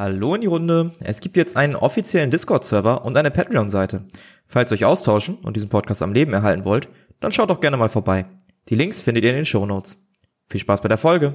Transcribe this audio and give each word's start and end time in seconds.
Hallo 0.00 0.34
in 0.34 0.40
die 0.40 0.46
Runde. 0.46 0.92
Es 1.00 1.20
gibt 1.20 1.36
jetzt 1.36 1.58
einen 1.58 1.76
offiziellen 1.76 2.30
Discord-Server 2.30 3.04
und 3.04 3.18
eine 3.18 3.30
Patreon-Seite. 3.30 4.02
Falls 4.46 4.72
ihr 4.72 4.76
euch 4.76 4.86
austauschen 4.86 5.36
und 5.42 5.56
diesen 5.56 5.68
Podcast 5.68 6.02
am 6.02 6.14
Leben 6.14 6.32
erhalten 6.32 6.64
wollt, 6.64 6.88
dann 7.20 7.32
schaut 7.32 7.50
doch 7.50 7.60
gerne 7.60 7.76
mal 7.76 7.90
vorbei. 7.90 8.24
Die 8.70 8.76
Links 8.76 9.02
findet 9.02 9.24
ihr 9.24 9.30
in 9.32 9.36
den 9.36 9.44
Show 9.44 9.66
Notes. 9.66 9.98
Viel 10.46 10.58
Spaß 10.58 10.80
bei 10.80 10.88
der 10.88 10.96
Folge. 10.96 11.34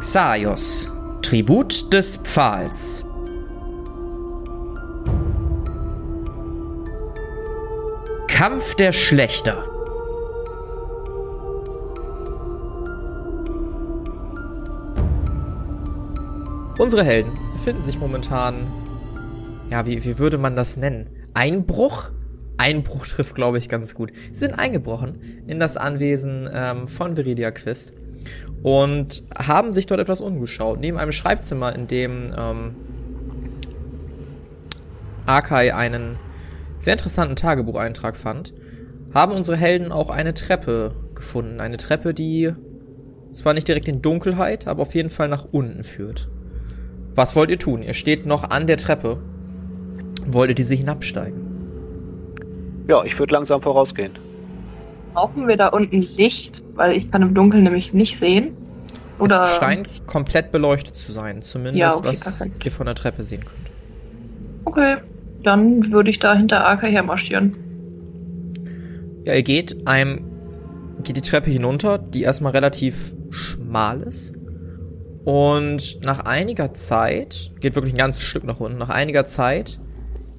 Xaios, 0.00 0.90
Tribut 1.22 1.92
des 1.92 2.16
Pfahls. 2.16 3.04
Kampf 8.40 8.74
der 8.74 8.94
Schlechter. 8.94 9.66
Unsere 16.78 17.04
Helden 17.04 17.32
befinden 17.52 17.82
sich 17.82 18.00
momentan, 18.00 18.72
ja, 19.68 19.84
wie, 19.84 20.02
wie 20.06 20.18
würde 20.18 20.38
man 20.38 20.56
das 20.56 20.78
nennen? 20.78 21.10
Einbruch? 21.34 22.12
Einbruch 22.56 23.06
trifft, 23.06 23.34
glaube 23.34 23.58
ich, 23.58 23.68
ganz 23.68 23.94
gut. 23.94 24.10
Sie 24.32 24.38
sind 24.38 24.58
eingebrochen 24.58 25.42
in 25.46 25.58
das 25.58 25.76
Anwesen 25.76 26.48
ähm, 26.50 26.88
von 26.88 27.18
Viridia 27.18 27.50
Quist 27.50 27.92
und 28.62 29.22
haben 29.38 29.74
sich 29.74 29.84
dort 29.84 30.00
etwas 30.00 30.22
umgeschaut. 30.22 30.80
Neben 30.80 30.96
einem 30.96 31.12
Schreibzimmer, 31.12 31.74
in 31.74 31.88
dem 31.88 32.34
ähm, 32.34 32.74
Akai 35.26 35.74
einen 35.74 36.16
sehr 36.80 36.94
interessanten 36.94 37.36
Tagebucheintrag 37.36 38.16
fand, 38.16 38.54
haben 39.14 39.32
unsere 39.32 39.56
Helden 39.56 39.92
auch 39.92 40.10
eine 40.10 40.34
Treppe 40.34 40.96
gefunden. 41.14 41.60
Eine 41.60 41.76
Treppe, 41.76 42.14
die 42.14 42.52
zwar 43.32 43.54
nicht 43.54 43.68
direkt 43.68 43.86
in 43.86 44.02
Dunkelheit, 44.02 44.66
aber 44.66 44.82
auf 44.82 44.94
jeden 44.94 45.10
Fall 45.10 45.28
nach 45.28 45.46
unten 45.50 45.84
führt. 45.84 46.28
Was 47.14 47.36
wollt 47.36 47.50
ihr 47.50 47.58
tun? 47.58 47.82
Ihr 47.82 47.94
steht 47.94 48.26
noch 48.26 48.50
an 48.50 48.66
der 48.66 48.76
Treppe. 48.76 49.18
Wollt 50.26 50.50
ihr 50.50 50.54
diese 50.54 50.74
hinabsteigen? 50.74 51.46
Ja, 52.88 53.04
ich 53.04 53.18
würde 53.18 53.34
langsam 53.34 53.60
vorausgehen. 53.60 54.18
Brauchen 55.12 55.48
wir 55.48 55.56
da 55.56 55.68
unten 55.68 56.00
Licht? 56.00 56.62
Weil 56.74 56.96
ich 56.96 57.10
kann 57.10 57.22
im 57.22 57.34
Dunkeln 57.34 57.64
nämlich 57.64 57.92
nicht 57.92 58.18
sehen. 58.18 58.56
Oder 59.18 59.44
es 59.44 59.56
scheint 59.56 60.06
komplett 60.06 60.50
beleuchtet 60.50 60.96
zu 60.96 61.12
sein, 61.12 61.42
zumindest 61.42 61.78
ja, 61.78 61.94
okay, 61.94 62.08
was 62.08 62.20
perfekt. 62.20 62.64
ihr 62.64 62.72
von 62.72 62.86
der 62.86 62.94
Treppe 62.94 63.22
sehen 63.22 63.44
könnt. 63.44 63.70
Okay, 64.64 64.96
dann 65.42 65.90
würde 65.90 66.10
ich 66.10 66.18
da 66.18 66.34
hinter 66.34 66.66
Aka 66.66 66.86
hermarschieren. 66.86 67.56
Ja, 69.26 69.34
ihr 69.34 69.42
geht 69.42 69.86
einem, 69.86 70.22
geht 71.02 71.16
die 71.16 71.20
Treppe 71.20 71.50
hinunter, 71.50 71.98
die 71.98 72.22
erstmal 72.22 72.52
relativ 72.52 73.12
schmal 73.30 74.02
ist. 74.02 74.32
Und 75.24 76.00
nach 76.02 76.20
einiger 76.20 76.72
Zeit, 76.72 77.52
geht 77.60 77.74
wirklich 77.74 77.94
ein 77.94 77.98
ganzes 77.98 78.22
Stück 78.22 78.44
nach 78.44 78.60
unten, 78.60 78.78
nach 78.78 78.88
einiger 78.88 79.24
Zeit 79.24 79.78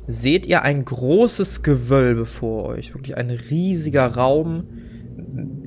seht 0.08 0.46
ihr 0.46 0.64
ein 0.64 0.84
großes 0.84 1.64
Gewölbe 1.64 2.26
vor 2.26 2.66
euch. 2.66 2.94
Wirklich 2.94 3.16
ein 3.18 3.30
riesiger 3.30 4.08
Raum. 4.08 4.64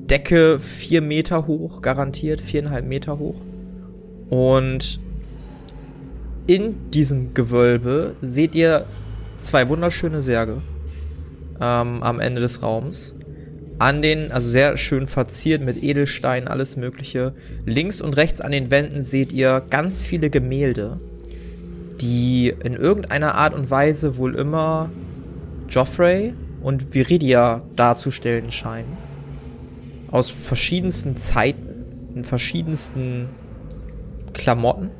Decke 0.09 0.59
vier 0.59 1.01
Meter 1.01 1.47
hoch, 1.47 1.81
garantiert, 1.81 2.41
viereinhalb 2.41 2.85
Meter 2.85 3.17
hoch. 3.17 3.41
Und 4.29 4.99
in 6.47 6.91
diesem 6.91 7.33
Gewölbe 7.33 8.13
seht 8.21 8.53
ihr 8.53 8.85
zwei 9.37 9.67
wunderschöne 9.69 10.21
Särge 10.21 10.61
ähm, 11.59 12.03
am 12.03 12.19
Ende 12.19 12.41
des 12.41 12.61
Raums. 12.61 13.13
An 13.77 14.01
den, 14.01 14.31
also 14.31 14.49
sehr 14.49 14.77
schön 14.77 15.07
verziert 15.07 15.61
mit 15.61 15.83
Edelsteinen, 15.83 16.47
alles 16.47 16.77
mögliche. 16.77 17.33
Links 17.65 18.01
und 18.01 18.15
rechts 18.15 18.39
an 18.39 18.51
den 18.51 18.71
Wänden 18.71 19.03
seht 19.03 19.33
ihr 19.33 19.61
ganz 19.69 20.05
viele 20.05 20.29
Gemälde, 20.29 20.99
die 21.99 22.53
in 22.63 22.73
irgendeiner 22.73 23.35
Art 23.35 23.53
und 23.53 23.69
Weise 23.69 24.15
wohl 24.15 24.35
immer 24.35 24.89
Joffrey 25.67 26.33
und 26.61 26.93
Viridia 26.93 27.63
darzustellen 27.75 28.51
scheinen. 28.51 28.97
Aus 30.09 30.29
verschiedensten 30.29 31.17
Zeiten, 31.17 32.11
in 32.15 32.23
verschiedensten 32.23 33.27
Klamotten. 34.31 34.91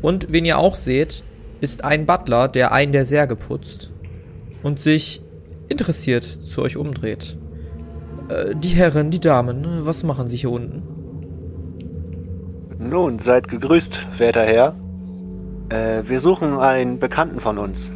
Und 0.00 0.32
wen 0.32 0.44
ihr 0.44 0.58
auch 0.58 0.76
seht, 0.76 1.24
ist 1.62 1.84
ein 1.84 2.06
Butler, 2.06 2.48
der 2.48 2.72
einen 2.72 2.92
der 2.92 3.04
Särge 3.04 3.36
putzt 3.36 3.92
und 4.64 4.80
sich 4.80 5.22
interessiert 5.68 6.24
zu 6.24 6.60
euch 6.60 6.76
umdreht. 6.76 7.38
Äh, 8.28 8.56
die 8.56 8.70
Herren, 8.70 9.10
die 9.10 9.20
Damen, 9.20 9.86
was 9.86 10.02
machen 10.02 10.26
sie 10.26 10.38
hier 10.38 10.50
unten? 10.50 10.82
Nun, 12.78 13.20
seid 13.20 13.46
gegrüßt, 13.46 14.18
werter 14.18 14.44
Herr. 14.44 14.74
Äh, 15.68 16.02
wir 16.08 16.18
suchen 16.18 16.58
einen 16.58 16.98
Bekannten 16.98 17.38
von 17.38 17.58
uns. 17.58 17.92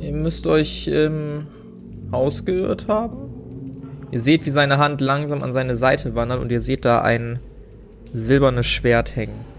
Ihr 0.00 0.12
müsst 0.12 0.48
euch 0.48 0.90
ähm, 0.92 1.46
ausgeirrt 2.10 2.88
haben. 2.88 3.18
Ihr 4.10 4.18
seht, 4.18 4.46
wie 4.46 4.50
seine 4.50 4.78
Hand 4.78 5.00
langsam 5.00 5.44
an 5.44 5.52
seine 5.52 5.76
Seite 5.76 6.16
wandert 6.16 6.40
und 6.40 6.50
ihr 6.50 6.60
seht 6.60 6.84
da 6.84 7.02
ein 7.02 7.38
silbernes 8.12 8.66
Schwert 8.66 9.14
hängen. 9.14 9.57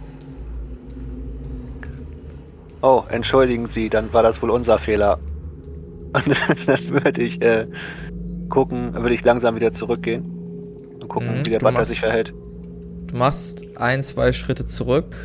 Oh, 2.82 3.04
entschuldigen 3.10 3.68
Sie, 3.68 3.90
dann 3.90 4.14
war 4.14 4.24
das 4.24 4.42
wohl 4.42 4.50
unser 4.50 4.78
Fehler. 4.78 5.20
Und 6.14 6.26
das 6.68 6.92
würde 6.92 7.22
ich 7.22 7.42
äh, 7.42 7.68
gucken, 8.50 8.94
würde 8.94 9.14
ich 9.14 9.24
langsam 9.24 9.56
wieder 9.56 9.74
zurückgehen 9.74 10.24
und 11.00 11.08
gucken, 11.08 11.38
mhm, 11.38 11.46
wie 11.46 11.52
der 11.52 11.60
Butler 11.60 11.72
machst, 11.72 11.90
sich 11.90 12.00
verhält. 12.00 12.34
Du 13.08 13.18
machst 13.18 13.66
ein, 13.78 14.02
zwei 14.02 14.34
Schritte 14.34 14.66
zurück. 14.66 15.16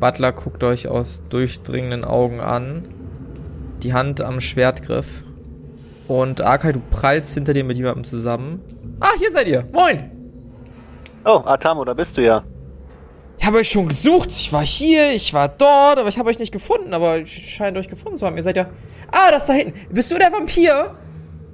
Butler 0.00 0.32
guckt 0.32 0.62
euch 0.64 0.88
aus 0.88 1.22
durchdringenden 1.28 2.04
Augen 2.04 2.40
an. 2.40 2.88
Die 3.82 3.92
Hand 3.92 4.20
am 4.20 4.40
Schwertgriff. 4.40 5.24
Und 6.08 6.40
Arkai, 6.40 6.72
du 6.72 6.80
prallst 6.90 7.34
hinter 7.34 7.52
dir 7.52 7.64
mit 7.64 7.76
jemandem 7.76 8.04
zusammen. 8.04 8.60
Ah, 9.00 9.12
hier 9.18 9.30
seid 9.30 9.48
ihr. 9.48 9.66
Moin! 9.72 10.10
Oh, 11.24 11.42
Atamo, 11.44 11.84
da 11.84 11.92
bist 11.92 12.16
du 12.16 12.22
ja. 12.22 12.44
Ich 13.38 13.46
habe 13.46 13.58
euch 13.58 13.68
schon 13.68 13.88
gesucht. 13.88 14.30
Ich 14.30 14.52
war 14.52 14.64
hier, 14.64 15.12
ich 15.12 15.32
war 15.32 15.48
dort, 15.48 15.98
aber 15.98 16.08
ich 16.08 16.18
habe 16.18 16.28
euch 16.30 16.38
nicht 16.38 16.52
gefunden. 16.52 16.94
Aber 16.94 17.18
ich 17.18 17.54
scheint 17.54 17.76
euch 17.76 17.88
gefunden 17.88 18.18
zu 18.18 18.26
haben. 18.26 18.36
Ihr 18.36 18.42
seid 18.42 18.56
ja. 18.56 18.68
Ah, 19.12 19.30
das 19.30 19.46
da 19.46 19.52
hinten. 19.52 19.78
Bist 19.92 20.10
du 20.10 20.16
der 20.16 20.32
Vampir? 20.32 20.94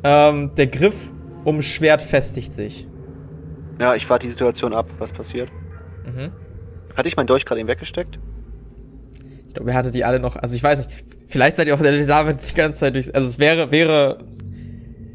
Ähm, 0.04 0.54
der 0.56 0.66
Griff 0.66 1.12
ums 1.44 1.66
Schwert 1.66 2.02
festigt 2.02 2.52
sich. 2.52 2.86
Ja, 3.78 3.94
ich 3.94 4.08
warte 4.08 4.26
die 4.26 4.30
Situation 4.30 4.72
ab, 4.72 4.86
was 4.98 5.12
passiert. 5.12 5.50
Mhm. 6.04 6.32
Hatte 6.96 7.08
ich 7.08 7.16
meinen 7.16 7.26
Dolch 7.26 7.44
gerade 7.44 7.60
eben 7.60 7.68
weggesteckt? 7.68 8.18
Ich 9.48 9.54
glaube, 9.54 9.70
ihr 9.70 9.76
hattet 9.76 9.94
die 9.94 10.04
alle 10.04 10.18
noch. 10.18 10.36
Also 10.36 10.56
ich 10.56 10.62
weiß 10.62 10.86
nicht. 10.86 11.04
Vielleicht 11.28 11.56
seid 11.56 11.66
ihr 11.66 11.74
auch 11.74 11.80
der 11.80 11.92
David 12.06 12.36
die 12.48 12.54
ganze 12.54 12.80
Zeit 12.80 12.94
durch. 12.94 13.14
Also 13.14 13.28
es 13.28 13.38
wäre, 13.38 13.70
wäre. 13.70 14.18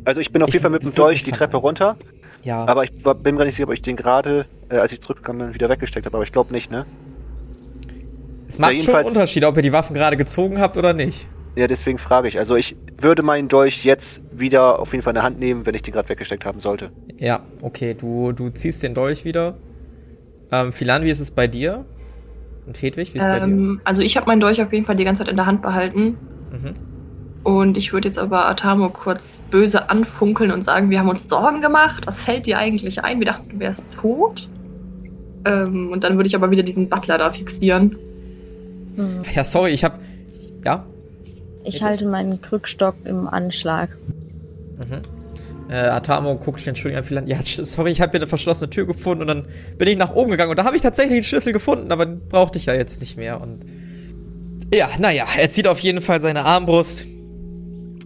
Also 0.06 0.22
ich 0.22 0.32
bin 0.32 0.42
auf 0.42 0.50
jeden 0.50 0.62
Fall 0.62 0.72
mit 0.72 0.84
dem 0.84 0.94
Dolch 0.94 1.24
die 1.24 1.32
Treppe 1.32 1.58
runter. 1.58 1.98
Ja. 2.44 2.66
Aber 2.66 2.84
ich 2.84 2.92
bin 3.04 3.36
mir 3.36 3.46
nicht 3.46 3.56
sicher, 3.56 3.68
ob 3.68 3.74
ich 3.74 3.82
den 3.82 3.96
gerade, 3.96 4.46
äh, 4.70 4.78
als 4.78 4.92
ich 4.92 5.02
zurückgekommen 5.02 5.40
bin, 5.40 5.54
wieder 5.54 5.70
weggesteckt 5.70 6.06
habe. 6.06 6.18
Aber 6.18 6.24
ich 6.24 6.32
glaube 6.32 6.54
nicht, 6.54 6.72
ne? 6.72 6.86
Es 8.48 8.60
macht 8.60 8.74
ja, 8.74 8.82
schon 8.82 8.96
einen 8.96 9.08
Unterschied, 9.08 9.44
ob 9.44 9.58
ihr 9.58 9.64
die 9.64 9.74
Waffen 9.74 9.94
gerade 9.94 10.16
gezogen 10.16 10.60
habt 10.60 10.78
oder 10.78 10.94
nicht. 10.94 11.28
Ja, 11.56 11.68
deswegen 11.68 11.98
frage 11.98 12.28
ich. 12.28 12.38
Also 12.38 12.56
ich 12.56 12.76
würde 13.00 13.24
meinen 13.24 13.50
Dolch 13.50 13.84
jetzt 13.84 14.22
wieder 14.32 14.80
auf 14.80 14.92
jeden 14.92 15.04
Fall 15.04 15.12
in 15.12 15.16
der 15.16 15.24
Hand 15.24 15.40
nehmen, 15.40 15.66
wenn 15.66 15.74
ich 15.74 15.82
den 15.82 15.94
gerade 15.94 16.08
weggesteckt 16.08 16.46
haben 16.46 16.60
sollte. 16.60 16.88
Ja, 17.18 17.42
okay. 17.62 17.96
Du, 17.96 18.32
du 18.32 18.50
ziehst 18.50 18.84
den 18.84 18.94
Dolch 18.94 19.26
wieder. 19.26 19.58
Ähm, 20.52 20.72
Philan, 20.72 21.04
wie 21.04 21.10
ist 21.10 21.20
es 21.20 21.32
bei 21.32 21.48
dir? 21.48 21.86
Und 22.68 22.82
Hedwig, 22.82 23.14
wie 23.14 23.18
ist 23.18 23.24
es 23.24 23.30
ähm, 23.30 23.40
bei 23.40 23.40
dir? 23.40 23.52
Ähm, 23.52 23.82
also 23.86 24.02
ich 24.04 24.16
habe 24.18 24.28
meinen 24.28 24.40
Dolch 24.40 24.62
auf 24.62 24.72
jeden 24.72 24.86
Fall 24.86 24.96
die 24.96 25.04
ganze 25.04 25.24
Zeit 25.24 25.32
in 25.32 25.36
der 25.36 25.48
Hand 25.48 25.62
behalten. 25.64 26.18
Mhm. 26.52 26.74
Und 27.44 27.78
ich 27.78 27.92
würde 27.92 28.10
jetzt 28.10 28.20
aber 28.20 28.48
Atamo 28.48 28.90
kurz 28.90 29.42
böse 29.50 29.90
anfunkeln 29.90 30.52
und 30.52 30.64
sagen, 30.64 30.90
wir 30.90 31.00
haben 31.00 31.10
uns 31.10 31.28
Sorgen 31.28 31.62
gemacht. 31.62 32.06
Was 32.06 32.20
fällt 32.22 32.46
dir 32.46 32.58
eigentlich 32.60 33.04
ein? 33.04 33.20
Wir 33.20 33.28
dachten, 33.28 33.50
du 33.50 33.60
wärst 33.60 33.82
tot. 34.00 34.48
Ähm, 35.48 35.92
und 35.92 36.04
dann 36.04 36.16
würde 36.16 36.28
ich 36.28 36.36
aber 36.36 36.52
wieder 36.52 36.64
diesen 36.64 36.90
Butler 36.90 37.18
da 37.18 37.32
fixieren. 37.32 37.96
Hm. 38.96 39.20
Ja, 39.34 39.44
sorry, 39.44 39.72
ich 39.72 39.84
hab. 39.84 40.00
Ja? 40.66 40.86
Ich 41.64 41.82
halte 41.82 42.06
meinen 42.06 42.42
Krückstock 42.42 42.96
im 43.06 43.28
Anschlag. 43.28 43.90
Mhm. 44.78 45.02
Äh, 45.70 45.76
Atamo 45.76 46.36
guckt 46.36 46.66
den 46.66 46.76
Schlüssel 46.76 46.98
an, 46.98 47.04
vielleicht, 47.04 47.28
ja, 47.28 47.38
sorry, 47.66 47.92
ich 47.92 48.00
habe 48.00 48.12
hier 48.12 48.22
eine 48.22 48.28
verschlossene 48.28 48.70
Tür 48.70 48.86
gefunden 48.86 49.24
und 49.24 49.28
dann 49.28 49.48
bin 49.78 49.90
ich 49.90 49.98
nach 49.98 50.16
oben 50.16 50.32
gegangen 50.32 50.50
und 50.50 50.58
da 50.58 50.64
habe 50.64 50.78
ich 50.78 50.82
tatsächlich 50.82 51.16
einen 51.16 51.24
Schlüssel 51.26 51.52
gefunden, 51.52 51.92
aber 51.92 52.06
den 52.06 52.26
brauchte 52.30 52.58
ich 52.58 52.68
ja 52.68 52.74
jetzt 52.74 53.02
nicht 53.02 53.18
mehr 53.18 53.42
und 53.42 53.66
ja, 54.74 54.90
naja, 54.98 55.26
er 55.38 55.52
zieht 55.52 55.68
auf 55.68 55.80
jeden 55.80 56.00
Fall 56.00 56.22
seine 56.22 56.46
Armbrust 56.46 57.06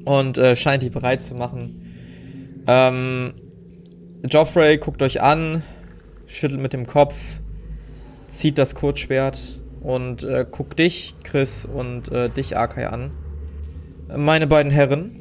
und 0.06 0.40
äh, 0.40 0.56
scheint 0.56 0.82
die 0.82 0.90
bereit 0.90 1.22
zu 1.22 1.36
machen. 1.36 2.64
Ähm, 2.66 3.34
Joffrey 4.24 4.78
guckt 4.80 5.04
euch 5.04 5.22
an, 5.22 5.62
schüttelt 6.32 6.62
mit 6.62 6.74
dem 6.74 6.88
Kopf, 6.88 7.40
zieht 8.28 8.58
das 8.58 8.76
Kurzschwert 8.76 9.60
und 9.82 10.24
äh, 10.24 10.46
guck 10.50 10.76
dich, 10.76 11.16
Chris, 11.24 11.66
und 11.66 12.12
äh, 12.12 12.30
dich, 12.30 12.58
Akai, 12.58 12.88
an. 12.88 13.12
Meine 14.16 14.48
beiden 14.48 14.72
Herren, 14.72 15.12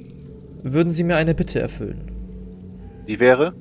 würden 0.62 0.92
Sie 0.92 1.04
mir 1.04 1.16
eine 1.16 1.34
Bitte 1.34 1.60
erfüllen? 1.60 2.10
Die 3.08 3.18
wäre? 3.18 3.54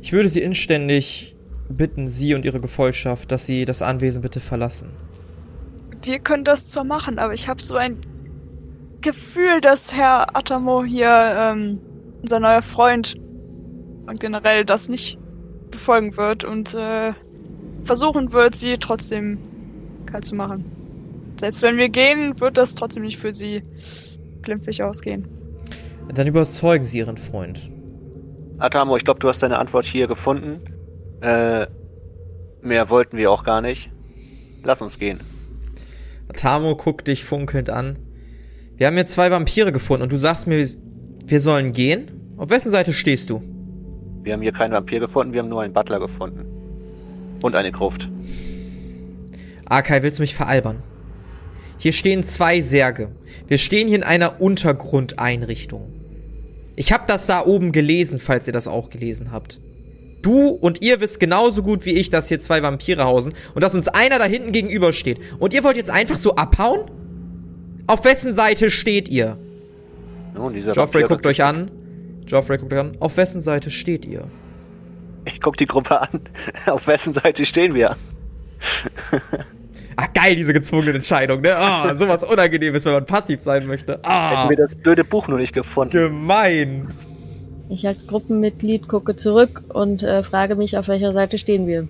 Ich 0.00 0.12
würde 0.12 0.28
Sie 0.28 0.40
inständig 0.40 1.36
bitten, 1.68 2.08
Sie 2.08 2.34
und 2.34 2.44
Ihre 2.44 2.60
Gefolgschaft, 2.60 3.30
dass 3.30 3.46
Sie 3.46 3.64
das 3.64 3.82
Anwesen 3.82 4.22
bitte 4.22 4.40
verlassen. 4.40 4.90
Wir 6.02 6.18
können 6.18 6.44
das 6.44 6.70
zwar 6.70 6.84
machen, 6.84 7.18
aber 7.18 7.34
ich 7.34 7.46
habe 7.46 7.60
so 7.60 7.76
ein 7.76 7.98
Gefühl, 9.02 9.60
dass 9.60 9.94
Herr 9.94 10.36
Atamo 10.36 10.82
hier, 10.84 11.08
ähm, 11.08 11.80
unser 12.22 12.40
neuer 12.40 12.62
Freund, 12.62 13.16
und 14.06 14.18
generell 14.18 14.64
das 14.64 14.88
nicht 14.88 15.19
befolgen 15.70 16.16
wird 16.16 16.44
und 16.44 16.74
äh, 16.74 17.12
versuchen 17.82 18.32
wird, 18.32 18.56
sie 18.56 18.78
trotzdem 18.78 19.38
kalt 20.06 20.24
zu 20.24 20.34
machen. 20.34 20.64
Selbst 21.38 21.62
wenn 21.62 21.76
wir 21.76 21.88
gehen, 21.88 22.40
wird 22.40 22.56
das 22.56 22.74
trotzdem 22.74 23.02
nicht 23.02 23.18
für 23.18 23.32
sie 23.32 23.62
glimpflich 24.42 24.82
ausgehen. 24.82 25.28
Dann 26.12 26.26
überzeugen 26.26 26.84
Sie 26.84 26.98
Ihren 26.98 27.16
Freund. 27.16 27.70
Atamo, 28.58 28.96
ich 28.96 29.04
glaube, 29.04 29.20
du 29.20 29.28
hast 29.28 29.42
deine 29.42 29.58
Antwort 29.58 29.86
hier 29.86 30.06
gefunden. 30.06 30.60
Äh, 31.20 31.66
mehr 32.62 32.90
wollten 32.90 33.16
wir 33.16 33.30
auch 33.30 33.44
gar 33.44 33.60
nicht. 33.60 33.90
Lass 34.64 34.82
uns 34.82 34.98
gehen. 34.98 35.20
Atamo 36.28 36.76
guckt 36.76 37.08
dich 37.08 37.24
funkelnd 37.24 37.70
an. 37.70 37.98
Wir 38.76 38.86
haben 38.86 38.94
hier 38.94 39.06
zwei 39.06 39.30
Vampire 39.30 39.72
gefunden 39.72 40.02
und 40.02 40.12
du 40.12 40.18
sagst 40.18 40.46
mir, 40.46 40.68
wir 41.24 41.40
sollen 41.40 41.72
gehen? 41.72 42.34
Auf 42.36 42.50
wessen 42.50 42.70
Seite 42.70 42.92
stehst 42.92 43.30
du? 43.30 43.42
Wir 44.22 44.34
haben 44.34 44.42
hier 44.42 44.52
keinen 44.52 44.72
Vampir 44.72 45.00
gefunden, 45.00 45.32
wir 45.32 45.40
haben 45.40 45.48
nur 45.48 45.62
einen 45.62 45.72
Butler 45.72 45.98
gefunden. 45.98 46.46
Und 47.42 47.54
eine 47.54 47.72
Gruft. 47.72 48.08
Arkai, 49.66 50.02
willst 50.02 50.18
du 50.18 50.22
mich 50.22 50.34
veralbern? 50.34 50.82
Hier 51.78 51.92
stehen 51.92 52.22
zwei 52.22 52.60
Särge. 52.60 53.08
Wir 53.46 53.56
stehen 53.56 53.88
hier 53.88 53.96
in 53.96 54.02
einer 54.02 54.40
Untergrundeinrichtung. 54.40 55.90
Ich 56.76 56.92
hab 56.92 57.06
das 57.06 57.26
da 57.26 57.44
oben 57.44 57.72
gelesen, 57.72 58.18
falls 58.18 58.46
ihr 58.46 58.52
das 58.52 58.68
auch 58.68 58.90
gelesen 58.90 59.32
habt. 59.32 59.60
Du 60.22 60.48
und 60.48 60.82
ihr 60.82 61.00
wisst 61.00 61.20
genauso 61.20 61.62
gut 61.62 61.86
wie 61.86 61.92
ich, 61.92 62.10
dass 62.10 62.28
hier 62.28 62.40
zwei 62.40 62.62
Vampire 62.62 63.04
hausen 63.04 63.32
und 63.54 63.62
dass 63.62 63.74
uns 63.74 63.88
einer 63.88 64.18
da 64.18 64.26
hinten 64.26 64.52
gegenübersteht. 64.52 65.18
Und 65.38 65.54
ihr 65.54 65.64
wollt 65.64 65.78
jetzt 65.78 65.90
einfach 65.90 66.18
so 66.18 66.36
abhauen? 66.36 66.90
Auf 67.86 68.04
wessen 68.04 68.34
Seite 68.34 68.70
steht 68.70 69.08
ihr? 69.08 69.38
Nun, 70.34 70.54
Joffrey 70.54 71.04
guckt 71.04 71.24
euch 71.26 71.42
an. 71.42 71.70
Joffrey 72.30 72.58
guckt 72.58 72.72
an. 72.72 72.96
Auf 73.00 73.16
wessen 73.16 73.42
Seite 73.42 73.70
steht 73.70 74.04
ihr? 74.04 74.22
Ich 75.24 75.40
guck 75.40 75.56
die 75.56 75.66
Gruppe 75.66 76.00
an. 76.00 76.20
Auf 76.66 76.86
wessen 76.86 77.12
Seite 77.12 77.44
stehen 77.44 77.74
wir? 77.74 77.96
Ach 79.96 80.12
geil, 80.14 80.36
diese 80.36 80.52
gezwungene 80.52 80.92
Entscheidung, 80.92 81.40
ne? 81.40 81.56
Ah, 81.56 81.94
sowas 81.98 82.22
Unangenehmes, 82.24 82.84
wenn 82.84 82.92
man 82.92 83.06
passiv 83.06 83.40
sein 83.42 83.66
möchte. 83.66 83.98
Ah, 84.04 84.30
Hätten 84.42 84.50
wir 84.50 84.56
das 84.56 84.74
blöde 84.74 85.04
Buch 85.04 85.28
nur 85.28 85.38
nicht 85.38 85.52
gefunden. 85.52 85.90
gemein. 85.90 86.88
Ich 87.68 87.86
als 87.86 88.06
Gruppenmitglied 88.06 88.88
gucke 88.88 89.14
zurück 89.16 89.62
und 89.68 90.02
äh, 90.02 90.22
frage 90.22 90.54
mich, 90.56 90.78
auf 90.78 90.88
welcher 90.88 91.12
Seite 91.12 91.36
stehen 91.38 91.66
wir. 91.66 91.88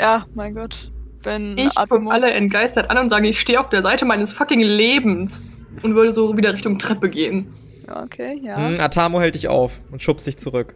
Ja, 0.00 0.26
mein 0.34 0.54
Gott. 0.54 0.90
Wenn 1.22 1.56
Ich 1.56 1.74
gucke 1.74 2.10
alle 2.10 2.30
entgeistert 2.32 2.90
an 2.90 2.98
und 2.98 3.10
sage, 3.10 3.28
ich 3.28 3.38
stehe 3.38 3.60
auf 3.60 3.68
der 3.68 3.82
Seite 3.82 4.04
meines 4.04 4.32
fucking 4.32 4.60
Lebens. 4.60 5.40
Und 5.82 5.94
würde 5.94 6.12
so 6.12 6.36
wieder 6.36 6.52
Richtung 6.52 6.78
Treppe 6.78 7.08
gehen. 7.08 7.46
Okay, 7.94 8.40
ja. 8.42 8.56
Hm, 8.56 8.76
Atamo 8.80 9.20
hält 9.20 9.34
dich 9.34 9.48
auf 9.48 9.82
und 9.90 10.00
schubst 10.02 10.26
dich 10.26 10.36
zurück. 10.38 10.74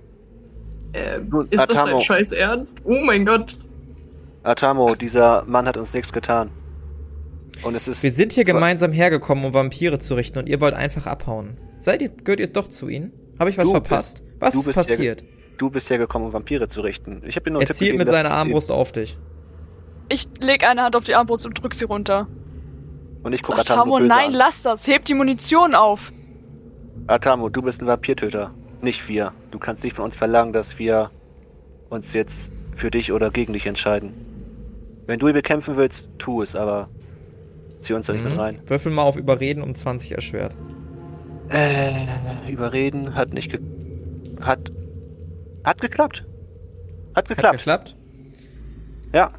Äh, 0.93 1.19
ist 1.51 1.59
das 1.61 1.71
Atamo. 1.71 1.93
dein 1.93 2.01
scheiß 2.01 2.33
Ernst? 2.33 2.73
Oh 2.85 2.99
mein 3.05 3.25
Gott. 3.25 3.57
Atamo, 4.43 4.95
dieser 4.95 5.45
Mann 5.45 5.67
hat 5.67 5.77
uns 5.77 5.93
nichts 5.93 6.13
getan. 6.13 6.51
Und 7.63 7.75
es 7.75 7.89
ist. 7.89 8.03
Wir 8.03 8.13
sind 8.13 8.33
hier 8.33 8.45
gemeinsam 8.45 8.93
hergekommen, 8.93 9.45
um 9.45 9.55
Vampire 9.55 9.99
zu 9.99 10.15
richten 10.15 10.39
und 10.39 10.49
ihr 10.49 10.61
wollt 10.61 10.75
einfach 10.75 11.07
abhauen. 11.07 11.59
Seid 11.81 12.03
ihr, 12.03 12.11
gehört 12.11 12.41
ihr 12.41 12.47
doch 12.49 12.69
zu 12.69 12.89
ihnen? 12.89 13.13
Habe 13.39 13.51
ich 13.51 13.59
was 13.59 13.65
Du 13.65 13.71
verpasst? 13.73 14.23
bist- 14.23 14.41
was 14.41 14.55
ist 14.55 14.67
bist 14.67 14.79
hier 14.79 14.85
passiert? 14.97 15.25
Du 15.59 15.71
bist 15.71 15.89
hergekommen, 15.89 16.29
um 16.29 16.35
Vampire 16.35 16.69
zu 16.69 16.83
richten. 16.83 17.23
Ich 17.27 17.37
habe 17.37 17.45
dir 17.45 17.53
nur 17.53 17.63
Er 17.63 17.65
einen 17.65 17.69
Tipp 17.69 17.77
zielt 17.77 17.97
mit 17.97 18.09
seiner 18.09 18.31
Armbrust 18.31 18.71
auf 18.71 18.93
dich. 18.93 19.17
Ich 20.11 20.27
leg 20.43 20.63
eine 20.69 20.83
Hand 20.83 20.95
auf 20.97 21.05
die 21.05 21.15
Armbrust 21.15 21.47
und 21.47 21.61
drück 21.61 21.75
sie 21.75 21.87
runter. 21.87 22.29
Und 23.23 23.33
ich 23.33 23.43
gucke 23.43 23.57
Sagt 23.59 23.71
Atamo 23.71 23.95
Hamo, 23.95 23.97
böse 23.99 24.09
nein, 24.09 24.27
an. 24.29 24.35
lass 24.35 24.63
das. 24.63 24.87
Hebt 24.87 25.09
die 25.09 25.15
Munition 25.15 25.75
auf. 25.75 26.13
Atamo, 27.07 27.49
du 27.49 27.63
bist 27.63 27.81
ein 27.81 27.87
Vampirtöter. 27.87 28.53
Nicht 28.83 29.09
wir. 29.09 29.33
Du 29.51 29.59
kannst 29.59 29.85
nicht 29.85 29.97
von 29.97 30.05
uns 30.05 30.17
verlangen, 30.17 30.53
dass 30.53 30.79
wir 30.79 31.11
uns 31.89 32.13
jetzt 32.13 32.51
für 32.75 32.91
dich 32.91 33.13
oder 33.13 33.31
gegen 33.31 33.53
dich 33.53 33.67
entscheiden. 33.67 34.13
Wenn 35.07 35.19
du 35.19 35.29
ihn 35.29 35.35
bekämpfen 35.35 35.77
willst, 35.77 36.09
tu 36.19 36.43
es, 36.43 36.55
aber 36.57 36.89
zieh 37.79 37.93
uns 37.95 38.07
da 38.07 38.13
nicht 38.13 38.25
mit 38.25 38.35
Mhm. 38.35 38.39
rein. 38.41 38.59
Würfel 38.67 38.93
mal 38.93 39.03
auf 39.03 39.17
Überreden 39.17 39.63
um 39.63 39.75
20 39.75 40.13
erschwert. 40.13 40.55
Äh, 41.49 42.07
überreden 42.51 43.15
hat 43.15 43.33
nicht 43.33 43.51
ge 43.53 43.61
hat 44.41 44.73
hat 45.65 45.81
geklappt. 45.81 46.25
Hat 47.15 47.17
Hat 47.25 47.29
geklappt. 47.29 47.59
geklappt? 47.59 47.97
ja. 49.13 49.31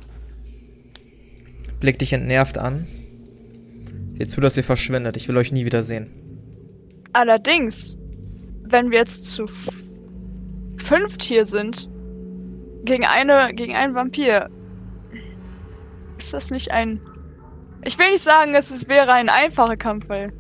Blick 1.82 2.00
dich 2.00 2.14
entnervt 2.14 2.58
an. 2.58 2.88
Seht 4.14 4.30
zu, 4.32 4.42
dass 4.42 4.58
ihr 4.58 4.64
verschwindet. 4.64 5.16
Ich 5.18 5.28
will 5.28 5.38
euch 5.38 5.52
nie 5.52 5.66
wiedersehen. 5.66 6.08
Allerdings, 7.18 7.98
wenn 8.62 8.92
wir 8.92 9.00
jetzt 9.00 9.32
zu 9.32 9.48
fünft 10.78 11.24
hier 11.24 11.46
sind, 11.46 11.90
gegen 12.84 13.06
eine, 13.06 13.56
gegen 13.56 13.76
einen 13.76 13.96
Vampir, 13.96 14.52
ist 16.20 16.36
das 16.36 16.52
nicht 16.52 16.70
ein. 16.70 17.02
Ich 17.84 17.98
will 17.98 18.12
nicht 18.12 18.24
sagen, 18.24 18.54
es 18.54 18.88
wäre 18.88 19.14
ein 19.14 19.30
einfacher 19.30 19.78
Kampf, 19.78 20.10
weil 20.10 20.32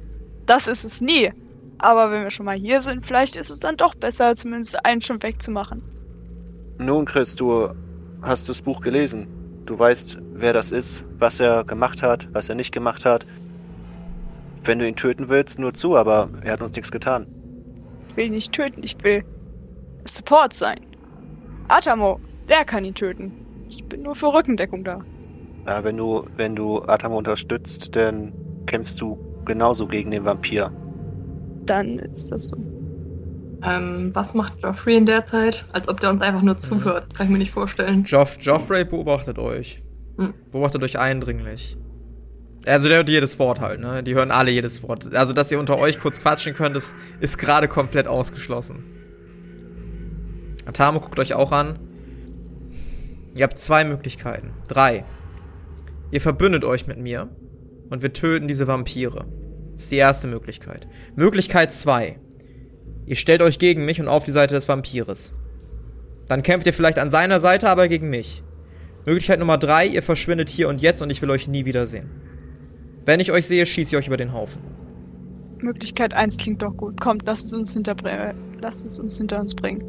das 0.45 0.67
ist 0.67 0.83
es 0.83 1.01
nie. 1.01 1.31
Aber 1.79 2.11
wenn 2.11 2.21
wir 2.21 2.29
schon 2.29 2.45
mal 2.45 2.55
hier 2.55 2.79
sind, 2.79 3.03
vielleicht 3.03 3.37
ist 3.37 3.49
es 3.49 3.59
dann 3.59 3.75
doch 3.75 3.95
besser, 3.95 4.35
zumindest 4.35 4.85
einen 4.85 5.01
schon 5.01 5.23
wegzumachen. 5.23 5.81
Nun, 6.77 7.05
Chris, 7.05 7.35
du 7.35 7.69
hast 8.21 8.49
das 8.49 8.61
Buch 8.61 8.81
gelesen. 8.81 9.25
Du 9.65 9.79
weißt, 9.79 10.19
wer 10.33 10.53
das 10.53 10.71
ist, 10.71 11.03
was 11.17 11.39
er 11.39 11.63
gemacht 11.63 12.03
hat, 12.03 12.27
was 12.33 12.49
er 12.49 12.55
nicht 12.55 12.71
gemacht 12.71 13.03
hat. 13.03 13.25
Wenn 14.63 14.79
du 14.79 14.87
ihn 14.87 14.95
töten 14.95 15.29
willst, 15.29 15.59
nur 15.59 15.73
zu, 15.73 15.95
aber 15.95 16.29
er 16.43 16.53
hat 16.53 16.61
uns 16.61 16.75
nichts 16.75 16.91
getan. 16.91 17.27
Ich 18.09 18.17
will 18.17 18.25
ihn 18.25 18.33
nicht 18.33 18.51
töten, 18.51 18.81
ich 18.83 19.01
will 19.03 19.23
Support 20.05 20.53
sein. 20.53 20.79
Atamo, 21.67 22.19
der 22.47 22.63
kann 22.65 22.85
ihn 22.85 22.95
töten. 22.95 23.31
Ich 23.69 23.83
bin 23.85 24.03
nur 24.03 24.15
für 24.15 24.33
Rückendeckung 24.33 24.83
da. 24.83 25.01
Ja, 25.65 25.83
wenn 25.83 25.97
du, 25.97 26.25
wenn 26.37 26.55
du 26.55 26.81
Atamo 26.83 27.17
unterstützt, 27.17 27.95
dann 27.95 28.33
kämpfst 28.65 29.01
du 29.01 29.17
genauso 29.45 29.85
gegen 29.85 30.11
den 30.11 30.23
Vampir. 30.23 30.71
Dann 31.65 31.99
ist 31.99 32.31
das 32.31 32.47
so. 32.47 32.57
Ähm, 33.63 34.11
was 34.13 34.33
macht 34.33 34.53
Joffrey 34.61 34.95
in 34.95 35.05
der 35.05 35.25
Zeit? 35.25 35.65
Als 35.73 35.87
ob 35.89 35.99
der 35.99 36.11
uns 36.11 36.21
einfach 36.21 36.41
nur 36.41 36.57
zuhört. 36.57 37.13
Kann 37.15 37.25
ich 37.25 37.31
mir 37.31 37.39
nicht 37.39 37.53
vorstellen. 37.53 38.03
Joff, 38.03 38.37
Joffrey 38.39 38.85
beobachtet 38.85 39.39
euch. 39.39 39.81
Hm. 40.17 40.33
Beobachtet 40.51 40.83
euch 40.83 40.99
eindringlich. 40.99 41.77
Also 42.67 42.89
der 42.89 42.97
hört 42.97 43.09
jedes 43.09 43.39
Wort 43.39 43.61
halt, 43.61 43.79
ne? 43.79 44.03
Die 44.03 44.13
hören 44.13 44.29
alle 44.29 44.51
jedes 44.51 44.83
Wort. 44.83 45.15
Also, 45.15 45.31
dass 45.31 45.51
ihr 45.51 45.59
unter 45.59 45.77
euch 45.77 45.99
kurz 45.99 46.19
quatschen 46.19 46.53
könnt, 46.53 46.75
ist, 46.75 46.93
ist 47.21 47.37
gerade 47.37 47.67
komplett 47.67 48.07
ausgeschlossen. 48.07 48.83
Atamo 50.65 50.99
guckt 50.99 51.17
euch 51.19 51.33
auch 51.33 51.53
an. 51.53 51.79
Ihr 53.35 53.43
habt 53.43 53.57
zwei 53.57 53.85
Möglichkeiten. 53.85 54.51
Drei. 54.67 55.05
Ihr 56.11 56.19
verbündet 56.19 56.65
euch 56.65 56.87
mit 56.87 56.97
mir 56.97 57.29
und 57.89 58.01
wir 58.01 58.11
töten 58.11 58.47
diese 58.47 58.67
Vampire. 58.67 59.25
Das 59.75 59.83
ist 59.83 59.91
die 59.91 59.97
erste 59.97 60.27
Möglichkeit. 60.27 60.87
Möglichkeit 61.15 61.73
zwei. 61.73 62.19
Ihr 63.05 63.15
stellt 63.15 63.41
euch 63.41 63.59
gegen 63.59 63.85
mich 63.85 64.01
und 64.01 64.09
auf 64.09 64.25
die 64.25 64.31
Seite 64.31 64.55
des 64.55 64.67
Vampires. 64.67 65.33
Dann 66.27 66.43
kämpft 66.43 66.67
ihr 66.67 66.73
vielleicht 66.73 66.99
an 66.99 67.11
seiner 67.11 67.39
Seite, 67.39 67.69
aber 67.69 67.87
gegen 67.87 68.09
mich. 68.09 68.43
Möglichkeit 69.05 69.39
Nummer 69.39 69.57
drei, 69.57 69.85
ihr 69.85 70.03
verschwindet 70.03 70.49
hier 70.49 70.67
und 70.67 70.81
jetzt 70.81 71.01
und 71.01 71.09
ich 71.09 71.21
will 71.21 71.29
euch 71.29 71.47
nie 71.47 71.63
wiedersehen. 71.63 72.26
Wenn 73.07 73.21
ich 73.21 73.31
euch 73.31 73.47
sehe, 73.47 73.65
schieße 73.65 73.95
ich 73.95 73.99
euch 74.01 74.07
über 74.07 74.17
den 74.17 74.33
Haufen. 74.33 74.61
Möglichkeit 75.59 76.13
1 76.13 76.35
klingt 76.35 76.61
doch 76.61 76.75
gut. 76.75 76.99
Kommt, 76.99 77.23
lasst 77.25 77.45
es 77.45 77.53
uns 77.53 77.71
hinter, 77.71 77.95
lasst 78.59 78.85
es 78.85 78.99
uns 78.99 79.17
hinter 79.17 79.39
uns 79.39 79.55
bringen. 79.55 79.81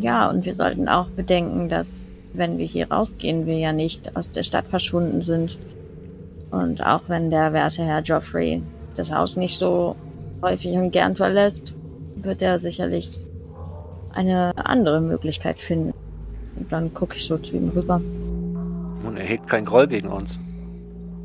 Ja, 0.00 0.30
und 0.30 0.46
wir 0.46 0.54
sollten 0.54 0.88
auch 0.88 1.08
bedenken, 1.10 1.68
dass 1.68 2.06
wenn 2.32 2.56
wir 2.56 2.64
hier 2.64 2.90
rausgehen, 2.90 3.44
wir 3.44 3.58
ja 3.58 3.74
nicht 3.74 4.16
aus 4.16 4.30
der 4.30 4.42
Stadt 4.42 4.66
verschwunden 4.66 5.20
sind. 5.20 5.58
Und 6.50 6.82
auch 6.82 7.02
wenn 7.08 7.30
der 7.30 7.52
werte 7.52 7.84
Herr 7.84 8.00
Joffrey 8.00 8.62
das 8.96 9.12
Haus 9.12 9.36
nicht 9.36 9.58
so 9.58 9.94
häufig 10.40 10.74
und 10.78 10.92
gern 10.92 11.16
verlässt, 11.16 11.74
wird 12.16 12.40
er 12.40 12.58
sicherlich 12.58 13.20
eine 14.14 14.52
andere 14.56 15.02
Möglichkeit 15.02 15.60
finden. 15.60 15.92
Und 16.56 16.72
dann 16.72 16.94
gucke 16.94 17.16
ich 17.16 17.26
so 17.26 17.36
zu 17.36 17.54
ihm 17.54 17.68
rüber. 17.68 18.00
Nun, 19.02 19.14
er 19.18 19.24
hegt 19.24 19.46
keinen 19.46 19.66
Groll 19.66 19.88
gegen 19.88 20.08
uns. 20.08 20.38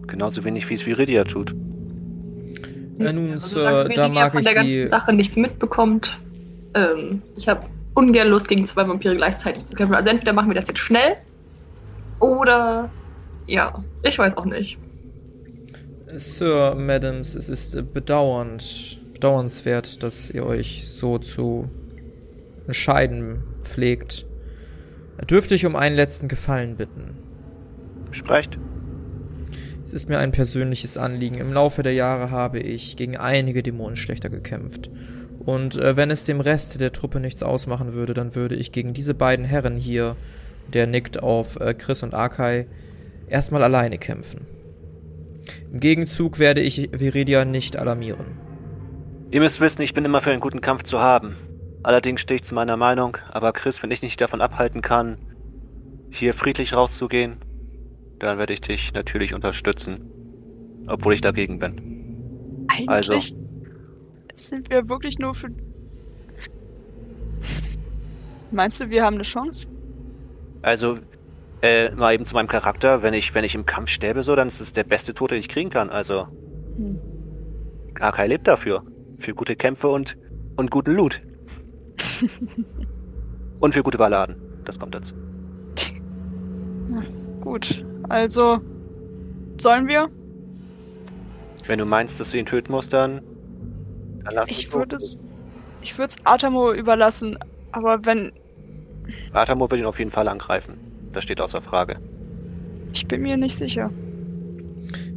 Genauso 0.09 0.43
wenig 0.43 0.69
wie 0.69 0.73
es 0.75 0.85
Viridia 0.85 1.23
tut. 1.23 1.55
Ja, 2.97 3.13
nun, 3.13 3.33
Also, 3.33 3.61
äh, 3.61 3.93
da 3.93 4.09
mag 4.09 4.33
von 4.33 4.41
ich 4.41 4.47
der 4.47 4.55
ganzen 4.55 4.71
sie. 4.71 4.87
Sache 4.89 5.13
nichts 5.13 5.35
mitbekommt. 5.37 6.19
Ähm, 6.75 7.21
ich 7.37 7.47
habe 7.47 7.65
ungern 7.93 8.27
Lust, 8.27 8.47
gegen 8.47 8.65
zwei 8.65 8.87
Vampire 8.87 9.15
gleichzeitig 9.15 9.65
zu 9.65 9.75
kämpfen. 9.75 9.95
Also 9.95 10.09
entweder 10.09 10.33
machen 10.33 10.49
wir 10.49 10.55
das 10.55 10.67
jetzt 10.67 10.79
schnell 10.79 11.15
Oder 12.19 12.89
ja, 13.47 13.83
ich 14.03 14.17
weiß 14.19 14.37
auch 14.37 14.45
nicht. 14.45 14.77
Sir, 16.07 16.75
Madams, 16.75 17.35
es 17.35 17.49
ist 17.49 17.93
bedauernd, 17.93 18.99
bedauernswert, 19.13 20.01
dass 20.03 20.29
ihr 20.31 20.45
euch 20.45 20.87
so 20.87 21.17
zu 21.19 21.69
entscheiden 22.67 23.43
pflegt. 23.63 24.25
Dürfte 25.29 25.55
ich 25.55 25.65
um 25.65 25.75
einen 25.75 25.95
letzten 25.95 26.27
Gefallen 26.27 26.77
bitten? 26.77 27.17
Sprecht. 28.11 28.57
Es 29.89 29.93
ist 29.93 30.07
mir 30.07 30.19
ein 30.19 30.31
persönliches 30.31 30.99
Anliegen. 30.99 31.39
Im 31.39 31.51
Laufe 31.51 31.81
der 31.81 31.95
Jahre 31.95 32.29
habe 32.29 32.59
ich 32.59 32.95
gegen 32.95 33.17
einige 33.17 33.63
Dämonenschlechter 33.63 34.29
gekämpft. 34.29 34.91
Und 35.39 35.77
äh, 35.77 35.97
wenn 35.97 36.11
es 36.11 36.25
dem 36.25 36.41
Rest 36.41 36.79
der 36.79 36.91
Truppe 36.91 37.19
nichts 37.19 37.41
ausmachen 37.41 37.93
würde, 37.93 38.13
dann 38.13 38.35
würde 38.35 38.53
ich 38.53 38.71
gegen 38.71 38.93
diese 38.93 39.15
beiden 39.15 39.45
Herren 39.45 39.77
hier, 39.77 40.15
der 40.71 40.85
nickt 40.85 41.23
auf 41.23 41.59
äh, 41.59 41.73
Chris 41.73 42.03
und 42.03 42.13
Akai, 42.13 42.67
erstmal 43.29 43.63
alleine 43.63 43.97
kämpfen. 43.97 44.45
Im 45.73 45.79
Gegenzug 45.79 46.37
werde 46.37 46.61
ich 46.61 46.91
Viridia 46.91 47.43
nicht 47.43 47.75
alarmieren. 47.75 48.27
Ihr 49.31 49.39
müsst 49.39 49.59
wissen, 49.59 49.81
ich 49.81 49.95
bin 49.95 50.05
immer 50.05 50.21
für 50.21 50.29
einen 50.29 50.39
guten 50.39 50.61
Kampf 50.61 50.83
zu 50.83 50.99
haben. 50.99 51.35
Allerdings 51.81 52.21
stehe 52.21 52.35
ich 52.35 52.43
zu 52.43 52.53
meiner 52.53 52.77
Meinung, 52.77 53.17
aber 53.31 53.53
Chris, 53.53 53.81
wenn 53.81 53.89
ich 53.89 54.03
nicht 54.03 54.21
davon 54.21 54.41
abhalten 54.41 54.83
kann, 54.83 55.17
hier 56.11 56.35
friedlich 56.35 56.75
rauszugehen, 56.75 57.37
dann 58.19 58.37
werde 58.37 58.53
ich 58.53 58.61
dich 58.61 58.93
natürlich 58.93 59.33
unterstützen. 59.33 60.11
Obwohl 60.87 61.13
ich 61.13 61.21
dagegen 61.21 61.59
bin. 61.59 62.65
Eigentlich 62.67 62.89
also. 63.13 63.37
sind 64.33 64.69
wir 64.69 64.89
wirklich 64.89 65.19
nur 65.19 65.33
für. 65.33 65.49
Meinst 68.51 68.81
du, 68.81 68.89
wir 68.89 69.03
haben 69.03 69.15
eine 69.15 69.23
Chance? 69.23 69.69
Also, 70.61 70.97
äh, 71.61 71.91
mal 71.91 72.13
eben 72.13 72.25
zu 72.25 72.35
meinem 72.35 72.47
Charakter, 72.47 73.03
wenn 73.03 73.13
ich, 73.13 73.35
wenn 73.35 73.43
ich 73.43 73.55
im 73.55 73.65
Kampf 73.65 73.89
sterbe, 73.89 74.23
so, 74.23 74.35
dann 74.35 74.47
ist 74.47 74.59
es 74.59 74.73
der 74.73 74.83
beste 74.83 75.13
Tod, 75.13 75.31
den 75.31 75.39
ich 75.39 75.49
kriegen 75.49 75.69
kann. 75.69 75.89
Also. 75.89 76.27
Hm. 76.77 76.99
Akai 77.99 78.27
lebt 78.27 78.47
dafür. 78.47 78.83
Für 79.19 79.33
gute 79.33 79.55
Kämpfe 79.55 79.89
und, 79.89 80.17
und 80.55 80.71
guten 80.71 80.93
Loot. 80.93 81.21
und 83.59 83.73
für 83.73 83.83
gute 83.83 83.97
Balladen. 83.97 84.35
Das 84.63 84.79
kommt 84.79 84.95
dazu. 84.95 85.15
Na, 86.89 87.03
gut. 87.41 87.83
Also. 88.09 88.59
Sollen 89.57 89.87
wir? 89.87 90.09
Wenn 91.67 91.79
du 91.79 91.85
meinst, 91.85 92.19
dass 92.19 92.31
du 92.31 92.37
ihn 92.37 92.45
töten 92.45 92.71
musst, 92.71 92.93
dann. 92.93 93.21
dann 94.23 94.33
lass 94.33 94.49
ich 94.49 94.73
würde 94.73 94.95
es. 94.95 95.35
Ich 95.81 95.97
würde 95.97 96.09
es 96.09 96.25
Atamo 96.25 96.73
überlassen, 96.73 97.37
aber 97.71 98.05
wenn. 98.05 98.31
Atamo 99.33 99.69
wird 99.69 99.81
ihn 99.81 99.85
auf 99.85 99.99
jeden 99.99 100.11
Fall 100.11 100.27
angreifen. 100.27 100.75
Das 101.13 101.23
steht 101.23 101.41
außer 101.41 101.61
Frage. 101.61 101.97
Ich 102.93 103.07
bin 103.07 103.21
mir 103.21 103.37
nicht 103.37 103.57
sicher. 103.57 103.91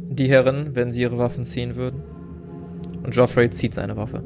Die 0.09 0.29
Herren, 0.29 0.75
wenn 0.75 0.91
sie 0.91 1.01
ihre 1.01 1.17
Waffen 1.17 1.45
ziehen 1.45 1.75
würden. 1.75 2.03
Und 3.03 3.15
Joffrey 3.15 3.49
zieht 3.49 3.73
seine 3.73 3.97
Waffe. 3.97 4.23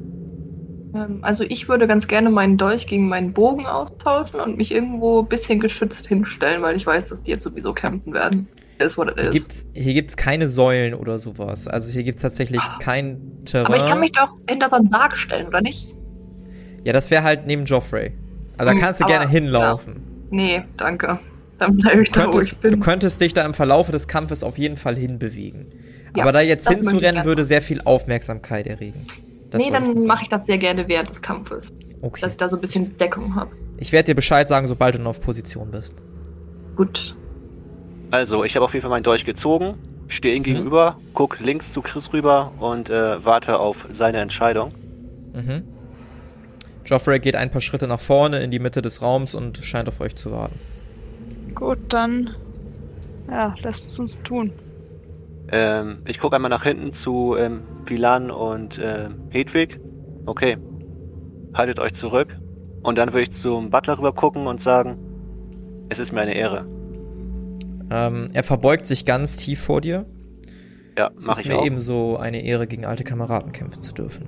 Ähm, 0.96 1.20
also 1.22 1.44
ich 1.44 1.68
würde 1.68 1.88
ganz 1.88 2.08
gerne 2.08 2.30
meinen 2.30 2.58
Dolch 2.58 2.88
gegen 2.88 3.08
meinen 3.08 3.34
Bogen 3.34 3.66
austauschen 3.66 4.40
und 4.40 4.58
mich 4.58 4.72
irgendwo 4.72 5.22
ein 5.22 5.28
bisschen 5.28 5.60
geschützt 5.60 6.08
hinstellen, 6.08 6.62
weil 6.62 6.76
ich 6.76 6.86
weiß, 6.86 7.06
dass 7.06 7.22
die 7.24 7.32
jetzt 7.32 7.44
sowieso 7.44 7.74
campen 7.74 8.14
werden. 8.14 8.48
Is 8.80 8.98
what 8.98 9.10
it 9.10 9.18
is. 9.18 9.24
Hier 9.24 9.32
gibt's, 9.32 9.66
hier 9.74 9.94
gibt's 9.94 10.18
keine 10.18 10.48
Säulen 10.48 10.94
oder 10.94 11.18
sowas. 11.18 11.68
Also 11.68 11.92
hier 11.92 12.04
gibt's 12.04 12.22
tatsächlich 12.22 12.62
Ach. 12.62 12.80
kein 12.80 13.44
Terrain. 13.44 13.66
Aber 13.66 13.78
ich 13.78 13.86
kann 13.86 14.00
mich 14.00 14.12
doch 14.12 14.34
hinter 14.48 14.70
so 14.70 14.76
einen 14.76 14.88
Sarg 14.88 15.18
stellen, 15.18 15.48
oder 15.48 15.62
nicht? 15.62 15.96
Ja, 16.84 16.94
das 16.94 17.10
wäre 17.10 17.24
halt 17.24 17.48
neben 17.48 17.66
Joffrey. 17.66 18.14
Also 18.58 18.72
da 18.72 18.76
hm, 18.76 18.80
kannst 18.80 19.02
du 19.02 19.06
gerne 19.06 19.28
hinlaufen. 19.28 19.96
Ja. 19.96 20.02
Nee, 20.30 20.64
danke. 20.78 21.20
Dann 21.58 21.78
bleibe 21.78 22.04
ich 22.04 22.12
du 22.12 22.20
da, 22.20 22.34
wo 22.34 22.40
ich 22.40 22.56
bin. 22.58 22.74
Du 22.74 22.80
könntest 22.80 23.20
dich 23.20 23.34
da 23.34 23.46
im 23.46 23.56
Verlaufe 23.56 23.92
des 23.92 24.08
Kampfes 24.08 24.44
auf 24.44 24.60
jeden 24.60 24.78
Fall 24.78 24.96
hinbewegen. 24.96 25.68
Ja, 26.16 26.24
Aber 26.24 26.32
da 26.32 26.42
jetzt 26.42 26.70
hinzurennen, 26.70 27.26
würde 27.26 27.46
sehr 27.46 27.62
viel 27.62 27.82
Aufmerksamkeit 27.84 28.68
erregen. 28.68 29.06
Das 29.50 29.64
nee, 29.64 29.72
dann 29.72 30.06
mache 30.06 30.24
ich 30.24 30.30
das 30.30 30.46
sehr 30.46 30.58
gerne 30.58 30.88
während 30.88 31.10
des 31.10 31.22
Kampfes. 31.22 31.72
Okay. 32.02 32.22
Dass 32.22 32.32
ich 32.32 32.38
da 32.38 32.50
so 32.50 32.58
ein 32.58 32.62
bisschen 32.62 32.98
Deckung 32.98 33.36
habe. 33.36 33.52
Ich 33.78 33.92
werde 33.92 34.08
dir 34.08 34.16
Bescheid 34.16 34.48
sagen, 34.48 34.68
sobald 34.68 34.96
du 34.96 35.00
noch 35.00 35.12
auf 35.12 35.22
Position 35.22 35.72
bist. 35.72 35.96
Gut. 36.76 37.16
Also, 38.12 38.44
ich 38.44 38.56
habe 38.56 38.66
auf 38.66 38.74
jeden 38.74 38.82
Fall 38.82 38.90
meinen 38.90 39.04
Dolch 39.04 39.26
gezogen, 39.26 39.76
stehe 40.08 40.36
ihm 40.36 40.42
mhm. 40.42 40.46
gegenüber, 40.46 40.98
guck 41.14 41.40
links 41.40 41.72
zu 41.72 41.82
Chris 41.82 42.12
rüber 42.14 42.54
und 42.60 42.90
äh, 42.90 43.24
warte 43.24 43.60
auf 43.60 43.88
seine 43.92 44.20
Entscheidung. 44.20 44.74
Mhm. 45.34 45.64
Joffrey 46.86 47.20
geht 47.20 47.36
ein 47.36 47.52
paar 47.52 47.62
Schritte 47.62 47.88
nach 47.88 48.00
vorne 48.00 48.40
in 48.40 48.50
die 48.50 48.60
Mitte 48.60 48.82
des 48.82 49.02
Raums 49.02 49.36
und 49.36 49.58
scheint 49.58 49.90
auf 49.90 50.00
euch 50.00 50.16
zu 50.16 50.32
warten. 50.32 50.58
Gut, 51.54 51.80
dann 51.90 52.36
ja, 53.30 53.54
lasst 53.62 53.88
es 53.88 54.00
uns 54.00 54.22
tun. 54.24 54.54
Ähm, 55.52 56.00
ich 56.06 56.20
gucke 56.20 56.36
einmal 56.36 56.50
nach 56.50 56.64
hinten 56.64 56.92
zu 56.92 57.36
ähm, 57.38 57.62
Pilan 57.86 58.32
und 58.32 58.78
äh, 58.80 59.10
Hedwig. 59.30 59.80
Okay, 60.26 60.58
haltet 61.54 61.80
euch 61.80 61.94
zurück. 61.94 62.38
Und 62.84 62.98
dann 62.98 63.10
würde 63.10 63.24
ich 63.24 63.32
zum 63.32 63.70
Butler 63.70 63.98
rüber 63.98 64.14
gucken 64.14 64.48
und 64.48 64.62
sagen, 64.62 64.98
es 65.90 66.00
ist 66.00 66.12
mir 66.12 66.22
eine 66.22 66.36
Ehre. 66.36 66.66
Ähm, 67.90 68.28
er 68.34 68.44
verbeugt 68.44 68.86
sich 68.86 69.06
ganz 69.06 69.38
tief 69.38 69.62
vor 69.62 69.82
dir. 69.82 70.06
Ja, 70.98 71.12
es 71.18 71.26
mach 71.26 71.36
ist 71.36 71.42
ich 71.42 71.48
mir 71.48 71.60
auch. 71.60 71.66
ebenso 71.66 72.18
eine 72.18 72.44
Ehre, 72.44 72.68
gegen 72.68 72.86
alte 72.86 73.04
Kameraden 73.04 73.52
kämpfen 73.52 73.82
zu 73.82 73.94
dürfen. 73.94 74.26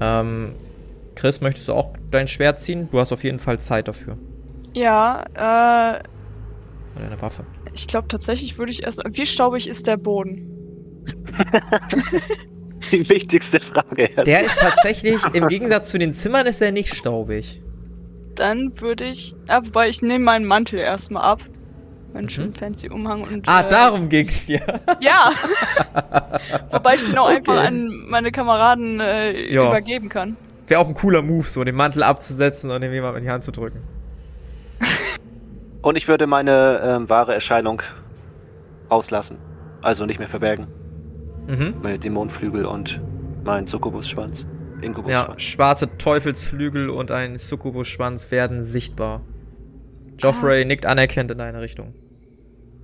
Ähm, 0.00 0.52
Chris, 1.16 1.40
möchtest 1.40 1.68
du 1.68 1.72
auch 1.72 1.90
dein 2.10 2.28
Schwert 2.28 2.58
ziehen? 2.58 2.88
Du 2.90 3.00
hast 3.00 3.12
auf 3.12 3.24
jeden 3.24 3.38
Fall 3.38 3.58
Zeit 3.58 3.88
dafür. 3.88 4.16
Ja, 4.74 5.24
äh. 5.96 6.02
Oder 6.96 7.06
eine 7.06 7.20
Waffe. 7.22 7.44
Ich 7.74 7.86
glaube 7.86 8.08
tatsächlich 8.08 8.58
würde 8.58 8.72
ich 8.72 8.82
erstmal. 8.82 9.16
Wie 9.16 9.26
staubig 9.26 9.68
ist 9.68 9.86
der 9.86 9.96
Boden? 9.96 10.46
Die 12.90 13.08
wichtigste 13.08 13.60
Frage. 13.60 14.10
Erst. 14.16 14.26
Der 14.26 14.40
ist 14.40 14.60
tatsächlich, 14.60 15.22
im 15.32 15.48
Gegensatz 15.48 15.90
zu 15.90 15.98
den 15.98 16.12
Zimmern, 16.12 16.46
ist 16.46 16.60
er 16.60 16.72
nicht 16.72 16.94
staubig. 16.94 17.62
Dann 18.34 18.80
würde 18.80 19.04
ich. 19.06 19.34
Ah, 19.48 19.60
wobei 19.62 19.88
ich 19.88 20.02
nehme 20.02 20.24
meinen 20.24 20.44
Mantel 20.44 20.78
erstmal 20.78 21.22
ab. 21.22 21.42
Meinen 22.12 22.24
mhm. 22.24 22.30
schönen 22.30 22.54
fancy 22.54 22.88
Umhang 22.88 23.22
und. 23.22 23.48
Ah, 23.48 23.60
äh, 23.60 23.68
darum 23.68 24.08
ging's 24.08 24.46
dir. 24.46 24.60
Ja. 25.00 25.30
wobei 26.70 26.96
ich 26.96 27.04
den 27.04 27.18
auch 27.18 27.26
okay. 27.26 27.36
einfach 27.36 27.56
an 27.64 27.88
meine 28.08 28.32
Kameraden 28.32 29.00
äh, 29.00 29.32
übergeben 29.32 30.08
kann. 30.08 30.36
Wäre 30.66 30.80
auch 30.80 30.88
ein 30.88 30.94
cooler 30.94 31.22
Move, 31.22 31.46
so 31.46 31.62
den 31.64 31.74
Mantel 31.74 32.02
abzusetzen 32.02 32.70
und 32.70 32.80
dem 32.80 32.92
jemand 32.92 33.16
in 33.18 33.24
die 33.24 33.30
Hand 33.30 33.44
zu 33.44 33.52
drücken. 33.52 33.82
Und 35.82 35.96
ich 35.96 36.08
würde 36.08 36.26
meine 36.26 36.80
ähm, 36.82 37.08
wahre 37.08 37.34
Erscheinung 37.34 37.82
auslassen. 38.88 39.38
Also 39.82 40.04
nicht 40.04 40.18
mehr 40.18 40.28
verbergen. 40.28 40.66
Mhm. 41.46 41.74
Meine 41.82 41.98
Dämonenflügel 41.98 42.66
und 42.66 43.00
mein 43.44 43.66
Succubus-Schwanz. 43.66 44.46
Ja, 45.06 45.34
schwarze 45.38 45.96
Teufelsflügel 45.98 46.88
und 46.88 47.10
ein 47.10 47.38
Succubus-Schwanz 47.38 48.30
werden 48.30 48.62
sichtbar. 48.62 49.20
Joffrey 50.18 50.62
ah. 50.62 50.64
nickt 50.64 50.86
anerkennt 50.86 51.30
in 51.30 51.38
deine 51.38 51.60
Richtung. 51.60 51.94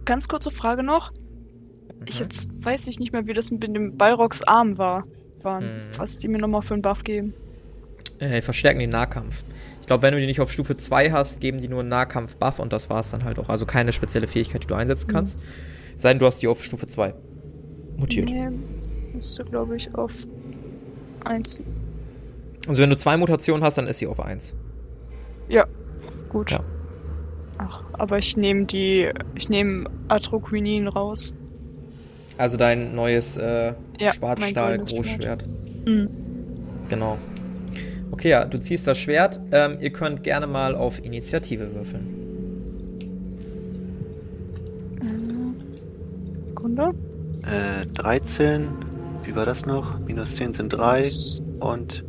Ganz 0.04 0.28
kurze 0.28 0.50
Frage 0.50 0.82
noch. 0.82 1.12
Mhm. 1.12 2.04
Ich 2.06 2.18
jetzt 2.18 2.50
weiß 2.64 2.86
ich 2.88 2.98
nicht 2.98 3.12
mehr, 3.12 3.26
wie 3.26 3.32
das 3.32 3.50
mit 3.50 3.62
dem 3.62 3.96
Balrogs 3.96 4.42
Arm 4.42 4.78
war. 4.78 5.04
Waren, 5.42 5.64
mhm. 5.64 5.98
was 5.98 6.18
die 6.18 6.28
mir 6.28 6.38
nochmal 6.38 6.62
für 6.62 6.74
einen 6.74 6.82
Buff 6.82 7.04
geben. 7.04 7.34
Äh, 8.18 8.40
verstärken 8.40 8.80
den 8.80 8.90
Nahkampf. 8.90 9.44
Ich 9.86 9.88
glaube, 9.88 10.02
wenn 10.02 10.14
du 10.14 10.18
die 10.18 10.26
nicht 10.26 10.40
auf 10.40 10.50
Stufe 10.50 10.76
2 10.76 11.12
hast, 11.12 11.40
geben 11.40 11.60
die 11.60 11.68
nur 11.68 11.78
einen 11.78 11.90
Nahkampf-Buff 11.90 12.58
und 12.58 12.72
das 12.72 12.90
war's 12.90 13.12
dann 13.12 13.22
halt 13.22 13.38
auch. 13.38 13.48
Also 13.48 13.66
keine 13.66 13.92
spezielle 13.92 14.26
Fähigkeit, 14.26 14.64
die 14.64 14.66
du 14.66 14.74
einsetzen 14.74 15.06
kannst. 15.06 15.38
Mhm. 15.38 15.44
Sei 15.94 16.08
denn, 16.08 16.18
du 16.18 16.26
hast 16.26 16.42
die 16.42 16.48
auf 16.48 16.64
Stufe 16.64 16.88
2 16.88 17.14
mutiert. 17.96 18.28
Nee, 18.28 18.48
müsste, 19.14 19.44
glaube 19.44 19.76
ich, 19.76 19.94
auf 19.94 20.26
1. 21.24 21.60
Also 22.66 22.82
wenn 22.82 22.90
du 22.90 22.96
zwei 22.96 23.16
Mutationen 23.16 23.62
hast, 23.62 23.78
dann 23.78 23.86
ist 23.86 23.98
sie 23.98 24.08
auf 24.08 24.18
1. 24.18 24.56
Ja, 25.48 25.64
gut. 26.30 26.50
Ja. 26.50 26.64
Ach, 27.58 27.84
aber 27.92 28.18
ich 28.18 28.36
nehme 28.36 28.64
die, 28.64 29.08
ich 29.36 29.48
nehme 29.48 29.88
Atroquinin 30.08 30.88
raus. 30.88 31.32
Also 32.36 32.56
dein 32.56 32.96
neues 32.96 33.36
äh, 33.36 33.74
ja, 34.00 34.14
Schwarzstahl-Großschwert. 34.14 35.46
Mhm. 35.86 36.10
Genau. 36.88 37.18
Okay, 38.16 38.30
ja, 38.30 38.46
du 38.46 38.58
ziehst 38.58 38.86
das 38.86 38.96
Schwert. 38.96 39.42
Ähm, 39.52 39.76
ihr 39.78 39.92
könnt 39.92 40.22
gerne 40.22 40.46
mal 40.46 40.74
auf 40.74 41.04
Initiative 41.04 41.74
würfeln. 41.74 42.06
Sekunde. 46.48 46.94
Äh, 47.42 47.84
13. 47.88 48.68
Wie 49.22 49.36
war 49.36 49.44
das 49.44 49.66
noch? 49.66 50.00
Minus 50.00 50.36
10 50.36 50.54
sind 50.54 50.70
3. 50.70 51.10
Und. 51.60 52.06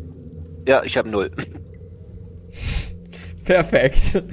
Ja, 0.66 0.82
ich 0.84 0.96
habe 0.96 1.10
0. 1.10 1.30
Perfekt. 3.44 4.24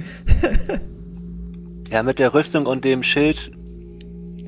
ja, 1.91 2.03
mit 2.03 2.19
der 2.19 2.33
Rüstung 2.33 2.67
und 2.67 2.85
dem 2.85 3.03
Schild 3.03 3.51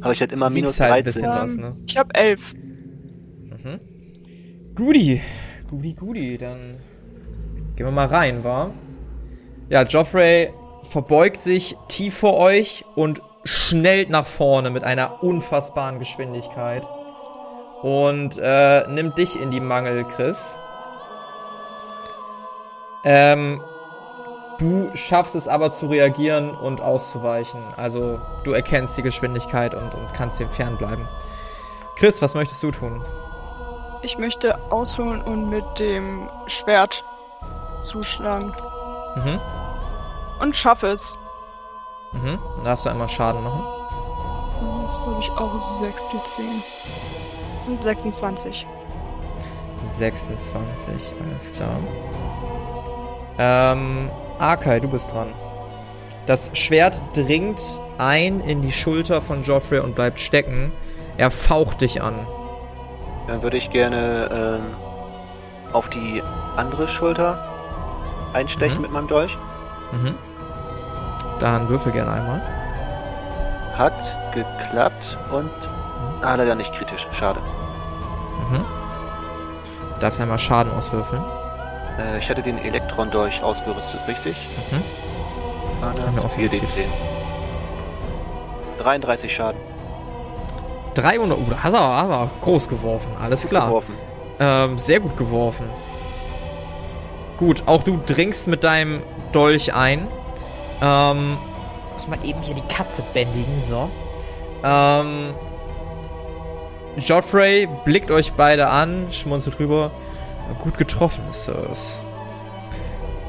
habe 0.02 0.14
ich 0.14 0.22
halt 0.22 0.32
immer 0.32 0.50
minus 0.50 0.80
halt 0.80 1.06
13. 1.06 1.24
Was, 1.24 1.58
ne? 1.58 1.76
Ich 1.90 1.98
habe 1.98 2.16
11. 2.16 2.54
Mhm. 2.54 3.80
Gudi. 4.76 5.22
Gudi, 5.70 5.94
Gudi, 5.94 6.38
dann 6.38 6.78
Gehen 7.78 7.86
wir 7.86 7.92
mal 7.92 8.08
rein, 8.08 8.44
wa? 8.44 8.72
Ja, 9.70 9.84
Joffrey 9.84 10.52
verbeugt 10.82 11.40
sich 11.40 11.78
tief 11.88 12.18
vor 12.18 12.36
euch 12.38 12.84
und 12.96 13.22
schnellt 13.44 14.10
nach 14.10 14.26
vorne 14.26 14.72
mit 14.72 14.84
einer 14.84 15.22
unfassbaren 15.24 16.00
Geschwindigkeit. 16.00 16.88
Und 17.84 18.40
äh, 18.42 18.88
nimmt 18.88 19.20
dich 19.20 19.40
in 19.40 19.52
die 19.52 19.60
Mangel, 19.60 20.06
Chris. 20.06 20.60
Ähm, 23.04 23.62
du 24.58 24.90
schaffst 24.96 25.36
es 25.36 25.48
aber 25.48 25.70
zu 25.70 25.86
reagieren 25.86 26.56
und 26.56 26.82
auszuweichen. 26.82 27.62
Also 27.78 28.20
du 28.44 28.54
erkennst 28.54 28.98
die 28.98 29.04
Geschwindigkeit 29.04 29.76
und, 29.76 29.94
und 29.94 30.14
kannst 30.16 30.40
dem 30.40 30.50
fernbleiben. 30.50 31.08
Chris, 31.96 32.24
was 32.24 32.34
möchtest 32.34 32.64
du 32.64 32.72
tun? 32.72 33.04
Ich 34.02 34.18
möchte 34.18 34.60
ausholen 34.72 35.22
und 35.22 35.48
mit 35.52 35.64
dem 35.78 36.28
Schwert 36.48 37.04
zuschlagen. 37.82 38.56
Mhm. 39.16 39.40
Und 40.40 40.56
schaffe 40.56 40.88
es. 40.88 41.18
Mhm. 42.12 42.40
Dann 42.56 42.64
darfst 42.64 42.86
du 42.86 42.90
einmal 42.90 43.10
Schaden 43.10 43.44
machen. 43.44 43.64
Das 44.84 44.94
ist, 44.94 45.04
glaube 45.04 45.20
ich, 45.20 45.32
auch 45.32 45.58
6 45.58 46.06
D10. 46.08 46.42
Das 47.56 47.66
sind 47.66 47.84
26. 47.84 48.68
26, 49.84 51.14
alles 51.24 51.52
klar. 51.52 51.78
Ähm, 53.38 54.10
Arkai, 54.40 54.80
du 54.80 54.88
bist 54.88 55.14
dran. 55.14 55.34
Das 56.26 56.52
Schwert 56.54 57.02
dringt 57.14 57.62
ein 57.98 58.40
in 58.42 58.62
die 58.62 58.72
Schulter 58.72 59.22
von 59.22 59.44
Joffrey 59.44 59.80
und 59.80 59.96
bleibt 59.96 60.20
stecken. 60.20 60.72
Er 61.18 61.32
faucht 61.32 61.82
dich 61.82 62.02
an. 62.02 62.16
Dann 63.28 63.42
würde 63.42 63.58
ich 63.58 63.72
gerne 63.72 64.60
ähm, 64.62 64.76
auf 65.74 65.90
die 65.90 66.22
andere 66.56 66.88
Schulter 66.88 67.57
einstechen 68.38 68.78
Mhm. 68.78 68.82
mit 68.84 68.92
meinem 68.92 69.08
Dolch. 69.08 69.38
Mhm. 69.92 70.16
Dann 71.40 71.70
würfel 71.70 71.92
gerne 71.92 72.12
einmal. 72.12 72.42
Hat 73.78 73.94
geklappt 74.34 75.18
und 75.32 75.52
ah, 76.22 76.36
leider 76.36 76.56
nicht 76.56 76.74
kritisch. 76.74 77.08
Schade. 77.12 77.40
Mhm. 78.50 78.64
Darfst 80.00 80.20
einmal 80.20 80.38
Schaden 80.38 80.72
auswürfeln. 80.74 81.24
Äh, 82.00 82.20
ich 82.20 82.30
hatte 82.30 82.42
den 82.42 82.58
Elektron-Dolch 82.60 83.44
ausgerüstet, 83.44 84.00
richtig? 84.08 84.36
Mhm. 84.72 84.84
Ah, 85.82 85.92
das 85.96 86.16
wir 86.16 86.26
auch 86.26 86.30
so 86.30 86.38
4d10. 86.38 86.86
33 88.80 89.34
Schaden. 89.36 89.60
300. 90.96 91.38
Uh, 91.38 91.44
da 91.50 91.58
hast 91.64 91.74
du 91.74 91.78
aber, 91.78 91.96
hast 91.98 92.08
du 92.10 92.14
aber 92.14 92.30
groß 92.42 92.68
geworfen. 92.70 93.12
Alles 93.22 93.42
Gut 93.44 93.50
klar. 93.52 93.68
geworfen. 93.68 93.94
Ähm, 94.40 94.78
sehr 94.80 95.00
gut 95.00 95.18
geworfen. 95.18 95.70
Gut, 97.38 97.64
auch 97.68 97.84
du 97.84 98.00
dringst 98.04 98.48
mit 98.48 98.64
deinem 98.64 99.02
Dolch 99.32 99.74
ein. 99.74 100.08
Ähm, 100.82 101.38
muss 101.96 102.08
mal 102.08 102.18
eben 102.24 102.42
hier 102.42 102.56
die 102.56 102.74
Katze 102.74 103.04
bändigen, 103.14 103.62
so. 103.62 103.90
Ähm, 104.64 105.34
Joffrey 106.98 107.68
blickt 107.86 108.10
euch 108.10 108.34
beide 108.34 108.70
an, 108.70 109.08
schmunzelt 109.12 109.60
rüber. 109.60 109.92
Gut 110.64 110.78
getroffen, 110.78 111.24
Sirs. 111.30 112.02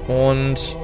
Und 0.07 0.77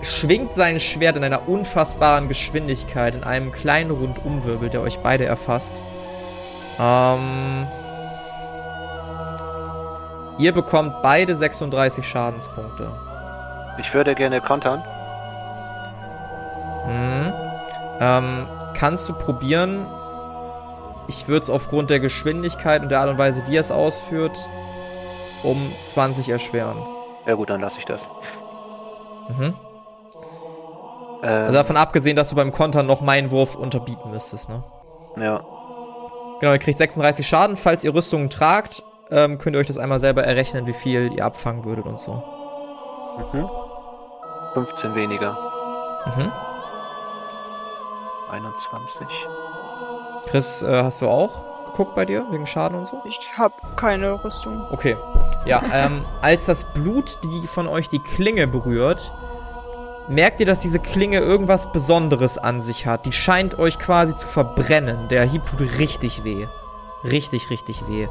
schwingt 0.00 0.52
sein 0.52 0.80
Schwert 0.80 1.16
in 1.16 1.24
einer 1.24 1.48
unfassbaren 1.48 2.28
Geschwindigkeit 2.28 3.14
in 3.14 3.24
einem 3.24 3.52
kleinen 3.52 3.90
Rundumwirbel, 3.90 4.70
der 4.70 4.80
euch 4.80 4.98
beide 4.98 5.24
erfasst. 5.24 5.82
Ähm, 6.80 7.66
ihr 10.38 10.52
bekommt 10.52 11.02
beide 11.02 11.34
36 11.36 12.06
Schadenspunkte. 12.06 12.90
Ich 13.78 13.92
würde 13.94 14.14
gerne 14.14 14.40
kontern. 14.40 14.82
Mhm. 16.86 17.32
Ähm, 18.00 18.48
kannst 18.74 19.08
du 19.08 19.12
probieren? 19.14 19.86
Ich 21.06 21.28
würde 21.28 21.44
es 21.44 21.50
aufgrund 21.50 21.90
der 21.90 22.00
Geschwindigkeit 22.00 22.82
und 22.82 22.88
der 22.90 23.00
Art 23.00 23.10
und 23.10 23.18
Weise, 23.18 23.42
wie 23.46 23.56
er 23.56 23.60
es 23.60 23.70
ausführt, 23.70 24.48
um 25.42 25.70
20 25.86 26.28
erschweren. 26.30 26.76
Ja 27.26 27.34
gut, 27.34 27.50
dann 27.50 27.60
lasse 27.60 27.78
ich 27.78 27.84
das. 27.84 28.08
Mhm. 29.28 29.54
Ähm, 31.22 31.42
Also 31.42 31.52
davon 31.54 31.76
abgesehen, 31.76 32.16
dass 32.16 32.30
du 32.30 32.36
beim 32.36 32.52
Kontern 32.52 32.86
noch 32.86 33.00
meinen 33.00 33.30
Wurf 33.30 33.54
unterbieten 33.54 34.10
müsstest, 34.10 34.48
ne? 34.48 34.62
ja. 35.18 35.42
Genau, 36.40 36.52
ihr 36.52 36.58
kriegt 36.58 36.76
36 36.78 37.26
Schaden. 37.26 37.56
Falls 37.56 37.84
ihr 37.84 37.94
Rüstungen 37.94 38.28
tragt, 38.28 38.82
ähm, 39.10 39.38
könnt 39.38 39.56
ihr 39.56 39.60
euch 39.60 39.66
das 39.66 39.78
einmal 39.78 39.98
selber 39.98 40.24
errechnen, 40.24 40.66
wie 40.66 40.72
viel 40.72 41.12
ihr 41.14 41.24
abfangen 41.24 41.64
würdet 41.64 41.86
und 41.86 42.00
so. 42.00 42.22
Mhm. 43.32 43.48
15 44.54 44.94
weniger. 44.94 45.36
Mhm. 46.16 46.32
21. 48.30 49.06
Chris, 50.26 50.62
äh, 50.62 50.82
hast 50.82 51.02
du 51.02 51.08
auch 51.08 51.64
geguckt 51.66 51.94
bei 51.94 52.04
dir, 52.04 52.24
wegen 52.30 52.46
Schaden 52.46 52.78
und 52.78 52.86
so? 52.86 53.00
Ich 53.04 53.18
habe 53.36 53.54
keine 53.76 54.22
Rüstung. 54.24 54.66
Okay. 54.70 54.96
Ja, 55.44 55.62
ähm, 55.72 56.04
als 56.22 56.46
das 56.46 56.64
Blut, 56.72 57.18
die 57.24 57.46
von 57.46 57.66
euch 57.66 57.88
die 57.88 57.98
Klinge 57.98 58.46
berührt, 58.46 59.12
merkt 60.08 60.40
ihr, 60.40 60.46
dass 60.46 60.60
diese 60.60 60.78
Klinge 60.78 61.18
irgendwas 61.18 61.70
Besonderes 61.72 62.38
an 62.38 62.60
sich 62.60 62.86
hat. 62.86 63.06
Die 63.06 63.12
scheint 63.12 63.58
euch 63.58 63.78
quasi 63.78 64.14
zu 64.14 64.26
verbrennen. 64.26 65.08
Der 65.08 65.24
Hieb 65.24 65.46
tut 65.46 65.60
richtig 65.78 66.24
weh. 66.24 66.46
Richtig, 67.02 67.50
richtig 67.50 67.86
weh. 67.88 68.08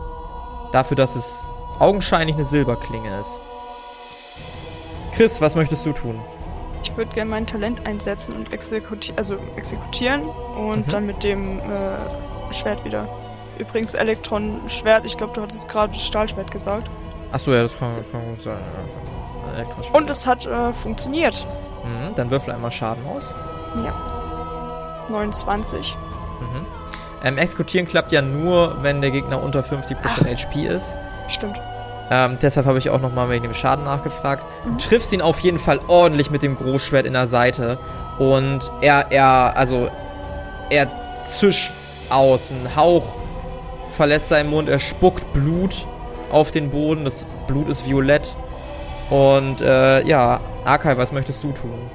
Dafür, 0.73 0.97
dass 0.97 1.15
es 1.15 1.43
augenscheinlich 1.79 2.35
eine 2.35 2.45
Silberklinge 2.45 3.17
ist. 3.19 3.39
Chris, 5.13 5.39
was 5.39 5.55
möchtest 5.55 5.85
du 5.85 5.93
tun? 5.93 6.19
Ich 6.81 6.95
würde 6.97 7.13
gerne 7.13 7.29
mein 7.31 7.47
Talent 7.47 7.85
einsetzen 7.85 8.35
und 8.35 8.51
exekuti 8.51 9.13
also 9.15 9.35
exekutieren 9.55 10.23
und 10.23 10.87
Mhm. 10.87 10.91
dann 10.91 11.05
mit 11.05 11.23
dem 11.23 11.59
äh, 11.59 12.53
Schwert 12.53 12.83
wieder. 12.83 13.07
Übrigens 13.57 13.93
Elektron-Schwert, 13.93 15.05
ich 15.05 15.15
glaube, 15.15 15.33
du 15.33 15.41
hattest 15.43 15.69
gerade 15.69 15.97
Stahlschwert 15.97 16.51
gesagt. 16.51 16.89
Achso, 17.31 17.53
ja, 17.53 17.61
das 17.63 17.77
kann, 17.77 17.93
kann 18.11 18.25
gut 18.25 18.41
sein. 18.41 18.57
Ja. 19.57 19.65
Und 19.97 20.09
es 20.09 20.25
hat 20.25 20.45
äh, 20.47 20.73
funktioniert. 20.73 21.45
Mhm, 21.83 22.15
dann 22.15 22.31
würfel 22.31 22.53
einmal 22.53 22.71
Schaden 22.71 23.05
aus. 23.07 23.35
Ja. 23.83 23.93
29. 25.09 25.95
Mhm. 26.39 26.65
Ähm, 27.23 27.37
exekutieren 27.37 27.87
klappt 27.87 28.11
ja 28.11 28.21
nur, 28.21 28.77
wenn 28.83 29.01
der 29.01 29.11
Gegner 29.11 29.41
unter 29.41 29.61
50% 29.61 29.95
HP 30.27 30.67
ist. 30.67 30.95
Stimmt. 31.27 31.59
Ähm, 32.11 32.37
deshalb 32.41 32.65
habe 32.65 32.77
ich 32.77 32.89
auch 32.89 32.99
nochmal 32.99 33.29
wegen 33.29 33.43
dem 33.43 33.53
Schaden 33.53 33.85
nachgefragt. 33.85 34.45
Du 34.65 34.71
Mhm. 34.71 34.77
triffst 34.77 35.13
ihn 35.13 35.21
auf 35.21 35.39
jeden 35.39 35.57
Fall 35.59 35.79
ordentlich 35.87 36.29
mit 36.31 36.43
dem 36.43 36.55
Großschwert 36.55 37.05
in 37.05 37.13
der 37.13 37.27
Seite. 37.27 37.77
Und 38.19 38.69
er, 38.81 39.11
er, 39.11 39.57
also, 39.57 39.89
er 40.69 40.87
zischt 41.23 41.71
aus. 42.09 42.51
Ein 42.51 42.75
Hauch 42.75 43.03
verlässt 43.89 44.29
seinen 44.29 44.49
Mund. 44.49 44.67
Er 44.67 44.79
spuckt 44.79 45.31
Blut 45.33 45.87
auf 46.31 46.51
den 46.51 46.69
Boden. 46.69 47.05
Das 47.05 47.27
Blut 47.47 47.69
ist 47.69 47.87
violett. 47.87 48.35
Und, 49.09 49.61
äh, 49.61 50.03
ja, 50.05 50.39
Arkai, 50.65 50.97
was 50.97 51.11
möchtest 51.13 51.43
du 51.43 51.51
tun? 51.53 51.89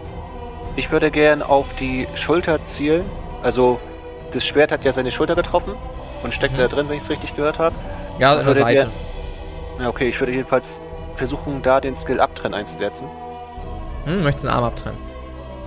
Ich 0.77 0.91
würde 0.91 1.11
gern 1.11 1.43
auf 1.43 1.67
die 1.79 2.07
Schulter 2.15 2.65
zielen. 2.65 3.05
Also, 3.43 3.79
das 4.33 4.45
Schwert 4.47 4.73
hat 4.73 4.85
ja 4.85 4.93
seine 4.93 5.11
Schulter 5.11 5.35
getroffen 5.35 5.75
und 6.23 6.35
steckt 6.35 6.55
Mhm. 6.55 6.59
da 6.61 6.69
drin, 6.69 6.89
wenn 6.89 6.97
ich 6.97 7.03
es 7.03 7.11
richtig 7.11 7.35
gehört 7.35 7.59
habe. 7.59 7.75
Ja, 8.19 8.37
an 8.37 8.45
der 8.45 8.55
Seite. 8.55 8.91
Ja, 9.81 9.89
okay, 9.89 10.09
ich 10.09 10.19
würde 10.21 10.33
jedenfalls 10.33 10.83
versuchen, 11.17 11.63
da 11.63 11.81
den 11.81 11.97
Skill 11.97 12.21
Abtrennen 12.21 12.59
einzusetzen. 12.59 13.09
Hm, 14.05 14.23
möchtest 14.23 14.47
einen 14.47 14.55
Arm 14.57 14.65
abtrennen? 14.65 14.99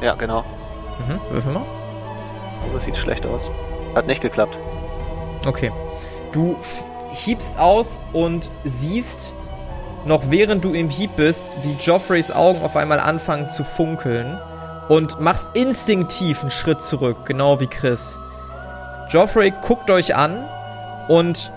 Ja, 0.01 0.15
genau. 0.15 0.43
Mhm, 1.07 1.19
würfel 1.33 1.51
mal. 1.53 1.63
Oh, 2.67 2.73
das 2.73 2.83
sieht 2.85 2.97
schlecht 2.97 3.25
aus. 3.25 3.51
Hat 3.95 4.07
nicht 4.07 4.21
geklappt. 4.21 4.57
Okay. 5.45 5.71
Du 6.31 6.55
hiebst 7.11 7.59
aus 7.59 8.01
und 8.13 8.49
siehst, 8.63 9.35
noch 10.05 10.21
während 10.29 10.63
du 10.63 10.73
im 10.73 10.89
Hieb 10.89 11.15
bist, 11.15 11.45
wie 11.63 11.73
Joffreys 11.73 12.31
Augen 12.31 12.63
auf 12.63 12.75
einmal 12.75 12.99
anfangen 12.99 13.49
zu 13.49 13.63
funkeln 13.63 14.39
und 14.89 15.19
machst 15.19 15.51
instinktiv 15.55 16.41
einen 16.41 16.51
Schritt 16.51 16.81
zurück, 16.81 17.25
genau 17.25 17.59
wie 17.59 17.67
Chris. 17.67 18.19
Joffrey 19.11 19.51
guckt 19.61 19.89
euch 19.89 20.15
an 20.15 20.47
und 21.09 21.51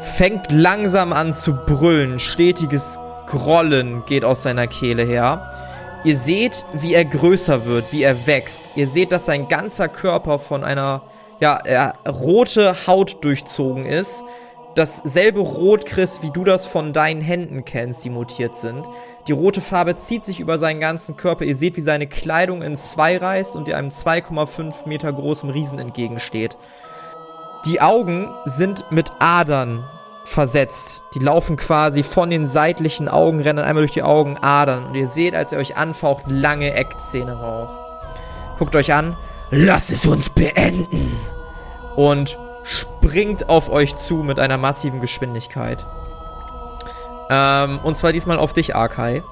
fängt 0.00 0.52
langsam 0.52 1.12
an 1.12 1.34
zu 1.34 1.56
brüllen. 1.56 2.20
Stetiges 2.20 3.00
Grollen 3.26 4.04
geht 4.06 4.24
aus 4.24 4.44
seiner 4.44 4.68
Kehle 4.68 5.02
her. 5.02 5.50
Ihr 6.04 6.16
seht, 6.16 6.64
wie 6.72 6.94
er 6.94 7.04
größer 7.04 7.66
wird, 7.66 7.92
wie 7.92 8.04
er 8.04 8.28
wächst. 8.28 8.72
Ihr 8.76 8.86
seht, 8.86 9.10
dass 9.10 9.26
sein 9.26 9.48
ganzer 9.48 9.88
Körper 9.88 10.38
von 10.38 10.62
einer 10.62 11.02
ja, 11.40 11.58
rote 12.08 12.86
Haut 12.86 13.24
durchzogen 13.24 13.84
ist. 13.84 14.22
Dasselbe 14.76 15.40
Rot, 15.40 15.84
Chris, 15.84 16.22
wie 16.22 16.30
du 16.30 16.44
das 16.44 16.64
von 16.64 16.92
deinen 16.92 17.20
Händen 17.20 17.64
kennst, 17.64 18.04
die 18.04 18.10
mutiert 18.10 18.54
sind. 18.54 18.86
Die 19.26 19.32
rote 19.32 19.60
Farbe 19.60 19.96
zieht 19.96 20.24
sich 20.24 20.38
über 20.38 20.58
seinen 20.58 20.78
ganzen 20.78 21.16
Körper. 21.16 21.44
Ihr 21.44 21.56
seht, 21.56 21.76
wie 21.76 21.80
seine 21.80 22.06
Kleidung 22.06 22.62
in 22.62 22.76
zwei 22.76 23.16
reißt 23.16 23.56
und 23.56 23.66
ihr 23.66 23.76
einem 23.76 23.88
2,5 23.88 24.86
Meter 24.86 25.12
großen 25.12 25.50
Riesen 25.50 25.80
entgegensteht. 25.80 26.56
Die 27.66 27.80
Augen 27.80 28.32
sind 28.44 28.84
mit 28.90 29.12
Adern 29.18 29.84
versetzt. 30.24 31.02
Die 31.14 31.18
laufen 31.18 31.56
quasi 31.56 32.04
von 32.04 32.30
den 32.30 32.46
seitlichen 32.46 33.08
Augenrändern 33.08 33.64
einmal 33.64 33.82
durch 33.82 33.92
die 33.92 34.04
Augenadern. 34.04 34.86
Und 34.86 34.94
ihr 34.94 35.08
seht, 35.08 35.34
als 35.34 35.52
er 35.52 35.58
euch 35.58 35.76
anfaucht, 35.76 36.24
lange 36.28 36.72
Eckzähne 36.72 37.32
Rauch. 37.32 37.76
Guckt 38.58 38.76
euch 38.76 38.92
an. 38.92 39.16
Lass 39.50 39.90
es 39.90 40.06
uns 40.06 40.30
beenden! 40.30 41.18
Und 41.96 42.38
springt 42.62 43.48
auf 43.48 43.70
euch 43.70 43.96
zu 43.96 44.16
mit 44.16 44.38
einer 44.38 44.58
massiven 44.58 45.00
Geschwindigkeit. 45.00 45.86
Ähm, 47.30 47.78
und 47.82 47.96
zwar 47.96 48.12
diesmal 48.12 48.38
auf 48.38 48.52
dich, 48.52 48.74
Arkai. 48.74 49.22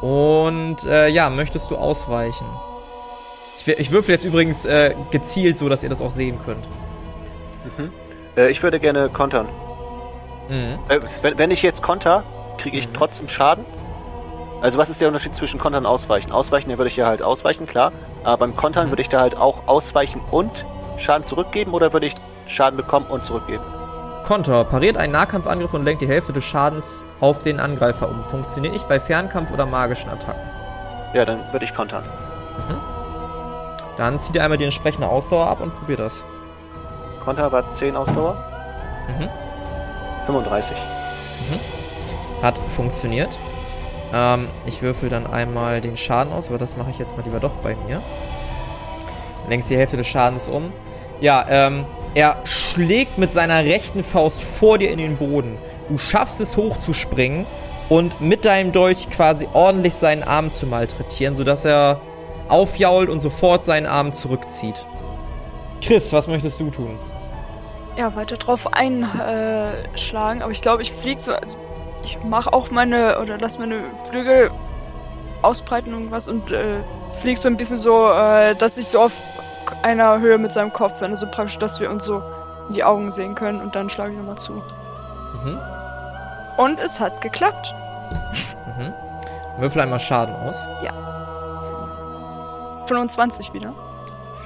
Und 0.00 0.84
äh, 0.84 1.08
ja, 1.08 1.28
möchtest 1.28 1.70
du 1.70 1.76
ausweichen? 1.76 2.46
Ich, 3.58 3.68
ich 3.68 3.90
würfel 3.90 4.14
jetzt 4.14 4.24
übrigens 4.24 4.64
äh, 4.64 4.94
gezielt 5.10 5.58
so, 5.58 5.68
dass 5.68 5.82
ihr 5.82 5.90
das 5.90 6.00
auch 6.00 6.10
sehen 6.10 6.38
könnt. 6.44 6.66
Mhm. 7.76 7.92
Äh, 8.36 8.50
ich 8.50 8.62
würde 8.62 8.80
gerne 8.80 9.10
kontern. 9.10 9.48
Mhm. 10.48 10.78
Äh, 10.88 11.00
wenn, 11.20 11.38
wenn, 11.38 11.50
ich 11.50 11.62
jetzt 11.62 11.82
konter, 11.82 12.22
kriege 12.56 12.78
ich 12.78 12.88
mhm. 12.88 12.94
trotzdem 12.94 13.28
Schaden? 13.28 13.66
Also 14.62 14.78
was 14.78 14.88
ist 14.88 15.00
der 15.00 15.08
Unterschied 15.08 15.34
zwischen 15.34 15.60
kontern 15.60 15.84
und 15.84 15.90
ausweichen? 15.90 16.32
Ausweichen, 16.32 16.70
da 16.70 16.78
würde 16.78 16.88
ich 16.88 16.96
ja 16.96 17.06
halt 17.06 17.22
ausweichen, 17.22 17.66
klar. 17.66 17.92
Aber 18.24 18.38
beim 18.38 18.56
kontern 18.56 18.86
mhm. 18.86 18.92
würde 18.92 19.02
ich 19.02 19.10
da 19.10 19.20
halt 19.20 19.36
auch 19.36 19.66
ausweichen 19.68 20.22
und 20.30 20.64
Schaden 21.00 21.24
zurückgeben 21.24 21.72
oder 21.72 21.92
würde 21.92 22.06
ich 22.06 22.14
Schaden 22.46 22.76
bekommen 22.76 23.06
und 23.06 23.24
zurückgeben? 23.24 23.64
Konter. 24.22 24.64
Pariert 24.64 24.96
einen 24.96 25.12
Nahkampfangriff 25.12 25.74
und 25.74 25.84
lenkt 25.84 26.02
die 26.02 26.08
Hälfte 26.08 26.32
des 26.32 26.44
Schadens 26.44 27.04
auf 27.20 27.42
den 27.42 27.58
Angreifer 27.58 28.08
um. 28.08 28.22
Funktioniert 28.22 28.74
nicht 28.74 28.88
bei 28.88 29.00
Fernkampf 29.00 29.50
oder 29.52 29.66
magischen 29.66 30.10
Attacken. 30.10 30.42
Ja, 31.14 31.24
dann 31.24 31.40
würde 31.52 31.64
ich 31.64 31.74
kontern. 31.74 32.04
Mhm. 32.68 32.76
Dann 33.96 34.18
zieht 34.18 34.36
ihr 34.36 34.44
einmal 34.44 34.58
die 34.58 34.64
entsprechende 34.64 35.08
Ausdauer 35.08 35.48
ab 35.48 35.60
und 35.60 35.74
probiert 35.76 36.00
das. 36.00 36.24
Konter 37.24 37.50
war 37.50 37.70
10 37.72 37.96
Ausdauer. 37.96 38.36
Mhm. 39.08 39.28
35. 40.26 40.76
Mhm. 40.76 42.42
Hat 42.42 42.58
funktioniert. 42.58 43.38
Ähm, 44.12 44.48
ich 44.64 44.82
würfel 44.82 45.08
dann 45.08 45.26
einmal 45.26 45.80
den 45.80 45.96
Schaden 45.96 46.32
aus, 46.32 46.48
aber 46.48 46.58
das 46.58 46.76
mache 46.76 46.90
ich 46.90 46.98
jetzt 46.98 47.16
mal 47.16 47.24
lieber 47.24 47.40
doch 47.40 47.54
bei 47.62 47.74
mir. 47.86 48.00
Längst 49.48 49.70
die 49.70 49.76
Hälfte 49.76 49.96
des 49.96 50.06
Schadens 50.06 50.48
um. 50.48 50.72
Ja, 51.20 51.44
ähm, 51.48 51.84
er 52.14 52.38
schlägt 52.44 53.18
mit 53.18 53.32
seiner 53.32 53.64
rechten 53.64 54.02
Faust 54.02 54.42
vor 54.42 54.78
dir 54.78 54.90
in 54.90 54.98
den 54.98 55.16
Boden. 55.16 55.58
Du 55.88 55.98
schaffst 55.98 56.40
es 56.40 56.56
hochzuspringen 56.56 57.46
und 57.88 58.20
mit 58.20 58.44
deinem 58.44 58.72
Dolch 58.72 59.10
quasi 59.10 59.48
ordentlich 59.52 59.94
seinen 59.94 60.22
Arm 60.22 60.50
zu 60.50 60.66
malträtieren, 60.66 61.34
sodass 61.34 61.64
er 61.64 62.00
aufjault 62.48 63.08
und 63.08 63.20
sofort 63.20 63.64
seinen 63.64 63.86
Arm 63.86 64.12
zurückzieht. 64.12 64.86
Chris, 65.82 66.12
was 66.12 66.26
möchtest 66.26 66.60
du 66.60 66.70
tun? 66.70 66.98
Ja, 67.96 68.14
weiter 68.16 68.36
drauf 68.36 68.72
einschlagen, 68.72 70.42
aber 70.42 70.52
ich 70.52 70.62
glaube, 70.62 70.82
ich 70.82 70.92
fliege 70.92 71.20
so, 71.20 71.34
also 71.34 71.58
ich 72.02 72.18
mache 72.24 72.52
auch 72.52 72.70
meine, 72.70 73.18
oder 73.20 73.38
lass 73.38 73.58
meine 73.58 73.84
Flügel 74.08 74.50
ausbreiten 75.42 75.92
irgendwas 75.92 76.28
und 76.28 76.50
äh, 76.52 76.76
flieg 77.20 77.38
so 77.38 77.48
ein 77.48 77.56
bisschen 77.56 77.76
so, 77.76 78.10
äh, 78.10 78.54
dass 78.54 78.78
ich 78.78 78.88
so 78.88 79.00
auf 79.00 79.12
einer 79.82 80.20
Höhe 80.20 80.38
mit 80.38 80.52
seinem 80.52 80.72
Kopf 80.72 80.98
bin, 81.00 81.10
also 81.10 81.26
praktisch, 81.26 81.58
dass 81.58 81.80
wir 81.80 81.90
uns 81.90 82.04
so 82.04 82.22
in 82.68 82.74
die 82.74 82.84
Augen 82.84 83.12
sehen 83.12 83.34
können 83.34 83.60
und 83.60 83.74
dann 83.74 83.90
schlage 83.90 84.12
ich 84.12 84.18
nochmal 84.18 84.38
zu. 84.38 84.52
Mhm. 84.52 85.58
Und 86.56 86.80
es 86.80 87.00
hat 87.00 87.20
geklappt. 87.20 87.74
Mhm. 88.66 88.92
Würfel 89.58 89.82
einmal 89.82 90.00
Schaden 90.00 90.34
aus. 90.36 90.68
Ja. 90.82 90.92
25 92.86 93.52
wieder. 93.52 93.74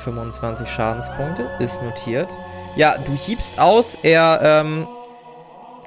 25 0.05 0.69
Schadenspunkte, 0.69 1.51
ist 1.59 1.83
notiert. 1.83 2.31
Ja, 2.77 2.97
du 2.99 3.13
hiebst 3.13 3.59
aus, 3.59 3.97
er 4.03 4.41
ähm, 4.43 4.87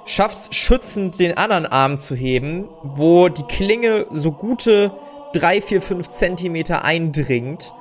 schafft 0.06 0.56
schützend 0.56 1.20
den 1.20 1.38
anderen 1.38 1.66
Arm 1.66 1.98
zu 1.98 2.16
heben, 2.16 2.68
wo 2.82 3.30
die 3.30 3.44
Klinge 3.44 4.08
so 4.10 4.32
gute 4.32 4.92
3, 5.34 5.62
4, 5.62 5.82
5 5.82 6.10
Zentimeter 6.10 6.84
eindringt 6.84 7.74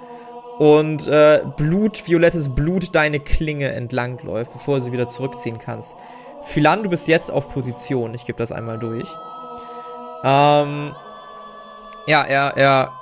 und 0.59 1.07
äh, 1.07 1.42
Blut, 1.57 2.07
violettes 2.07 2.55
Blut 2.55 2.95
deine 2.95 3.21
Klinge 3.21 3.73
entlang 3.73 4.19
läuft, 4.23 4.53
bevor 4.53 4.79
du 4.79 4.85
sie 4.85 4.92
wieder 4.92 5.09
zurückziehen 5.09 5.59
kannst. 5.59 5.97
Philan, 6.42 6.83
du 6.83 6.90
bist 6.90 7.09
jetzt 7.09 7.31
auf 7.31 7.53
Position. 7.53 8.14
Ich 8.14 8.25
gebe 8.25 8.38
das 8.38 8.53
einmal 8.53 8.79
durch. 8.79 9.09
Ähm, 10.25 10.95
ja, 12.07 12.23
er, 12.23 12.57
er 12.57 12.92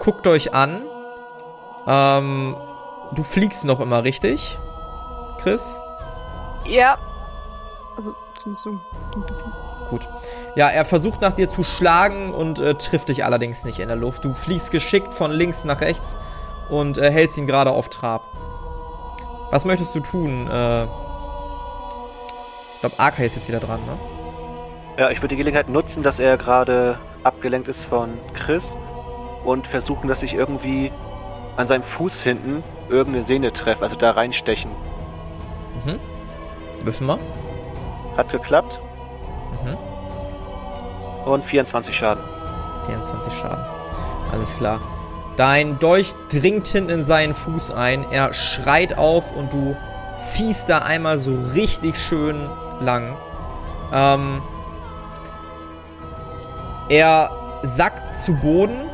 guckt 0.00 0.26
euch 0.26 0.54
an. 0.54 0.82
Ähm, 1.86 2.56
du 3.14 3.22
fliegst 3.22 3.64
noch 3.64 3.80
immer, 3.80 4.02
richtig? 4.04 4.58
Chris? 5.38 5.78
Ja. 6.64 6.98
Also, 7.96 8.14
zumindest 8.34 8.64
so 8.64 8.70
ein 8.70 9.26
bisschen. 9.26 9.50
Gut. 9.90 10.08
Ja, 10.56 10.68
er 10.68 10.86
versucht 10.86 11.20
nach 11.20 11.34
dir 11.34 11.48
zu 11.48 11.62
schlagen 11.62 12.32
und 12.32 12.58
äh, 12.58 12.74
trifft 12.74 13.10
dich 13.10 13.24
allerdings 13.24 13.64
nicht 13.64 13.78
in 13.78 13.88
der 13.88 13.96
Luft. 13.96 14.24
Du 14.24 14.32
fliegst 14.32 14.70
geschickt 14.70 15.12
von 15.12 15.30
links 15.30 15.64
nach 15.64 15.82
rechts 15.82 16.16
und 16.68 16.98
äh, 16.98 17.10
hältst 17.10 17.38
ihn 17.38 17.46
gerade 17.46 17.70
auf 17.70 17.88
Trab. 17.88 18.22
Was 19.50 19.64
möchtest 19.64 19.94
du 19.94 20.00
tun? 20.00 20.48
Äh, 20.48 20.84
ich 20.84 22.80
glaube, 22.80 22.98
Arkai 22.98 23.26
ist 23.26 23.36
jetzt 23.36 23.48
wieder 23.48 23.60
dran, 23.60 23.80
ne? 23.86 23.98
Ja, 24.98 25.10
ich 25.10 25.18
würde 25.18 25.28
die 25.28 25.36
Gelegenheit 25.36 25.68
nutzen, 25.68 26.02
dass 26.02 26.18
er 26.18 26.36
gerade 26.36 26.98
abgelenkt 27.22 27.68
ist 27.68 27.84
von 27.84 28.18
Chris 28.34 28.76
und 29.44 29.66
versuchen, 29.66 30.08
dass 30.08 30.22
ich 30.22 30.34
irgendwie 30.34 30.90
an 31.56 31.66
seinem 31.66 31.82
Fuß 31.82 32.22
hinten 32.22 32.62
irgendeine 32.88 33.24
Sehne 33.24 33.52
treffe, 33.52 33.82
also 33.82 33.96
da 33.96 34.12
reinstechen. 34.12 34.70
Mhm. 35.84 35.98
Wissen 36.84 37.06
wir. 37.06 37.18
Hat 38.16 38.30
geklappt. 38.30 38.80
Mhm. 39.64 39.78
Und 41.26 41.44
24 41.44 41.94
Schaden. 41.94 42.22
24 42.86 43.32
Schaden. 43.32 43.64
Alles 44.32 44.56
klar. 44.56 44.80
Dein 45.36 45.78
Dolch 45.78 46.14
dringt 46.28 46.68
hinten 46.68 46.90
in 46.90 47.04
seinen 47.04 47.34
Fuß 47.34 47.70
ein. 47.70 48.04
Er 48.10 48.34
schreit 48.34 48.98
auf 48.98 49.34
und 49.34 49.52
du 49.52 49.76
ziehst 50.18 50.68
da 50.68 50.78
einmal 50.78 51.18
so 51.18 51.34
richtig 51.54 51.96
schön 51.96 52.48
lang. 52.80 53.16
Ähm, 53.92 54.42
er 56.88 57.30
sackt 57.62 58.18
zu 58.18 58.34
Boden. 58.34 58.90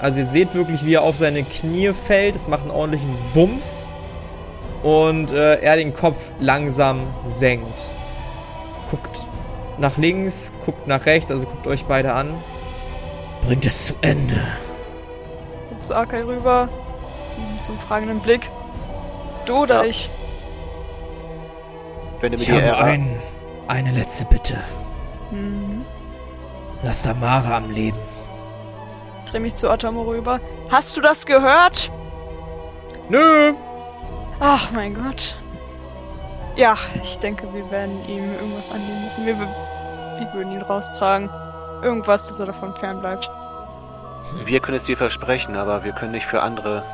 Also 0.00 0.20
ihr 0.20 0.26
seht 0.26 0.54
wirklich, 0.54 0.84
wie 0.84 0.94
er 0.94 1.02
auf 1.02 1.16
seine 1.16 1.42
Knie 1.42 1.92
fällt. 1.94 2.36
Es 2.36 2.48
macht 2.48 2.62
einen 2.62 2.70
ordentlichen 2.70 3.16
Wumms. 3.32 3.86
Und 4.82 5.30
äh, 5.30 5.60
er 5.60 5.76
den 5.76 5.94
Kopf 5.94 6.32
langsam 6.38 7.00
senkt. 7.26 7.88
Guckt 8.90 9.28
nach 9.78 9.96
links, 9.96 10.52
guckt 10.64 10.86
nach 10.86 11.06
rechts, 11.06 11.30
also 11.30 11.46
guckt 11.46 11.66
euch 11.66 11.84
beide 11.84 12.12
an. 12.12 12.34
Bringt 13.46 13.64
es 13.64 13.86
zu 13.86 13.94
Ende 14.02 14.40
zu 15.82 15.94
Arkai 15.94 16.22
rüber, 16.22 16.68
zum, 17.30 17.44
zum 17.64 17.78
fragenden 17.78 18.20
Blick. 18.20 18.50
Du 19.46 19.62
oder 19.62 19.82
ja. 19.82 19.90
ich? 19.90 20.10
Ich 22.22 22.50
habe 22.50 22.76
ein, 22.76 23.20
eine 23.66 23.90
letzte 23.90 24.26
Bitte. 24.26 24.58
Mhm. 25.30 25.84
Lass 26.82 27.02
Tamara 27.02 27.56
am 27.56 27.70
Leben. 27.70 27.98
Dreh 29.26 29.40
mich 29.40 29.54
zu 29.54 29.68
Atamo 29.68 30.02
rüber. 30.02 30.40
Hast 30.70 30.96
du 30.96 31.00
das 31.00 31.26
gehört? 31.26 31.90
Nö. 33.08 33.54
Ach 34.40 34.70
mein 34.72 34.94
Gott. 34.94 35.40
Ja, 36.54 36.76
ich 37.02 37.18
denke, 37.18 37.52
wir 37.54 37.70
werden 37.70 38.06
ihm 38.08 38.30
irgendwas 38.34 38.70
annehmen 38.70 39.04
müssen. 39.04 39.26
Wir, 39.26 39.38
wir 39.38 40.32
würden 40.34 40.52
ihn 40.52 40.62
raustragen. 40.62 41.30
Irgendwas, 41.82 42.28
dass 42.28 42.40
er 42.40 42.46
davon 42.46 42.74
fernbleibt. 42.76 43.30
Wir 44.44 44.60
können 44.60 44.76
es 44.76 44.84
dir 44.84 44.96
versprechen, 44.96 45.56
aber 45.56 45.84
wir 45.84 45.92
können 45.92 46.12
nicht 46.12 46.26
für 46.26 46.42
andere, 46.42 46.84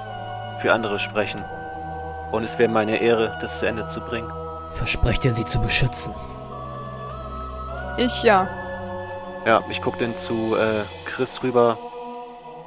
für 0.61 0.73
andere 0.73 0.99
sprechen. 0.99 1.45
Und 2.33 2.45
es 2.45 2.59
wäre 2.59 2.71
meine 2.71 3.01
Ehre, 3.01 3.38
das 3.41 3.59
zu 3.59 3.67
Ende 3.67 3.87
zu 3.87 4.01
bringen. 4.01 4.31
Versprecht 4.71 5.25
ihr 5.25 5.33
sie 5.33 5.45
zu 5.45 5.61
beschützen? 5.61 6.14
Ich 7.97 8.23
ja. 8.23 8.49
Ja, 9.47 9.62
ich 9.71 9.81
gucke 9.81 9.99
dann 9.99 10.17
zu 10.17 10.57
äh, 10.57 10.85
Chris 11.05 11.43
rüber 11.43 11.79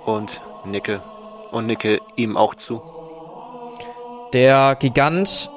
und 0.06 0.42
nicke. 0.66 1.02
Und 1.52 1.68
nicke 1.68 2.02
ihm 2.16 2.38
auch 2.38 2.56
zu. 2.56 2.82
Der 4.34 4.76
Gigant 4.80 5.52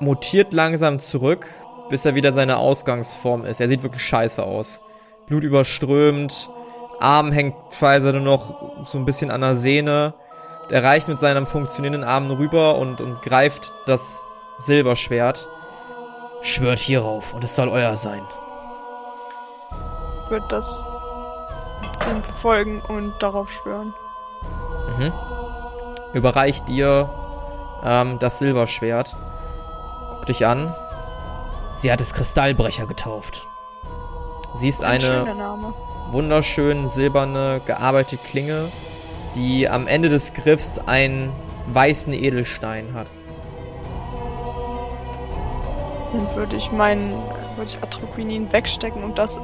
mutiert 0.00 0.52
langsam 0.52 0.98
zurück, 0.98 1.48
bis 1.88 2.04
er 2.04 2.14
wieder 2.14 2.32
seine 2.32 2.58
Ausgangsform 2.58 3.44
ist. 3.44 3.60
Er 3.60 3.68
sieht 3.68 3.82
wirklich 3.82 4.02
scheiße 4.02 4.42
aus. 4.42 4.80
Blut 5.26 5.44
überströmt, 5.44 6.50
Arm 7.00 7.32
hängt 7.32 7.56
Pfizer 7.70 8.12
nur 8.12 8.22
noch 8.22 8.54
so 8.84 8.98
ein 8.98 9.04
bisschen 9.04 9.30
an 9.30 9.40
der 9.40 9.54
Sehne. 9.54 10.14
Er 10.70 10.82
reicht 10.82 11.08
mit 11.08 11.20
seinem 11.20 11.46
funktionierenden 11.46 12.04
Arm 12.04 12.30
rüber 12.30 12.76
und, 12.78 13.00
und 13.00 13.22
greift 13.22 13.72
das 13.86 14.24
Silberschwert. 14.58 15.48
Schwört 16.42 16.78
hierauf 16.78 17.34
und 17.34 17.44
es 17.44 17.54
soll 17.54 17.68
euer 17.68 17.96
sein. 17.96 18.22
Wird 20.28 20.50
das 20.50 20.84
dem 22.06 22.22
befolgen 22.22 22.80
und 22.82 23.14
darauf 23.20 23.50
schwören. 23.50 23.94
Mhm. 24.98 25.12
Überreicht 26.12 26.68
dir 26.68 27.10
ähm, 27.84 28.18
das 28.18 28.38
Silberschwert. 28.38 29.16
Guck 30.10 30.26
dich 30.26 30.46
an. 30.46 30.74
Sie 31.74 31.92
hat 31.92 32.00
es 32.00 32.14
Kristallbrecher 32.14 32.86
getauft. 32.86 33.48
Sie 34.54 34.68
ist 34.68 34.82
Ein 34.82 34.92
eine 34.92 35.00
schöner 35.00 35.34
Name. 35.34 35.74
Wunderschön 36.10 36.88
silberne, 36.88 37.60
gearbeitete 37.64 38.22
Klinge, 38.22 38.68
die 39.34 39.68
am 39.68 39.86
Ende 39.86 40.08
des 40.08 40.34
Griffs 40.34 40.78
einen 40.78 41.32
weißen 41.72 42.12
Edelstein 42.12 42.94
hat. 42.94 43.08
Dann 46.12 46.34
würde 46.34 46.56
ich 46.56 46.72
meinen, 46.72 47.12
würde 47.56 47.70
ich 47.70 47.78
Atroquinin 47.82 48.52
wegstecken 48.52 49.02
und 49.02 49.18
das 49.18 49.40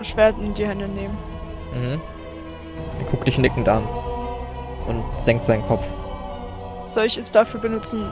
Schwert 0.00 0.36
in 0.38 0.54
die 0.54 0.66
Hände 0.66 0.88
nehmen. 0.88 1.16
Mhm. 1.74 2.00
Er 2.98 3.04
guckt 3.10 3.26
dich 3.26 3.38
nickend 3.38 3.68
an 3.68 3.84
und 4.86 5.02
senkt 5.20 5.44
seinen 5.44 5.66
Kopf. 5.66 5.84
Soll 6.86 7.04
ich 7.04 7.18
es 7.18 7.32
dafür 7.32 7.60
benutzen, 7.60 8.06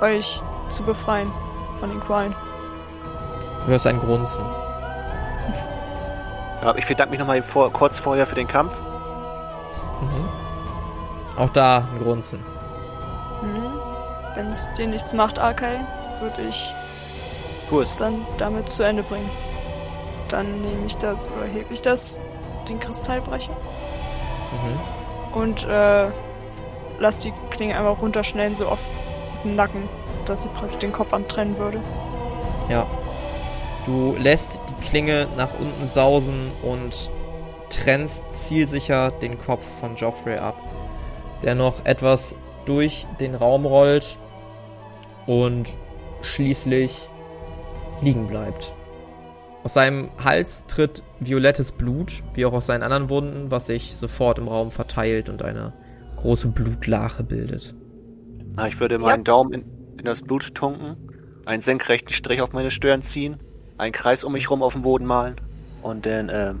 euch 0.00 0.40
zu 0.68 0.82
befreien 0.82 1.30
von 1.78 1.90
den 1.90 2.00
Qualen? 2.00 2.34
Du 3.60 3.66
hörst 3.66 3.86
ein 3.86 4.00
Grunzen. 4.00 4.44
Ja, 6.62 6.74
ich 6.76 6.86
bedanke 6.86 7.10
mich 7.10 7.18
nochmal 7.20 7.42
vor, 7.42 7.72
kurz 7.72 7.98
vorher 7.98 8.26
für 8.26 8.34
den 8.34 8.46
Kampf. 8.48 8.72
Mhm. 10.00 10.28
Auch 11.38 11.48
da 11.50 11.78
ein 11.78 12.02
Grunzen. 12.02 12.40
Hm. 13.40 13.72
Wenn 14.34 14.48
es 14.48 14.72
dir 14.74 14.86
nichts 14.86 15.12
macht, 15.14 15.38
Arkai, 15.38 15.80
würde 16.20 16.42
ich 16.48 16.74
Tu 17.68 17.80
es 17.80 17.94
dann 17.96 18.26
damit 18.38 18.68
zu 18.68 18.82
Ende 18.82 19.02
bringen. 19.02 19.30
Dann 20.28 20.60
nehme 20.62 20.86
ich 20.86 20.96
das, 20.98 21.30
oder 21.30 21.46
hebe 21.46 21.72
ich 21.72 21.82
das, 21.82 22.22
den 22.68 22.78
Kristallbrecher, 22.78 23.52
Mhm. 24.52 25.38
und 25.40 25.64
äh, 25.64 26.06
lass 26.98 27.20
die 27.20 27.32
Klinge 27.50 27.76
einfach 27.78 28.02
runterschnellen, 28.02 28.54
so 28.56 28.66
auf, 28.66 28.72
auf 28.80 29.42
den 29.44 29.54
Nacken, 29.54 29.88
dass 30.26 30.42
sie 30.42 30.48
praktisch 30.48 30.78
den 30.78 30.92
Kopf 30.92 31.12
antrennen 31.14 31.56
würde. 31.56 31.80
Ja. 32.68 32.84
Du 33.86 34.14
lässt 34.18 34.60
die 34.68 34.86
Klinge 34.86 35.26
nach 35.36 35.50
unten 35.58 35.84
sausen 35.84 36.50
und 36.62 37.10
trennst 37.70 38.24
zielsicher 38.30 39.10
den 39.10 39.38
Kopf 39.38 39.64
von 39.80 39.96
Joffrey 39.96 40.36
ab, 40.36 40.56
der 41.42 41.54
noch 41.54 41.84
etwas 41.84 42.34
durch 42.66 43.06
den 43.20 43.34
Raum 43.34 43.64
rollt 43.64 44.18
und 45.26 45.76
schließlich 46.22 47.08
liegen 48.02 48.26
bleibt. 48.26 48.74
Aus 49.62 49.74
seinem 49.74 50.08
Hals 50.22 50.66
tritt 50.66 51.02
violettes 51.20 51.72
Blut, 51.72 52.22
wie 52.34 52.46
auch 52.46 52.52
aus 52.52 52.66
seinen 52.66 52.82
anderen 52.82 53.10
Wunden, 53.10 53.50
was 53.50 53.66
sich 53.66 53.96
sofort 53.96 54.38
im 54.38 54.48
Raum 54.48 54.70
verteilt 54.70 55.28
und 55.28 55.42
eine 55.42 55.72
große 56.16 56.48
Blutlache 56.48 57.24
bildet. 57.24 57.74
Na, 58.56 58.66
ich 58.68 58.80
würde 58.80 58.98
meinen 58.98 59.24
Daumen 59.24 59.52
in, 59.52 59.64
in 59.98 60.04
das 60.04 60.22
Blut 60.22 60.54
tunken, 60.54 60.96
einen 61.44 61.62
senkrechten 61.62 62.12
Strich 62.12 62.40
auf 62.40 62.52
meine 62.52 62.70
Stirn 62.70 63.02
ziehen, 63.02 63.38
einen 63.80 63.92
Kreis 63.92 64.24
um 64.24 64.32
mich 64.32 64.50
rum 64.50 64.62
auf 64.62 64.74
dem 64.74 64.82
Boden 64.82 65.06
malen 65.06 65.36
und 65.82 66.06
dann 66.06 66.30
ähm, 66.32 66.60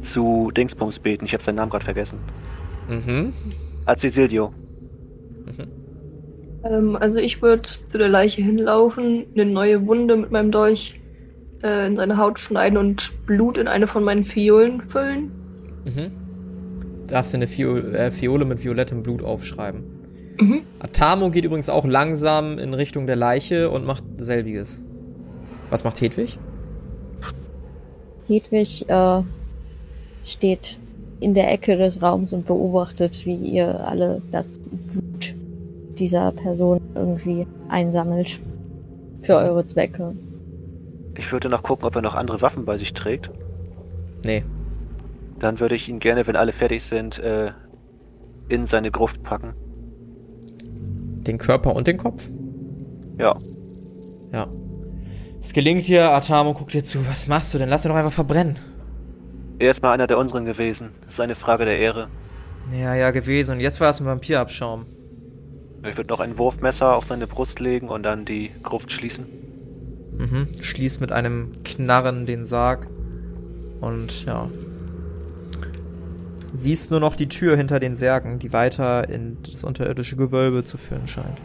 zu 0.00 0.50
Dingsbums 0.52 0.98
beten. 1.00 1.24
Ich 1.24 1.32
habe 1.32 1.42
seinen 1.42 1.56
Namen 1.56 1.70
gerade 1.70 1.84
vergessen. 1.84 2.20
Mhm. 2.88 3.32
Azisilio. 3.86 4.52
Ähm, 6.64 6.96
also 6.96 7.18
ich 7.18 7.40
würde 7.42 7.62
zu 7.62 7.98
der 7.98 8.08
Leiche 8.08 8.42
hinlaufen, 8.42 9.26
eine 9.34 9.46
neue 9.46 9.86
Wunde 9.86 10.16
mit 10.16 10.30
meinem 10.30 10.50
Dolch 10.50 11.00
äh, 11.62 11.86
in 11.86 11.96
seine 11.96 12.18
Haut 12.18 12.38
schneiden 12.38 12.78
und 12.78 13.12
Blut 13.26 13.58
in 13.58 13.68
eine 13.68 13.86
von 13.86 14.04
meinen 14.04 14.24
Fiolen 14.24 14.82
füllen. 14.88 15.30
Mhm. 15.84 16.10
Darfst 17.06 17.32
du 17.32 17.38
eine 17.38 17.46
Fiol 17.46 17.94
äh, 17.94 18.10
Fiole 18.10 18.44
mit 18.44 18.62
violettem 18.62 19.02
Blut 19.02 19.22
aufschreiben. 19.22 19.84
Mhm. 20.40 20.62
Atamo 20.78 21.30
geht 21.30 21.44
übrigens 21.44 21.68
auch 21.68 21.86
langsam 21.86 22.58
in 22.58 22.74
Richtung 22.74 23.06
der 23.06 23.16
Leiche 23.16 23.70
und 23.70 23.86
macht 23.86 24.04
selbiges. 24.18 24.84
Was 25.70 25.84
macht 25.84 26.00
Hedwig? 26.00 26.38
Hedwig 28.26 28.88
äh, 28.88 29.22
steht 30.24 30.78
in 31.20 31.34
der 31.34 31.52
Ecke 31.52 31.76
des 31.76 32.00
Raums 32.02 32.32
und 32.32 32.46
beobachtet, 32.46 33.26
wie 33.26 33.34
ihr 33.34 33.86
alle 33.86 34.22
das 34.30 34.58
Blut 34.58 35.34
dieser 35.98 36.32
Person 36.32 36.80
irgendwie 36.94 37.46
einsammelt. 37.68 38.38
Für 39.20 39.36
eure 39.36 39.66
Zwecke. 39.66 40.14
Ich 41.16 41.32
würde 41.32 41.48
noch 41.48 41.64
gucken, 41.64 41.84
ob 41.84 41.96
er 41.96 42.02
noch 42.02 42.14
andere 42.14 42.40
Waffen 42.40 42.64
bei 42.64 42.76
sich 42.76 42.94
trägt. 42.94 43.30
Nee. 44.24 44.44
Dann 45.40 45.58
würde 45.58 45.74
ich 45.74 45.88
ihn 45.88 45.98
gerne, 45.98 46.26
wenn 46.26 46.36
alle 46.36 46.52
fertig 46.52 46.84
sind, 46.84 47.18
äh, 47.18 47.50
in 48.48 48.66
seine 48.66 48.90
Gruft 48.90 49.22
packen. 49.22 49.54
Den 50.62 51.38
Körper 51.38 51.74
und 51.74 51.86
den 51.86 51.96
Kopf? 51.96 52.30
Ja. 53.18 53.36
Ja. 54.32 54.46
Es 55.42 55.52
gelingt 55.52 55.86
dir, 55.86 56.10
Atamo 56.10 56.54
guckt 56.54 56.74
dir 56.74 56.84
zu. 56.84 57.06
Was 57.08 57.26
machst 57.26 57.54
du 57.54 57.58
denn? 57.58 57.68
Lass 57.68 57.84
ihn 57.84 57.90
doch 57.90 57.96
einfach 57.96 58.12
verbrennen. 58.12 58.58
Er 59.58 59.70
ist 59.70 59.82
mal 59.82 59.92
einer 59.92 60.06
der 60.06 60.18
unseren 60.18 60.44
gewesen. 60.44 60.90
Das 61.04 61.14
ist 61.14 61.20
eine 61.20 61.34
Frage 61.34 61.64
der 61.64 61.78
Ehre. 61.78 62.08
Ja, 62.72 62.94
ja, 62.94 63.10
gewesen. 63.10 63.52
Und 63.52 63.60
jetzt 63.60 63.80
war 63.80 63.90
es 63.90 64.00
ein 64.00 64.06
Vampirabschaum. 64.06 64.86
Ich 65.88 65.96
würde 65.96 66.08
noch 66.08 66.20
ein 66.20 66.38
Wurfmesser 66.38 66.94
auf 66.94 67.06
seine 67.06 67.26
Brust 67.26 67.60
legen 67.60 67.88
und 67.88 68.02
dann 68.02 68.24
die 68.24 68.50
Gruft 68.62 68.92
schließen. 68.92 69.26
Mhm. 70.16 70.48
Schließt 70.60 71.00
mit 71.00 71.12
einem 71.12 71.62
Knarren 71.64 72.26
den 72.26 72.44
Sarg. 72.44 72.86
Und 73.80 74.24
ja. 74.26 74.50
Siehst 76.52 76.90
nur 76.90 77.00
noch 77.00 77.14
die 77.14 77.28
Tür 77.28 77.56
hinter 77.56 77.78
den 77.78 77.94
Särgen, 77.94 78.38
die 78.38 78.52
weiter 78.52 79.08
in 79.08 79.38
das 79.50 79.64
unterirdische 79.64 80.16
Gewölbe 80.16 80.64
zu 80.64 80.76
führen 80.76 81.06
scheint. 81.06 81.38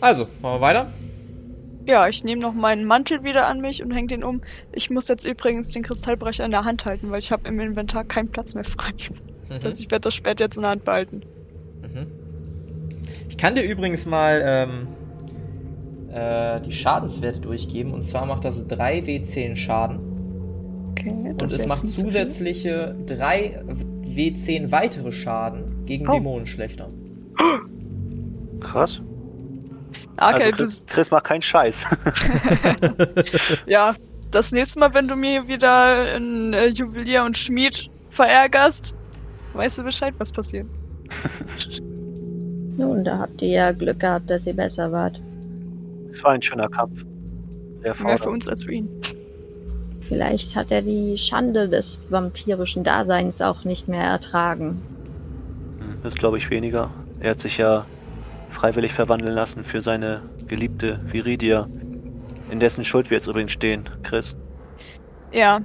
Also, 0.00 0.28
machen 0.40 0.56
wir 0.56 0.60
weiter? 0.60 0.92
Ja, 1.86 2.08
ich 2.08 2.24
nehme 2.24 2.42
noch 2.42 2.52
meinen 2.52 2.84
Mantel 2.84 3.22
wieder 3.22 3.46
an 3.46 3.60
mich 3.60 3.82
und 3.82 3.92
hänge 3.92 4.08
den 4.08 4.24
um. 4.24 4.42
Ich 4.72 4.90
muss 4.90 5.06
jetzt 5.08 5.24
übrigens 5.24 5.70
den 5.70 5.82
Kristallbrecher 5.82 6.44
in 6.44 6.50
der 6.50 6.64
Hand 6.64 6.84
halten, 6.84 7.10
weil 7.10 7.20
ich 7.20 7.30
habe 7.30 7.48
im 7.48 7.60
Inventar 7.60 8.04
keinen 8.04 8.28
Platz 8.28 8.54
mehr 8.54 8.64
frei. 8.64 8.92
Das 9.48 9.64
heißt, 9.64 9.80
ich 9.80 9.90
werde 9.90 10.02
das 10.02 10.14
Schwert 10.14 10.40
jetzt 10.40 10.56
in 10.56 10.62
der 10.62 10.72
Hand 10.72 10.84
behalten. 10.84 11.20
Mhm. 11.82 12.06
Ich 13.28 13.38
kann 13.38 13.54
dir 13.54 13.62
übrigens 13.62 14.04
mal 14.04 14.42
ähm, 14.44 14.88
äh, 16.12 16.60
die 16.62 16.72
Schadenswerte 16.72 17.40
durchgeben. 17.40 17.94
Und 17.94 18.02
zwar 18.02 18.26
macht 18.26 18.44
das 18.44 18.66
3 18.66 18.98
W10 19.00 19.54
Schaden. 19.54 20.00
Okay, 20.90 21.10
Und 21.10 21.40
das 21.40 21.52
ist 21.52 21.58
es 21.58 21.64
jetzt 21.64 21.68
macht 21.68 21.94
so 21.94 22.02
zusätzliche 22.02 22.96
3 23.06 23.62
W10 24.04 24.72
weitere 24.72 25.12
Schaden 25.12 25.84
gegen 25.84 26.08
Oh. 26.08 26.12
Dämonenschlechter. 26.14 26.90
Krass. 28.60 29.02
Ah, 30.16 30.30
Okay, 30.30 30.44
also 30.44 30.56
Chris, 30.56 30.86
Chris 30.86 31.10
macht 31.10 31.24
keinen 31.24 31.42
Scheiß. 31.42 31.86
ja, 33.66 33.94
das 34.30 34.52
nächste 34.52 34.78
Mal, 34.78 34.94
wenn 34.94 35.08
du 35.08 35.16
mir 35.16 35.46
wieder 35.48 36.16
ein 36.16 36.52
äh, 36.52 36.66
Juwelier 36.68 37.24
und 37.24 37.36
Schmied 37.38 37.90
verärgerst, 38.10 38.94
weißt 39.54 39.78
du 39.78 39.84
Bescheid, 39.84 40.14
was 40.18 40.32
passiert. 40.32 40.66
Nun, 42.76 43.04
da 43.04 43.18
habt 43.18 43.40
ihr 43.42 43.48
ja 43.48 43.72
Glück 43.72 44.00
gehabt, 44.00 44.28
dass 44.28 44.46
ihr 44.46 44.54
besser 44.54 44.92
wart. 44.92 45.20
Es 46.10 46.22
war 46.22 46.32
ein 46.32 46.42
schöner 46.42 46.68
Kampf. 46.68 47.04
Sehr 47.82 47.94
Mehr 48.04 48.18
für 48.18 48.30
uns 48.30 48.48
als 48.48 48.64
für 48.64 48.72
ihn. 48.74 48.88
Vielleicht 50.00 50.54
hat 50.56 50.70
er 50.70 50.82
die 50.82 51.16
Schande 51.18 51.68
des 51.68 51.98
vampirischen 52.10 52.84
Daseins 52.84 53.40
auch 53.42 53.64
nicht 53.64 53.88
mehr 53.88 54.04
ertragen. 54.04 54.80
Hm, 55.78 55.98
Das 56.02 56.14
glaube 56.14 56.38
ich 56.38 56.50
weniger. 56.50 56.90
Er 57.20 57.30
hat 57.30 57.40
sich 57.40 57.58
ja 57.58 57.86
freiwillig 58.56 58.92
verwandeln 58.94 59.34
lassen 59.34 59.62
für 59.64 59.82
seine 59.82 60.22
geliebte 60.48 61.00
Viridia. 61.04 61.68
In 62.50 62.58
dessen 62.58 62.84
Schuld 62.84 63.10
wir 63.10 63.18
jetzt 63.18 63.26
übrigens 63.26 63.52
stehen, 63.52 63.88
Chris. 64.02 64.34
Ja. 65.30 65.60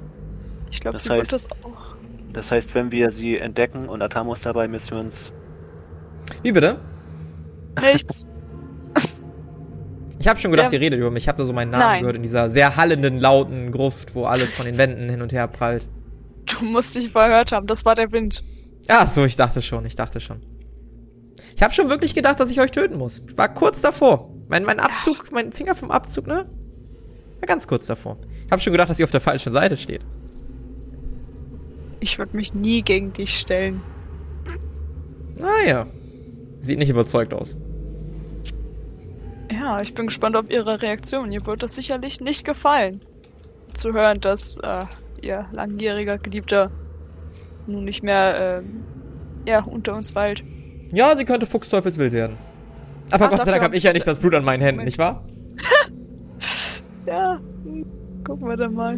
Ich 0.70 0.82
glaube, 0.82 0.94
Das 0.94 1.04
sie 1.04 1.10
heißt- 1.10 1.18
wird 1.18 1.34
das 1.34 1.52
auch. 1.52 1.96
Das 2.34 2.52
heißt, 2.52 2.76
wenn 2.76 2.92
wir 2.92 3.12
sie 3.12 3.38
entdecken 3.38 3.88
und 3.88 4.02
Atamos 4.02 4.42
dabei, 4.42 4.68
müssen 4.68 4.92
wir 4.92 5.00
uns. 5.00 5.32
Wie 6.44 6.52
bitte? 6.52 6.78
Nichts. 7.82 8.28
Ich 10.20 10.28
habe 10.28 10.40
schon 10.40 10.52
gedacht, 10.52 10.72
Ja. 10.72 10.78
ihr 10.78 10.82
redet 10.86 11.00
über 11.00 11.10
mich. 11.12 11.24
Ich 11.24 11.28
habe 11.30 11.40
da 11.40 11.46
so 11.46 11.54
meinen 11.54 11.72
Namen 11.72 11.84
Nein. 11.84 12.00
gehört 12.02 12.16
in 12.16 12.22
dieser 12.22 12.50
sehr 12.50 12.76
hallenden, 12.76 13.20
lauten 13.20 13.72
Gruft, 13.72 14.14
wo 14.16 14.26
alles 14.26 14.52
von 14.52 14.66
den 14.66 14.78
Wänden 14.78 15.10
hin 15.10 15.22
und 15.22 15.32
her 15.34 15.48
prallt. 15.48 15.88
Du 16.46 16.64
musst 16.66 16.96
dich 16.96 17.10
verhört 17.10 17.52
haben. 17.52 17.66
Das 17.68 17.86
war 17.86 17.96
der 17.96 18.12
Wind. 18.12 18.44
Ja, 18.90 19.08
so, 19.08 19.26
ich 19.26 19.36
dachte 19.36 19.62
schon, 19.62 19.86
ich 19.86 19.96
dachte 19.96 20.20
schon. 20.20 20.42
Ich 21.62 21.64
habe 21.64 21.76
schon 21.76 21.90
wirklich 21.92 22.16
gedacht, 22.16 22.40
dass 22.40 22.50
ich 22.50 22.60
euch 22.60 22.72
töten 22.72 22.98
muss. 22.98 23.20
Ich 23.20 23.38
war 23.38 23.48
kurz 23.48 23.82
davor. 23.82 24.32
Mein, 24.48 24.64
mein 24.64 24.80
Abzug, 24.80 25.32
mein 25.32 25.52
Finger 25.52 25.76
vom 25.76 25.92
Abzug, 25.92 26.26
ne? 26.26 26.50
War 27.40 27.46
ganz 27.46 27.68
kurz 27.68 27.86
davor. 27.86 28.18
Ich 28.48 28.52
habe 28.52 28.60
schon 28.60 28.74
gedacht, 28.74 28.90
dass 28.90 28.98
ihr 28.98 29.04
auf 29.04 29.12
der 29.12 29.22
falschen 29.22 29.54
Seite 29.54 29.78
steht. 29.78 30.02
Ich 32.00 32.18
würde 32.18 32.36
mich 32.36 32.56
nie 32.56 32.82
gegen 32.82 33.14
dich 33.14 33.38
stellen. 33.38 33.84
Naja. 35.40 35.86
Sieht 36.62 36.80
nicht 36.80 36.90
überzeugt 36.90 37.32
aus. 37.32 37.56
Ja, 39.52 39.80
ich 39.82 39.94
bin 39.94 40.08
gespannt 40.08 40.36
auf 40.38 40.50
ihre 40.50 40.82
Reaktion. 40.82 41.32
Ihr 41.32 41.46
wird 41.46 41.62
das 41.62 41.76
sicherlich 41.76 42.22
nicht 42.22 42.44
gefallen. 42.44 43.02
Zu 43.76 43.94
hören, 43.94 44.20
dass 44.20 44.58
äh, 44.64 44.86
ihr 45.22 45.46
langjähriger 45.52 46.18
Geliebter 46.18 46.72
nun 47.68 47.84
nicht 47.84 48.02
mehr 48.02 48.64
ähm, 48.64 48.84
ja, 49.46 49.64
unter 49.64 49.96
uns 49.96 50.16
weilt. 50.16 50.44
Ja, 50.94 51.16
sie 51.16 51.26
könnte 51.26 51.46
fuchsteufelswild 51.46 52.12
werden. 52.14 52.38
Aber 53.12 53.26
Ach, 53.26 53.30
Gott 53.32 53.40
sei 53.40 53.46
Dank 53.52 53.58
hab 53.58 53.64
habe 53.70 53.76
ich 53.76 53.84
ja 53.84 53.92
ich- 53.92 53.96
nicht 53.96 54.08
das 54.08 54.20
Blut 54.20 54.34
an 54.36 54.44
meinen 54.44 54.62
Händen, 54.62 54.78
Moment. 54.82 54.88
nicht 54.88 54.98
wahr? 54.98 55.24
Ja, 57.08 57.40
gucken 58.24 58.48
wir 58.48 58.56
dann 58.58 58.74
mal. 58.76 58.98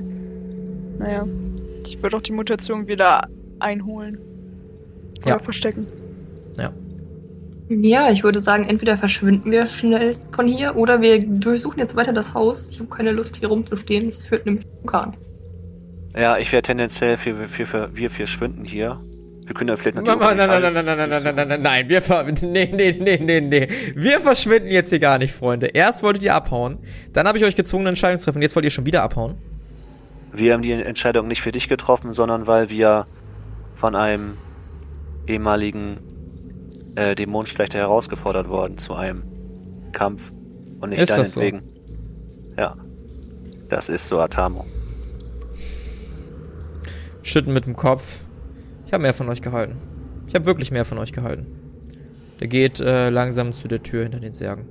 Naja, 1.00 1.26
ich 1.86 2.02
würde 2.04 2.18
auch 2.18 2.22
die 2.22 2.34
Mutation 2.34 2.86
wieder 2.88 3.28
einholen. 3.60 4.18
Oder 5.22 5.30
Ja. 5.30 5.40
verstecken. 5.40 5.88
Ja, 7.70 8.12
ich 8.12 8.24
würde 8.24 8.42
sagen, 8.42 8.66
entweder 8.66 8.98
verschwinden 8.98 9.50
wir 9.50 9.66
schnell 9.66 10.16
von 10.36 10.48
hier 10.48 10.76
oder 10.76 11.02
wir 11.02 11.20
durchsuchen 11.20 11.80
jetzt 11.80 11.96
weiter 11.96 12.12
das 12.14 12.34
Haus. 12.34 12.68
Ich 12.70 12.80
habe 12.80 12.90
keine 12.90 13.12
Lust, 13.14 13.38
hier 13.38 13.48
rumzustehen. 13.48 14.08
Das 14.08 14.22
führt 14.22 14.46
nämlich 14.46 14.66
zum 14.80 14.86
Kahn. 14.86 15.14
Ja, 16.16 16.38
ich 16.38 16.52
wäre 16.52 16.62
tendenziell 16.62 17.18
für, 17.18 17.48
für, 17.48 17.66
für 17.66 17.90
wir 17.96 18.10
verschwinden 18.12 18.66
hier. 18.66 19.00
Wir 19.46 19.54
können 19.56 19.70
ja 19.70 19.76
vielleicht 19.76 19.96
Nein, 19.98 20.06
nein, 20.06 20.38
nein, 20.38 20.48
nein, 20.48 20.74
nein, 20.74 20.86
nein, 20.86 20.98
nein, 20.98 21.10
nein, 21.10 21.36
nein, 21.36 21.48
nein, 21.48 21.62
nein, 21.62 21.90
wir 21.90 22.02
ver 22.02 22.24
nee, 22.42 22.70
nee, 22.74 22.96
nee, 23.00 23.20
nee, 23.22 23.42
nee. 23.42 23.68
Wir 23.96 24.22
verschwinden 24.22 24.70
jetzt 24.70 24.90
hier 24.90 25.00
gar 25.00 25.18
nicht, 25.18 25.34
Freunde. 25.34 25.68
Erst 25.68 26.02
wolltet 26.04 26.24
ihr 26.24 26.34
abhauen, 26.34 26.78
dann 27.12 27.28
habe 27.28 27.38
ich 27.38 27.44
euch 27.44 27.56
gezwungen, 27.56 27.84
eine 27.84 27.90
Entscheidung 27.90 28.20
zu 28.20 28.26
treffen, 28.26 28.42
jetzt 28.42 28.56
wollt 28.56 28.66
ihr 28.66 28.72
schon 28.72 28.86
wieder 28.86 29.04
abhauen. 29.04 29.36
Wir 30.32 30.54
haben 30.54 30.62
die 30.62 30.72
Entscheidung 30.72 31.28
nicht 31.28 31.42
für 31.42 31.52
dich 31.52 31.68
getroffen, 31.68 32.14
sondern 32.14 32.48
weil 32.48 32.70
wir 32.70 33.06
von 33.76 33.96
einem 33.96 34.38
ehemaligen 35.28 36.00
äh, 36.96 37.16
Dämonenschlechter 37.16 37.80
herausgefordert 37.80 38.48
worden 38.50 38.78
zu 38.78 38.94
einem 38.94 39.24
Kampf 39.92 40.22
und 40.80 40.90
nicht 40.90 41.02
Ist 41.02 41.18
das 41.18 41.34
so? 41.34 41.42
deinetwegen. 41.42 41.70
Ja. 42.58 42.76
Das 43.70 43.90
ist 43.90 44.08
so 44.08 44.20
Atamo. 44.20 44.66
Schütten 47.24 47.54
mit 47.54 47.66
dem 47.66 47.76
Kopf. 47.76 48.20
Ich 48.94 48.96
habe 48.96 49.02
mehr 49.02 49.16
von 49.16 49.28
euch 49.28 49.42
gehalten. 49.42 49.78
Ich 50.28 50.36
habe 50.36 50.46
wirklich 50.46 50.70
mehr 50.70 50.86
von 50.86 51.00
euch 51.00 51.12
gehalten. 51.12 51.48
Der 52.40 52.48
geht 52.48 52.80
äh, 52.80 53.10
langsam 53.10 53.52
zu 53.54 53.68
der 53.68 53.82
Tür 53.82 54.04
hinter 54.04 54.20
den 54.20 54.36
Särgen. 54.36 54.68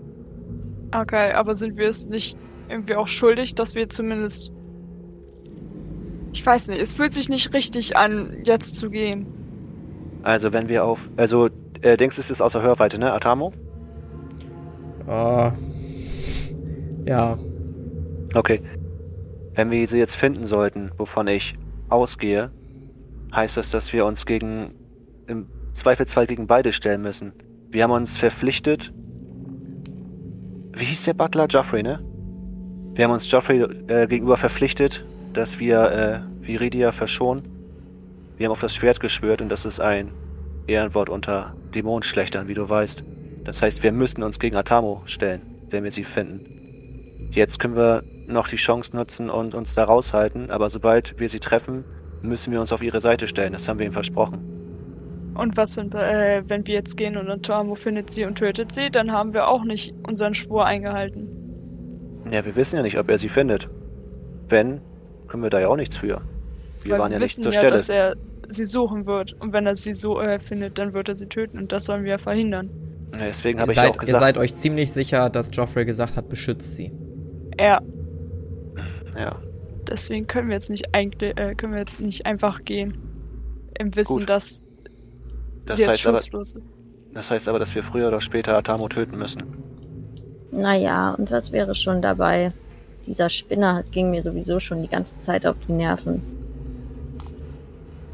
Okay, 0.97 1.33
aber 1.33 1.57
sind 1.57 1.77
wir 1.77 1.89
es 1.89 2.07
nicht 2.07 2.39
irgendwie 2.69 2.95
auch 2.95 3.09
schuldig, 3.09 3.57
dass 3.57 3.75
wir 3.75 3.89
zumindest. 3.89 4.53
Ich 6.33 6.47
weiß 6.47 6.69
nicht, 6.69 6.81
es 6.81 6.95
fühlt 6.95 7.13
sich 7.13 7.29
nicht 7.31 7.53
richtig 7.53 7.97
an, 7.97 8.37
jetzt 8.45 8.77
zu 8.77 8.91
gehen. 8.91 9.27
Also 10.23 10.53
wenn 10.53 10.69
wir 10.69 10.85
auf. 10.85 11.11
Also, 11.17 11.49
äh, 11.81 11.97
denkst 11.97 12.15
du, 12.15 12.23
es 12.23 12.31
ist 12.31 12.41
außer 12.41 12.63
Hörweite, 12.63 13.01
ne, 13.01 13.13
Atamo? 13.13 13.53
Oh. 15.09 15.51
Ja. 17.07 17.33
Okay. 18.35 18.63
Wenn 19.57 19.73
wir 19.73 19.85
sie 19.89 19.99
jetzt 19.99 20.15
finden 20.15 20.47
sollten, 20.47 20.93
wovon 20.97 21.27
ich 21.27 21.57
ausgehe, 21.89 22.53
heißt 23.35 23.57
das, 23.57 23.71
dass 23.71 23.93
wir 23.93 24.07
uns 24.07 24.27
gegen 24.27 24.75
im 25.27 25.47
Zweifelsfall 25.73 26.27
gegen 26.27 26.47
beide 26.47 26.73
stellen 26.73 27.03
müssen. 27.03 27.33
Wir 27.71 27.85
haben 27.85 27.93
uns 27.93 28.19
verpflichtet. 28.19 28.93
Wie 30.75 30.85
hieß 30.85 31.05
der 31.05 31.15
Butler? 31.15 31.47
Joffrey, 31.47 31.83
ne? 31.83 32.05
Wir 32.95 33.05
haben 33.05 33.13
uns 33.13 33.31
Joffrey 33.31 33.63
äh, 33.89 34.07
gegenüber 34.07 34.37
verpflichtet, 34.37 35.05
dass 35.33 35.59
wir 35.59 35.81
äh, 36.43 36.47
Viridia 36.47 36.93
verschonen. 36.93 37.43
Wir 38.37 38.47
haben 38.47 38.53
auf 38.53 38.61
das 38.61 38.75
Schwert 38.75 39.01
geschwört 39.01 39.41
und 39.41 39.49
das 39.49 39.65
ist 39.65 39.81
ein 39.81 40.13
Ehrenwort 40.67 41.09
unter 41.09 41.55
Dämonenschlechtern, 41.75 42.49
wie 42.49 42.55
du 42.55 42.69
weißt. 42.69 43.03
Das 43.45 43.63
heißt, 43.63 43.83
wir 43.83 43.93
müssen 43.93 44.23
uns 44.23 44.39
gegen 44.39 44.57
Atamo 44.57 45.03
stellen, 45.07 45.43
wenn 45.71 45.85
wir 45.85 45.91
sie 45.91 46.05
finden. 46.05 47.29
Jetzt 47.31 47.59
können 47.59 47.77
wir 47.77 48.05
noch 48.27 48.49
die 48.49 48.57
Chance 48.57 48.95
nutzen 48.95 49.31
und 49.31 49.55
uns 49.55 49.75
da 49.75 49.85
raushalten, 49.85 50.51
aber 50.51 50.69
sobald 50.69 51.19
wir 51.19 51.29
sie 51.29 51.41
treffen, 51.41 51.85
müssen 52.23 52.53
wir 52.53 52.61
uns 52.61 52.73
auf 52.73 52.83
ihre 52.83 53.01
Seite 53.01 53.29
stellen. 53.29 53.53
Das 53.53 53.69
haben 53.69 53.79
wir 53.79 53.87
ihm 53.87 53.93
versprochen. 53.93 54.41
Und 55.35 55.57
was, 55.57 55.77
wenn, 55.77 55.91
äh, 55.93 56.43
wenn 56.47 56.67
wir 56.67 56.75
jetzt 56.75 56.97
gehen 56.97 57.17
und 57.17 57.31
Antamo 57.31 57.75
findet 57.75 58.11
sie 58.11 58.25
und 58.25 58.37
tötet 58.37 58.71
sie, 58.71 58.91
dann 58.91 59.13
haben 59.13 59.33
wir 59.33 59.49
auch 59.49 59.65
nicht 59.65 59.95
unseren 60.07 60.35
Schwur 60.35 60.67
eingehalten. 60.67 61.29
Ja, 62.31 62.45
wir 62.45 62.55
wissen 62.55 62.77
ja 62.77 62.83
nicht, 62.83 62.99
ob 62.99 63.11
er 63.11 63.19
sie 63.19 63.29
findet. 63.29 63.69
Wenn, 64.49 64.81
können 65.29 65.43
wir 65.43 65.51
da 65.51 65.61
ja 65.61 65.69
auch 65.69 65.77
nichts 65.77 65.97
für. 65.97 66.21
Wir 66.83 66.93
Weil 66.93 66.99
waren 67.01 67.11
wir 67.11 67.15
ja 67.15 67.19
nicht 67.19 67.31
wissen 67.31 67.43
zur 67.43 67.53
ja, 67.53 67.61
Stelle. 67.61 67.73
dass 67.73 67.89
er 67.89 68.15
sie 68.49 68.67
suchen 68.67 69.07
wird. 69.07 69.33
Und 69.41 69.53
wenn 69.53 69.67
er 69.67 69.77
sie 69.77 69.95
so 69.95 70.21
äh, 70.21 70.39
findet, 70.39 70.79
dann 70.79 70.93
wird 70.93 71.09
er 71.09 71.15
sie 71.15 71.27
töten. 71.27 71.59
Und 71.59 71.73
das 71.73 71.87
sollen 71.87 72.05
wir 72.05 72.19
verhindern. 72.19 72.69
Ja, 73.15 73.27
deswegen 73.27 73.59
Ihr 73.59 73.63
habe 73.63 73.73
ich 73.73 73.79
auch 73.79 73.85
seid, 73.85 73.97
ihr 73.97 74.01
gesagt. 74.01 74.21
seid 74.21 74.39
euch 74.39 74.55
ziemlich 74.55 74.93
sicher, 74.93 75.31
dass 75.31 75.51
Joffrey 75.53 75.85
gesagt 75.85 76.17
hat, 76.17 76.29
beschützt 76.29 76.77
sie. 76.77 76.93
Ja, 77.59 77.81
ja. 79.17 79.37
Deswegen 79.93 80.27
können 80.27 80.49
wir 80.49 80.55
jetzt 80.55 80.71
nicht 80.71 80.95
eigentlich, 80.95 81.37
äh, 81.39 81.55
können 81.55 81.73
wir 81.73 81.81
jetzt 81.81 82.01
nicht 82.01 82.27
einfach 82.27 82.65
gehen. 82.65 82.97
Im 83.79 83.95
Wissen, 83.97 84.21
Gut. 84.21 84.29
dass 84.29 84.63
Das 85.67 85.77
sie 85.77 85.83
jetzt 85.83 85.93
heißt, 85.93 86.07
aber, 86.09 86.19
schutzlos 86.21 86.55
ist. 86.55 86.67
das 87.15 87.31
heißt 87.31 87.49
aber, 87.49 87.59
dass 87.59 87.75
wir 87.75 87.83
früher 87.83 88.09
oder 88.09 88.21
später 88.21 88.57
Atamo 88.57 88.89
töten 88.89 89.17
müssen. 89.19 89.43
Naja, 90.51 91.13
und 91.15 91.31
was 91.31 91.53
wäre 91.53 91.75
schon 91.75 92.03
dabei? 92.03 92.53
Dieser 93.07 93.29
Spinner 93.29 93.77
hat- 93.77 93.91
ging 93.93 94.11
mir 94.11 94.23
sowieso 94.23 94.61
schon 94.61 94.83
die 94.83 94.89
ganze 94.89 95.17
Zeit 95.19 95.47
auf 95.47 95.57
die 95.67 95.73
Nerven. 95.73 96.23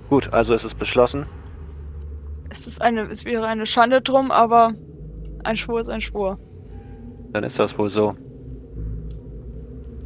Gut, 0.08 0.32
also 0.32 0.54
ist 0.54 0.64
es 0.64 0.74
beschlossen. 0.74 1.26
Es 2.48 2.66
ist 2.66 2.80
eine, 2.80 3.02
es 3.02 3.24
wäre 3.26 3.46
eine 3.46 3.66
Schande 3.66 4.00
drum, 4.00 4.30
aber 4.30 4.72
ein 5.44 5.56
Schwur 5.56 5.80
ist 5.80 5.90
ein 5.90 6.00
Schwur. 6.00 6.38
Dann 7.32 7.44
ist 7.44 7.58
das 7.58 7.76
wohl 7.78 7.90
so. 7.90 8.14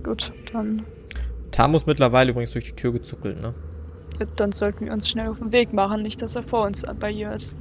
Gut, 0.02 0.32
dann, 0.52 0.85
Tam 1.53 1.75
ist 1.75 1.87
mittlerweile 1.87 2.31
übrigens 2.31 2.53
durch 2.53 2.65
die 2.65 2.73
Tür 2.73 2.93
gezuckelt, 2.93 3.41
ne? 3.41 3.55
dann 4.37 4.53
sollten 4.53 4.87
wir 4.87 4.93
uns 4.93 5.09
schnell 5.09 5.29
auf 5.29 5.38
den 5.38 5.53
Weg 5.53 5.73
machen, 5.73 6.03
nicht, 6.03 6.23
dass 6.23 6.37
er 6.37 6.43
vor 6.43 6.67
uns 6.67 6.85
bei 7.01 7.11
ihr 7.11 7.33
ist. 7.33 7.57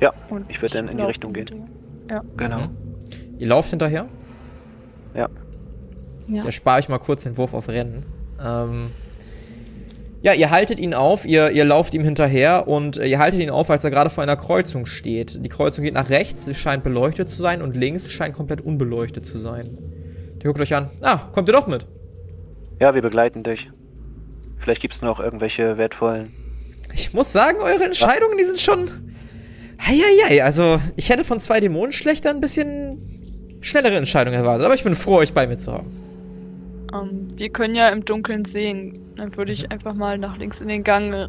Ja, 0.00 0.12
Und 0.30 0.46
ich 0.50 0.60
würde 0.62 0.74
dann 0.74 0.88
in 0.88 0.98
die 0.98 1.04
Richtung 1.04 1.32
gehen. 1.32 1.46
hinterher. 1.46 2.24
Genau. 2.36 2.60
Mhm. 2.60 2.76
Ihr 3.38 3.46
lauft 3.48 3.70
hinterher? 3.70 4.06
Ja. 5.14 5.28
Ja. 6.28 6.40
Ich 6.40 6.44
erspare 6.44 6.78
euch 6.78 6.88
mal 6.88 6.98
kurz 6.98 7.22
den 7.22 7.36
Wurf 7.36 7.54
auf 7.54 7.68
Rennen. 7.68 8.04
Ähm, 8.42 8.86
ja, 10.22 10.32
ihr 10.32 10.50
haltet 10.50 10.78
ihn 10.78 10.92
auf, 10.92 11.24
ihr, 11.24 11.50
ihr 11.50 11.64
lauft 11.64 11.94
ihm 11.94 12.02
hinterher 12.02 12.66
und 12.66 12.96
äh, 12.96 13.06
ihr 13.06 13.18
haltet 13.18 13.40
ihn 13.40 13.50
auf, 13.50 13.70
als 13.70 13.84
er 13.84 13.90
gerade 13.90 14.10
vor 14.10 14.22
einer 14.22 14.36
Kreuzung 14.36 14.86
steht. 14.86 15.44
Die 15.44 15.48
Kreuzung 15.48 15.84
geht 15.84 15.94
nach 15.94 16.10
rechts, 16.10 16.46
sie 16.46 16.54
scheint 16.54 16.82
beleuchtet 16.82 17.28
zu 17.28 17.40
sein 17.40 17.62
und 17.62 17.76
links 17.76 18.10
scheint 18.10 18.34
komplett 18.34 18.60
unbeleuchtet 18.60 19.24
zu 19.24 19.38
sein. 19.38 19.78
Guckt 20.46 20.60
euch 20.60 20.74
an. 20.74 20.88
Ah, 21.02 21.18
kommt 21.32 21.48
ihr 21.48 21.52
doch 21.52 21.66
mit? 21.66 21.86
Ja, 22.80 22.94
wir 22.94 23.02
begleiten 23.02 23.42
dich. 23.42 23.68
Vielleicht 24.58 24.80
gibt's 24.80 25.02
noch 25.02 25.18
irgendwelche 25.18 25.76
wertvollen. 25.76 26.32
Ich 26.94 27.12
muss 27.12 27.32
sagen, 27.32 27.58
eure 27.60 27.84
Entscheidungen, 27.84 28.38
die 28.38 28.44
sind 28.44 28.60
schon. 28.60 28.88
Heieiei, 29.84 30.42
also 30.44 30.80
ich 30.96 31.10
hätte 31.10 31.24
von 31.24 31.40
zwei 31.40 31.58
Dämonenschlechtern 31.60 32.36
ein 32.36 32.40
bisschen 32.40 33.58
schnellere 33.60 33.96
Entscheidungen 33.96 34.38
erwartet, 34.38 34.64
aber 34.64 34.74
ich 34.74 34.84
bin 34.84 34.94
froh, 34.94 35.16
euch 35.16 35.32
bei 35.34 35.46
mir 35.46 35.56
zu 35.56 35.72
haben. 35.72 35.88
Ähm, 36.94 37.28
wir 37.36 37.48
können 37.50 37.74
ja 37.74 37.88
im 37.88 38.04
Dunkeln 38.04 38.44
sehen. 38.44 38.98
Dann 39.16 39.36
würde 39.36 39.50
Mhm. 39.50 39.54
ich 39.54 39.70
einfach 39.72 39.94
mal 39.94 40.16
nach 40.16 40.38
links 40.38 40.60
in 40.60 40.68
den 40.68 40.84
Gang 40.84 41.28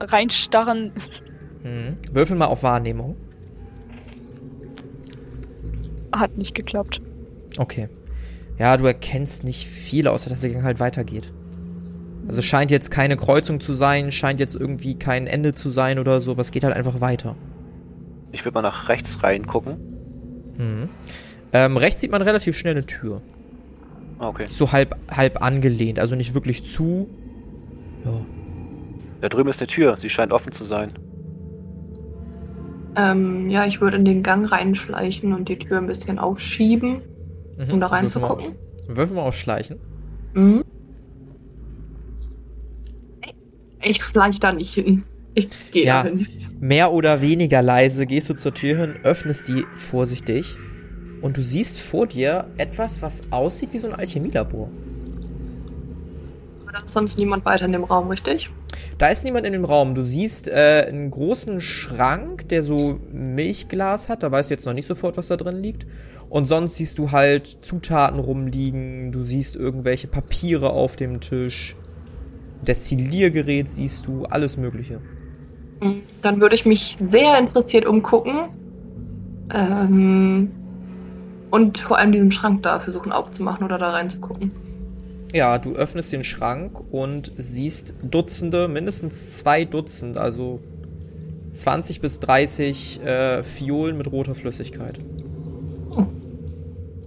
reinstarren. 0.00 0.92
Mhm. 1.64 1.96
Würfel 2.12 2.36
mal 2.36 2.46
auf 2.46 2.62
Wahrnehmung. 2.62 3.16
Hat 6.14 6.38
nicht 6.38 6.54
geklappt. 6.54 7.00
Okay. 7.58 7.88
Ja, 8.58 8.76
du 8.76 8.86
erkennst 8.86 9.44
nicht 9.44 9.66
viel, 9.66 10.08
außer 10.08 10.30
dass 10.30 10.40
der 10.40 10.50
Gang 10.50 10.64
halt 10.64 10.80
weitergeht. 10.80 11.32
Also 12.26 12.40
es 12.40 12.44
scheint 12.44 12.70
jetzt 12.70 12.90
keine 12.90 13.16
Kreuzung 13.16 13.60
zu 13.60 13.74
sein, 13.74 14.10
scheint 14.10 14.40
jetzt 14.40 14.54
irgendwie 14.54 14.98
kein 14.98 15.26
Ende 15.26 15.52
zu 15.54 15.68
sein 15.68 15.98
oder 15.98 16.20
so, 16.20 16.32
aber 16.32 16.40
es 16.40 16.50
geht 16.50 16.64
halt 16.64 16.74
einfach 16.74 17.00
weiter. 17.00 17.36
Ich 18.32 18.44
würde 18.44 18.54
mal 18.54 18.62
nach 18.62 18.88
rechts 18.88 19.22
reingucken. 19.22 19.76
Mhm. 20.58 20.88
Ähm, 21.52 21.76
rechts 21.76 22.00
sieht 22.00 22.10
man 22.10 22.22
relativ 22.22 22.56
schnell 22.56 22.74
eine 22.74 22.86
Tür. 22.86 23.20
Ah, 24.18 24.28
Okay. 24.28 24.46
So 24.48 24.72
halb, 24.72 24.96
halb 25.10 25.42
angelehnt, 25.42 25.98
also 25.98 26.16
nicht 26.16 26.34
wirklich 26.34 26.64
zu. 26.64 27.08
Ja. 28.04 28.20
Da 29.20 29.28
drüben 29.28 29.48
ist 29.50 29.60
eine 29.60 29.68
Tür. 29.68 29.96
Sie 29.98 30.08
scheint 30.08 30.32
offen 30.32 30.52
zu 30.52 30.64
sein. 30.64 30.92
Ähm, 32.96 33.50
ja, 33.50 33.66
ich 33.66 33.80
würde 33.80 33.96
in 33.98 34.04
den 34.04 34.22
Gang 34.22 34.50
reinschleichen 34.50 35.32
und 35.34 35.48
die 35.48 35.58
Tür 35.58 35.78
ein 35.78 35.86
bisschen 35.86 36.18
aufschieben, 36.18 37.02
Mhm. 37.58 37.72
um 37.74 37.80
da 37.80 37.86
reinzugucken. 37.88 38.54
Würfel 38.88 39.16
mal 39.16 39.22
auf 39.22 39.36
Schleichen. 39.36 39.78
Mhm. 40.34 40.64
Ich 43.82 44.02
schleich 44.02 44.40
da 44.40 44.52
nicht 44.52 44.74
hin. 44.74 45.04
Ich 45.34 45.48
gehe 45.70 45.84
Ja. 45.86 46.02
da 46.02 46.08
hin. 46.08 46.26
Mehr 46.60 46.92
oder 46.92 47.20
weniger 47.20 47.60
leise 47.62 48.06
gehst 48.06 48.30
du 48.30 48.34
zur 48.34 48.54
Tür 48.54 48.78
hin, 48.78 48.94
öffnest 49.02 49.48
die 49.48 49.64
vorsichtig 49.74 50.56
und 51.20 51.36
du 51.36 51.42
siehst 51.42 51.78
vor 51.78 52.06
dir 52.06 52.46
etwas, 52.56 53.02
was 53.02 53.20
aussieht 53.30 53.72
wie 53.74 53.78
so 53.78 53.88
ein 53.88 53.94
Alchemielabor. 53.94 54.68
Aber 56.62 56.72
da 56.72 56.78
ist 56.78 56.92
sonst 56.92 57.18
niemand 57.18 57.44
weiter 57.44 57.66
in 57.66 57.72
dem 57.72 57.84
Raum, 57.84 58.08
richtig? 58.08 58.50
Da 58.98 59.08
ist 59.08 59.24
niemand 59.24 59.44
in 59.46 59.52
dem 59.52 59.64
Raum. 59.66 59.94
Du 59.94 60.02
siehst 60.02 60.48
äh, 60.48 60.86
einen 60.88 61.10
großen 61.10 61.60
Schrank, 61.60 62.48
der 62.48 62.62
so 62.62 62.98
Milchglas 63.12 64.08
hat. 64.08 64.22
Da 64.22 64.32
weißt 64.32 64.48
du 64.50 64.54
jetzt 64.54 64.64
noch 64.64 64.72
nicht 64.72 64.86
sofort, 64.86 65.18
was 65.18 65.28
da 65.28 65.36
drin 65.36 65.62
liegt. 65.62 65.86
Und 66.36 66.44
sonst 66.44 66.76
siehst 66.76 66.98
du 66.98 67.12
halt 67.12 67.46
Zutaten 67.46 68.20
rumliegen. 68.20 69.10
Du 69.10 69.24
siehst 69.24 69.56
irgendwelche 69.56 70.06
Papiere 70.06 70.68
auf 70.68 70.94
dem 70.94 71.20
Tisch. 71.20 71.76
Destilliergerät 72.60 73.70
siehst 73.70 74.06
du, 74.06 74.26
alles 74.26 74.58
Mögliche. 74.58 75.00
Dann 76.20 76.38
würde 76.38 76.54
ich 76.54 76.66
mich 76.66 76.98
sehr 77.10 77.38
interessiert 77.38 77.86
umgucken. 77.86 78.50
Ähm, 79.54 80.50
Und 81.50 81.80
vor 81.80 81.96
allem 81.96 82.12
diesen 82.12 82.30
Schrank 82.30 82.62
da 82.64 82.80
versuchen 82.80 83.12
aufzumachen 83.12 83.64
oder 83.64 83.78
da 83.78 83.92
reinzugucken. 83.92 84.50
Ja, 85.32 85.56
du 85.56 85.72
öffnest 85.72 86.12
den 86.12 86.22
Schrank 86.22 86.78
und 86.92 87.32
siehst 87.38 87.94
Dutzende, 88.02 88.68
mindestens 88.68 89.38
zwei 89.38 89.64
Dutzend, 89.64 90.18
also 90.18 90.60
20 91.54 92.02
bis 92.02 92.20
30 92.20 93.02
äh, 93.02 93.42
Fiolen 93.42 93.96
mit 93.96 94.12
roter 94.12 94.34
Flüssigkeit. 94.34 94.98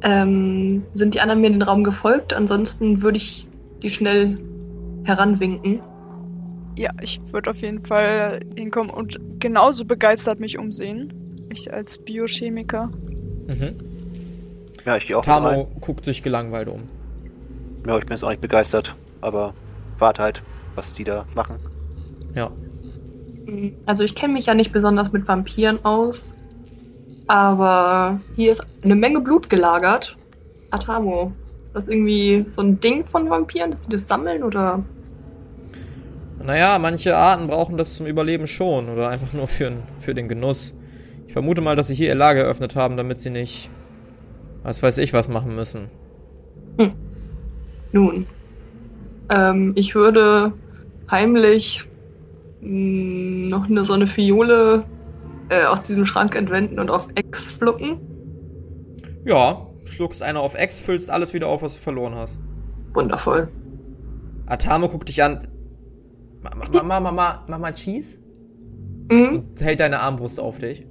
Ähm, 0.01 0.83
sind 0.93 1.13
die 1.13 1.21
anderen 1.21 1.41
mir 1.41 1.47
in 1.47 1.53
den 1.53 1.61
Raum 1.61 1.83
gefolgt? 1.83 2.33
Ansonsten 2.33 3.01
würde 3.01 3.17
ich 3.17 3.47
die 3.81 3.89
schnell 3.89 4.37
heranwinken. 5.03 5.81
Ja, 6.77 6.91
ich 7.01 7.19
würde 7.31 7.49
auf 7.49 7.61
jeden 7.61 7.85
Fall 7.85 8.39
hinkommen 8.55 8.89
und 8.89 9.19
genauso 9.39 9.83
begeistert 9.85 10.39
mich 10.39 10.57
umsehen. 10.57 11.47
Ich 11.49 11.73
als 11.73 11.97
Biochemiker. 11.97 12.89
Mhm. 13.47 13.75
Ja, 14.85 14.95
ich 14.95 15.07
gehe 15.07 15.17
auch 15.17 15.21
Tamo 15.23 15.47
rein. 15.47 15.67
guckt 15.81 16.05
sich 16.05 16.23
gelangweilt 16.23 16.69
um. 16.69 16.83
Ja, 17.85 17.97
ich 17.97 18.05
bin 18.05 18.11
jetzt 18.11 18.23
auch 18.23 18.29
nicht 18.29 18.41
begeistert, 18.41 18.95
aber 19.21 19.53
warte 19.97 20.23
halt, 20.23 20.43
was 20.75 20.93
die 20.93 21.03
da 21.03 21.25
machen. 21.35 21.57
Ja. 22.35 22.51
Also 23.85 24.03
ich 24.03 24.15
kenne 24.15 24.33
mich 24.33 24.45
ja 24.45 24.53
nicht 24.53 24.71
besonders 24.71 25.11
mit 25.11 25.27
Vampiren 25.27 25.83
aus, 25.83 26.33
aber 27.29 28.19
hier 28.35 28.51
ist 28.51 28.65
eine 28.81 28.95
Menge 28.95 29.21
Blut 29.21 29.51
gelagert. 29.51 30.17
Atamo, 30.71 31.31
ist 31.63 31.75
das 31.75 31.87
irgendwie 31.87 32.43
so 32.43 32.61
ein 32.61 32.79
Ding 32.79 33.05
von 33.05 33.29
Vampiren, 33.29 33.69
dass 33.69 33.83
sie 33.83 33.89
das 33.91 34.07
sammeln 34.07 34.41
oder? 34.41 34.83
Naja, 36.43 36.79
manche 36.79 37.15
Arten 37.15 37.45
brauchen 37.45 37.77
das 37.77 37.97
zum 37.97 38.07
Überleben 38.07 38.47
schon 38.47 38.89
oder 38.89 39.09
einfach 39.09 39.31
nur 39.33 39.45
für, 39.45 39.73
für 39.99 40.15
den 40.15 40.27
Genuss. 40.27 40.73
Ich 41.27 41.33
vermute 41.33 41.61
mal, 41.61 41.75
dass 41.75 41.89
sie 41.89 41.93
hier 41.93 42.07
ihr 42.07 42.15
Lager 42.15 42.41
eröffnet 42.41 42.75
haben, 42.75 42.97
damit 42.97 43.19
sie 43.19 43.29
nicht, 43.29 43.69
was 44.63 44.81
weiß 44.81 44.97
ich, 44.97 45.13
was 45.13 45.29
machen 45.29 45.53
müssen. 45.53 45.91
Nun, 47.91 48.25
ähm, 49.29 49.73
ich 49.75 49.93
würde 49.93 50.51
heimlich 51.11 51.87
mh, 52.61 53.49
noch 53.49 53.69
eine 53.69 53.83
so 53.83 53.93
eine 53.93 54.07
Fiole 54.07 54.83
äh, 55.49 55.65
aus 55.65 55.81
diesem 55.81 56.05
Schrank 56.05 56.35
entwenden 56.35 56.79
und 56.79 56.89
auf 56.89 57.07
Ex 57.15 57.43
pflücken. 57.43 57.99
Ja, 59.25 59.67
schluckst 59.85 60.23
eine 60.23 60.39
auf 60.39 60.55
Ex, 60.55 60.79
füllst 60.79 61.09
alles 61.09 61.33
wieder 61.33 61.47
auf, 61.47 61.61
was 61.61 61.73
du 61.73 61.79
verloren 61.79 62.15
hast. 62.15 62.39
Wundervoll. 62.93 63.49
Atamo 64.45 64.87
guckt 64.89 65.09
dich 65.09 65.21
an. 65.21 65.47
Mama, 66.41 66.65
Mama, 66.71 66.99
Mama, 66.99 67.45
Mama 67.47 67.71
Cheese? 67.73 68.19
Mhm. 69.11 69.43
Und 69.49 69.61
hält 69.61 69.79
deine 69.79 69.99
Armbrust 69.99 70.39
auf 70.39 70.59
dich. 70.59 70.85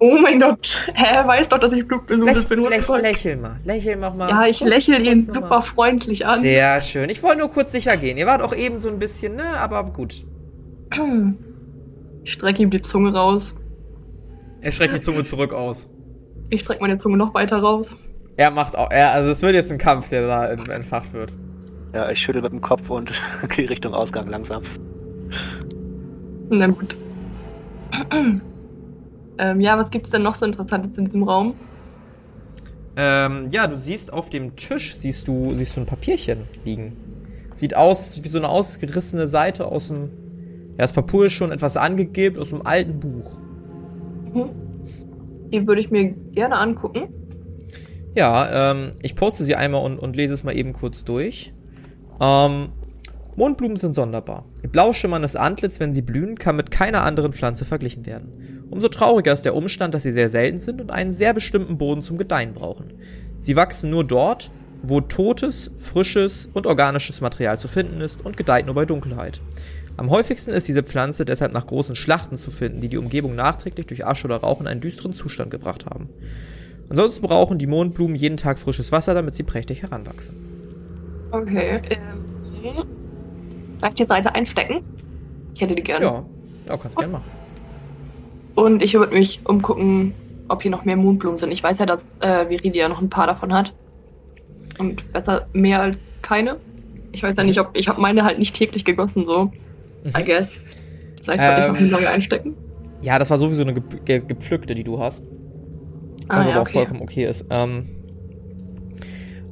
Oh 0.00 0.18
mein 0.20 0.40
Gott, 0.40 0.86
er 0.94 1.26
weiß 1.26 1.48
doch, 1.48 1.58
dass 1.58 1.72
ich 1.72 1.86
blutbesudelt 1.86 2.36
Läch, 2.36 2.48
bin. 2.48 2.60
läch, 2.64 2.88
lächel 3.02 3.36
mal, 3.36 3.60
lächel 3.64 3.96
mach 3.96 4.14
mal. 4.14 4.28
Ja, 4.28 4.46
ich 4.46 4.60
lächle 4.60 4.98
ihn 4.98 5.20
super 5.20 5.40
nochmal. 5.40 5.62
freundlich 5.62 6.26
an. 6.26 6.40
Sehr 6.40 6.80
schön. 6.80 7.08
Ich 7.10 7.22
wollte 7.22 7.38
nur 7.38 7.50
kurz 7.50 7.72
sicher 7.72 7.96
gehen. 7.96 8.18
Ihr 8.18 8.26
wart 8.26 8.42
auch 8.42 8.54
eben 8.54 8.76
so 8.76 8.88
ein 8.88 8.98
bisschen, 8.98 9.36
ne, 9.36 9.44
aber 9.58 9.84
gut. 9.84 10.26
Ich 12.24 12.32
strecke 12.32 12.62
ihm 12.62 12.70
die 12.70 12.80
Zunge 12.80 13.12
raus. 13.14 13.56
Er 14.64 14.72
streckt 14.72 14.94
die 14.94 15.00
Zunge 15.00 15.24
zurück 15.24 15.52
aus. 15.52 15.88
Ich 16.50 16.62
strecke 16.62 16.80
meine 16.82 16.96
Zunge 16.96 17.16
noch 17.16 17.34
weiter 17.34 17.58
raus. 17.58 17.96
Er 18.36 18.50
macht 18.50 18.76
auch, 18.76 18.90
er, 18.90 19.12
also 19.12 19.30
es 19.30 19.42
wird 19.42 19.54
jetzt 19.54 19.70
ein 19.70 19.78
Kampf, 19.78 20.08
der 20.08 20.26
da 20.26 20.46
ent- 20.48 20.68
entfacht 20.68 21.12
wird. 21.12 21.32
Ja, 21.92 22.10
ich 22.10 22.18
schüttel 22.20 22.42
mit 22.42 22.50
dem 22.50 22.60
Kopf 22.60 22.90
und 22.90 23.12
gehe 23.50 23.68
Richtung 23.70 23.94
Ausgang 23.94 24.28
langsam. 24.28 24.62
Na 26.50 26.66
gut. 26.66 26.96
ähm, 29.38 29.60
ja, 29.60 29.78
was 29.78 29.90
gibt's 29.90 30.10
denn 30.10 30.22
noch 30.22 30.34
so 30.34 30.44
Interessantes 30.46 30.96
in 30.98 31.04
diesem 31.06 31.22
Raum? 31.22 31.54
Ähm, 32.96 33.48
ja, 33.50 33.66
du 33.66 33.76
siehst 33.76 34.12
auf 34.12 34.30
dem 34.30 34.56
Tisch, 34.56 34.94
siehst 34.96 35.26
du, 35.28 35.54
siehst 35.56 35.76
du 35.76 35.80
ein 35.82 35.86
Papierchen 35.86 36.40
liegen. 36.64 36.96
Sieht 37.52 37.76
aus 37.76 38.22
wie 38.24 38.28
so 38.28 38.38
eine 38.38 38.48
ausgerissene 38.48 39.26
Seite 39.26 39.66
aus 39.66 39.88
dem, 39.88 40.10
ja, 40.72 40.78
das 40.78 40.92
Papier 40.92 41.26
ist 41.26 41.32
schon 41.34 41.52
etwas 41.52 41.76
angegeben 41.76 42.38
aus 42.40 42.52
einem 42.52 42.62
alten 42.64 42.98
Buch. 42.98 43.36
Mhm. 44.34 44.50
Die 45.50 45.66
würde 45.66 45.80
ich 45.80 45.90
mir 45.90 46.10
gerne 46.32 46.56
angucken. 46.56 47.08
Ja, 48.14 48.72
ähm, 48.72 48.92
ich 49.02 49.16
poste 49.16 49.44
sie 49.44 49.56
einmal 49.56 49.82
und, 49.82 49.98
und 49.98 50.16
lese 50.16 50.34
es 50.34 50.44
mal 50.44 50.56
eben 50.56 50.72
kurz 50.72 51.04
durch. 51.04 51.52
Ähm, 52.20 52.68
Mondblumen 53.36 53.76
sind 53.76 53.94
sonderbar. 53.94 54.44
Ihr 54.62 54.68
blau 54.68 54.92
schimmerndes 54.92 55.34
Antlitz, 55.34 55.80
wenn 55.80 55.92
sie 55.92 56.02
blühen, 56.02 56.38
kann 56.38 56.54
mit 56.54 56.70
keiner 56.70 57.02
anderen 57.02 57.32
Pflanze 57.32 57.64
verglichen 57.64 58.06
werden. 58.06 58.66
Umso 58.70 58.88
trauriger 58.88 59.32
ist 59.32 59.44
der 59.44 59.56
Umstand, 59.56 59.94
dass 59.94 60.04
sie 60.04 60.12
sehr 60.12 60.28
selten 60.28 60.58
sind 60.58 60.80
und 60.80 60.90
einen 60.90 61.10
sehr 61.10 61.34
bestimmten 61.34 61.76
Boden 61.76 62.02
zum 62.02 62.18
Gedeihen 62.18 62.52
brauchen. 62.52 62.92
Sie 63.40 63.56
wachsen 63.56 63.90
nur 63.90 64.04
dort, 64.04 64.50
wo 64.82 65.00
totes, 65.00 65.72
frisches 65.76 66.48
und 66.52 66.66
organisches 66.66 67.20
Material 67.20 67.58
zu 67.58 67.68
finden 67.68 68.00
ist 68.00 68.24
und 68.24 68.36
gedeiht 68.36 68.66
nur 68.66 68.74
bei 68.74 68.84
Dunkelheit. 68.84 69.40
Am 69.96 70.10
häufigsten 70.10 70.50
ist 70.50 70.66
diese 70.66 70.82
Pflanze 70.82 71.24
deshalb 71.24 71.52
nach 71.52 71.66
großen 71.66 71.94
Schlachten 71.94 72.36
zu 72.36 72.50
finden, 72.50 72.80
die 72.80 72.88
die 72.88 72.98
Umgebung 72.98 73.36
nachträglich 73.36 73.86
durch 73.86 74.06
Asche 74.06 74.26
oder 74.26 74.38
Rauch 74.38 74.60
in 74.60 74.66
einen 74.66 74.80
düsteren 74.80 75.12
Zustand 75.12 75.50
gebracht 75.50 75.86
haben. 75.86 76.08
Ansonsten 76.88 77.22
brauchen 77.22 77.58
die 77.58 77.66
Mondblumen 77.66 78.16
jeden 78.16 78.36
Tag 78.36 78.58
frisches 78.58 78.90
Wasser, 78.92 79.14
damit 79.14 79.34
sie 79.34 79.44
prächtig 79.44 79.82
heranwachsen. 79.82 80.36
Okay. 81.30 81.80
Ähm, 81.90 82.84
darf 83.80 83.90
ich 83.90 83.94
die 83.96 84.06
Seite 84.06 84.34
einstecken? 84.34 84.84
Ich 85.54 85.60
hätte 85.60 85.74
die 85.74 85.82
gerne. 85.82 86.04
Ja, 86.04 86.24
ja 86.68 86.76
kannst 86.76 86.98
gerne 86.98 87.12
machen. 87.12 87.30
Und 88.56 88.82
ich 88.82 88.94
würde 88.94 89.14
mich 89.14 89.40
umgucken, 89.44 90.14
ob 90.48 90.62
hier 90.62 90.70
noch 90.70 90.84
mehr 90.84 90.96
Mondblumen 90.96 91.38
sind. 91.38 91.52
Ich 91.52 91.62
weiß 91.62 91.78
ja, 91.78 91.86
dass 91.86 92.00
äh, 92.20 92.48
Viridia 92.48 92.88
noch 92.88 93.00
ein 93.00 93.10
paar 93.10 93.26
davon 93.26 93.52
hat. 93.52 93.72
Und 94.78 95.12
besser 95.12 95.46
mehr 95.52 95.80
als 95.80 95.96
keine. 96.22 96.56
Ich 97.12 97.22
weiß 97.22 97.34
ja 97.36 97.44
nicht, 97.44 97.60
ob. 97.60 97.70
Ich 97.74 97.88
habe 97.88 98.00
meine 98.00 98.24
halt 98.24 98.38
nicht 98.38 98.56
täglich 98.56 98.84
gegossen, 98.84 99.24
so. 99.26 99.52
I 100.04 100.08
Mhm. 100.20 100.24
guess. 100.24 100.56
Vielleicht 101.22 101.42
sollte 101.42 101.60
ich 101.62 101.66
noch 101.68 101.74
eine 101.76 101.86
Ähm, 101.86 101.90
neue 101.90 102.08
einstecken. 102.08 102.54
Ja, 103.00 103.18
das 103.18 103.30
war 103.30 103.38
sowieso 103.38 103.62
eine 103.62 103.74
ge 103.74 103.82
ge 104.04 104.22
gepflückte, 104.26 104.74
die 104.74 104.84
du 104.84 104.98
hast. 104.98 105.26
Ah, 106.28 106.38
Was 106.40 106.46
ja, 106.46 106.52
aber 106.52 106.60
auch 106.60 106.66
okay. 106.66 106.72
vollkommen 106.74 107.02
okay 107.02 107.24
ist. 107.26 107.46
Ähm, 107.50 107.84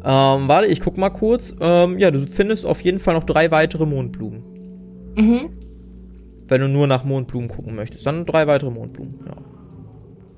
ähm, 0.04 0.48
warte, 0.48 0.66
ich 0.66 0.80
guck 0.80 0.96
mal 0.98 1.10
kurz. 1.10 1.54
Ähm, 1.60 1.98
ja, 1.98 2.10
du 2.10 2.26
findest 2.26 2.66
auf 2.66 2.80
jeden 2.82 2.98
Fall 2.98 3.14
noch 3.14 3.24
drei 3.24 3.50
weitere 3.50 3.86
Mondblumen. 3.86 4.42
Mhm. 5.16 5.50
Wenn 6.48 6.60
du 6.60 6.68
nur 6.68 6.86
nach 6.86 7.04
Mondblumen 7.04 7.48
gucken 7.48 7.74
möchtest. 7.74 8.06
Dann 8.06 8.26
drei 8.26 8.46
weitere 8.46 8.70
Mondblumen, 8.70 9.20
ja. 9.26 9.34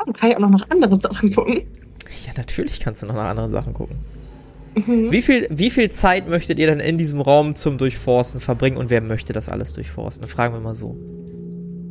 Dann 0.05 0.13
kann 0.13 0.31
ich 0.31 0.37
auch 0.37 0.41
noch 0.41 0.51
nach 0.51 0.71
anderen 0.71 1.01
Sachen 1.01 1.33
gucken. 1.35 1.63
Ja, 2.27 2.33
natürlich 2.37 2.79
kannst 2.81 3.03
du 3.03 3.07
noch 3.07 3.15
nach 3.15 3.31
anderen 3.31 3.51
Sachen 3.51 3.73
gucken. 3.75 3.99
Mhm. 4.75 5.13
Wie 5.13 5.23
viel, 5.23 5.47
wie 5.51 5.71
viel 5.71 5.91
Zeit 5.91 6.29
möchtet 6.29 6.59
ihr 6.59 6.67
denn 6.67 6.81
in 6.81 6.99
diesem 6.99 7.21
Raum 7.21 7.55
zum 7.55 7.79
Durchforsten 7.79 8.41
verbringen 8.41 8.77
und 8.77 8.91
wer 8.91 9.01
möchte 9.01 9.33
das 9.33 9.49
alles 9.49 9.73
durchforsten? 9.73 10.27
Fragen 10.29 10.55
wir 10.55 10.61
mal 10.61 10.75
so. 10.75 10.97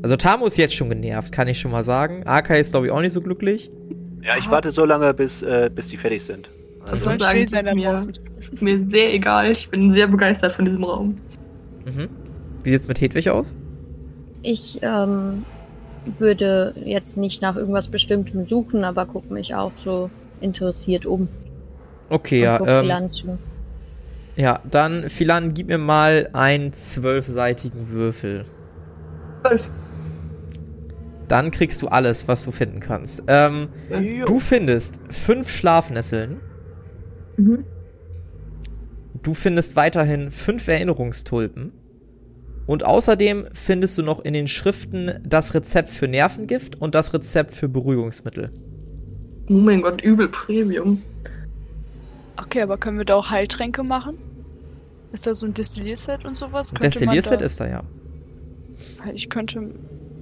Also 0.02 0.18
Tamo 0.18 0.46
ist 0.48 0.58
jetzt 0.58 0.74
schon 0.76 0.90
genervt, 0.90 1.32
kann 1.32 1.48
ich 1.48 1.60
schon 1.60 1.72
mal 1.72 1.84
sagen. 1.84 2.24
Akai 2.26 2.60
ist, 2.60 2.72
glaube 2.72 2.88
ich, 2.88 2.92
auch 2.92 3.00
nicht 3.00 3.14
so 3.14 3.22
glücklich. 3.22 3.72
Ja, 4.22 4.38
ich 4.38 4.50
warte 4.50 4.70
so 4.72 4.84
lange, 4.86 5.14
bis, 5.14 5.42
äh, 5.42 5.70
bis 5.74 5.88
die 5.88 5.98
fertig 5.98 6.24
sind. 6.24 6.50
Das 6.82 6.92
Also, 6.92 7.04
soll 7.12 7.20
sagen, 7.20 7.32
still 7.32 7.44
es 7.44 7.52
sein, 7.52 7.66
ist 7.68 7.76
mir- 7.76 8.40
Ist 8.40 8.62
mir 8.62 8.86
sehr 8.92 9.14
egal. 9.14 9.52
Ich 9.52 9.70
bin 9.70 9.94
sehr 9.94 10.08
begeistert 10.08 10.54
von 10.54 10.66
diesem 10.66 10.84
Raum. 10.84 11.18
Mhm. 11.86 12.10
Wie 12.64 12.70
sieht's 12.72 12.88
mit 12.90 13.00
Hedwig 13.00 13.30
aus? 13.30 13.54
Ich 14.42 14.80
ähm, 14.82 15.46
würde 16.18 16.74
jetzt 16.84 17.16
nicht 17.16 17.42
nach 17.42 17.56
irgendwas 17.56 17.88
Bestimmtem 17.88 18.44
suchen, 18.44 18.84
aber 18.84 19.06
gucke 19.06 19.34
mich 19.34 19.56
auch 19.56 19.72
so 19.78 20.10
interessiert 20.42 21.06
um. 21.06 21.30
Okay, 22.10 22.48
und 22.48 22.68
ja. 22.68 22.82
Ähm, 22.82 23.10
zu. 23.10 23.38
ja, 24.36 24.60
dann, 24.70 25.10
Philan, 25.10 25.54
gib 25.54 25.68
mir 25.68 25.78
mal 25.78 26.30
einen 26.34 26.74
zwölfseitigen 26.74 27.90
Würfel. 27.90 28.46
Zwölf. 29.42 29.64
Dann 31.28 31.52
kriegst 31.52 31.82
du 31.82 31.88
alles, 31.88 32.28
was 32.28 32.44
du 32.44 32.52
finden 32.52 32.80
kannst. 32.80 33.24
Ähm, 33.28 33.70
du 34.26 34.40
findest 34.40 35.00
fünf 35.10 35.50
Schlafnesseln. 35.50 36.42
Mhm. 37.38 37.66
Du 39.24 39.34
findest 39.34 39.76
weiterhin 39.76 40.32
fünf 40.32 40.68
Erinnerungstulpen. 40.68 41.72
Und 42.66 42.86
außerdem 42.86 43.48
findest 43.54 43.98
du 43.98 44.04
noch 44.04 44.20
in 44.24 44.34
den 44.34 44.48
Schriften 44.48 45.12
das 45.26 45.54
Rezept 45.54 45.90
für 45.90 46.08
Nervengift 46.08 46.80
und 46.80 46.96
das 46.96 47.14
Rezept 47.14 47.54
für 47.54 47.68
Beruhigungsmittel. 47.68 48.52
Oh 49.50 49.54
mein 49.54 49.82
Gott, 49.82 50.02
übel 50.02 50.30
Premium. 50.30 51.02
Okay, 52.38 52.62
aber 52.62 52.78
können 52.78 52.98
wir 52.98 53.06
da 53.06 53.16
auch 53.16 53.30
Heiltränke 53.30 53.84
machen? 53.84 54.18
Ist 55.12 55.28
da 55.28 55.36
so 55.36 55.46
ein 55.46 55.54
Destillierset 55.54 56.26
und 56.26 56.36
sowas? 56.36 56.72
Destillierset 56.74 57.42
da- 57.42 57.46
ist 57.46 57.60
da 57.60 57.68
ja. 57.68 57.84
Ich 59.14 59.30
könnte 59.30 59.60
ein 59.60 59.76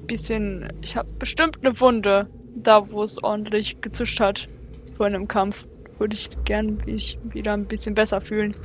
bisschen. 0.08 0.68
Ich 0.82 0.96
habe 0.98 1.08
bestimmt 1.20 1.60
eine 1.62 1.80
Wunde, 1.80 2.28
da 2.56 2.92
wo 2.92 3.02
es 3.04 3.24
ordentlich 3.24 3.80
gezischt 3.82 4.20
hat 4.20 4.50
vor 4.98 5.06
einem 5.06 5.28
Kampf. 5.28 5.66
Würde 5.98 6.16
ich 6.16 6.30
gern 6.46 6.78
mich 6.86 7.20
wieder 7.24 7.54
ein 7.54 7.66
bisschen 7.66 7.96
besser 7.96 8.20
fühlen. 8.22 8.56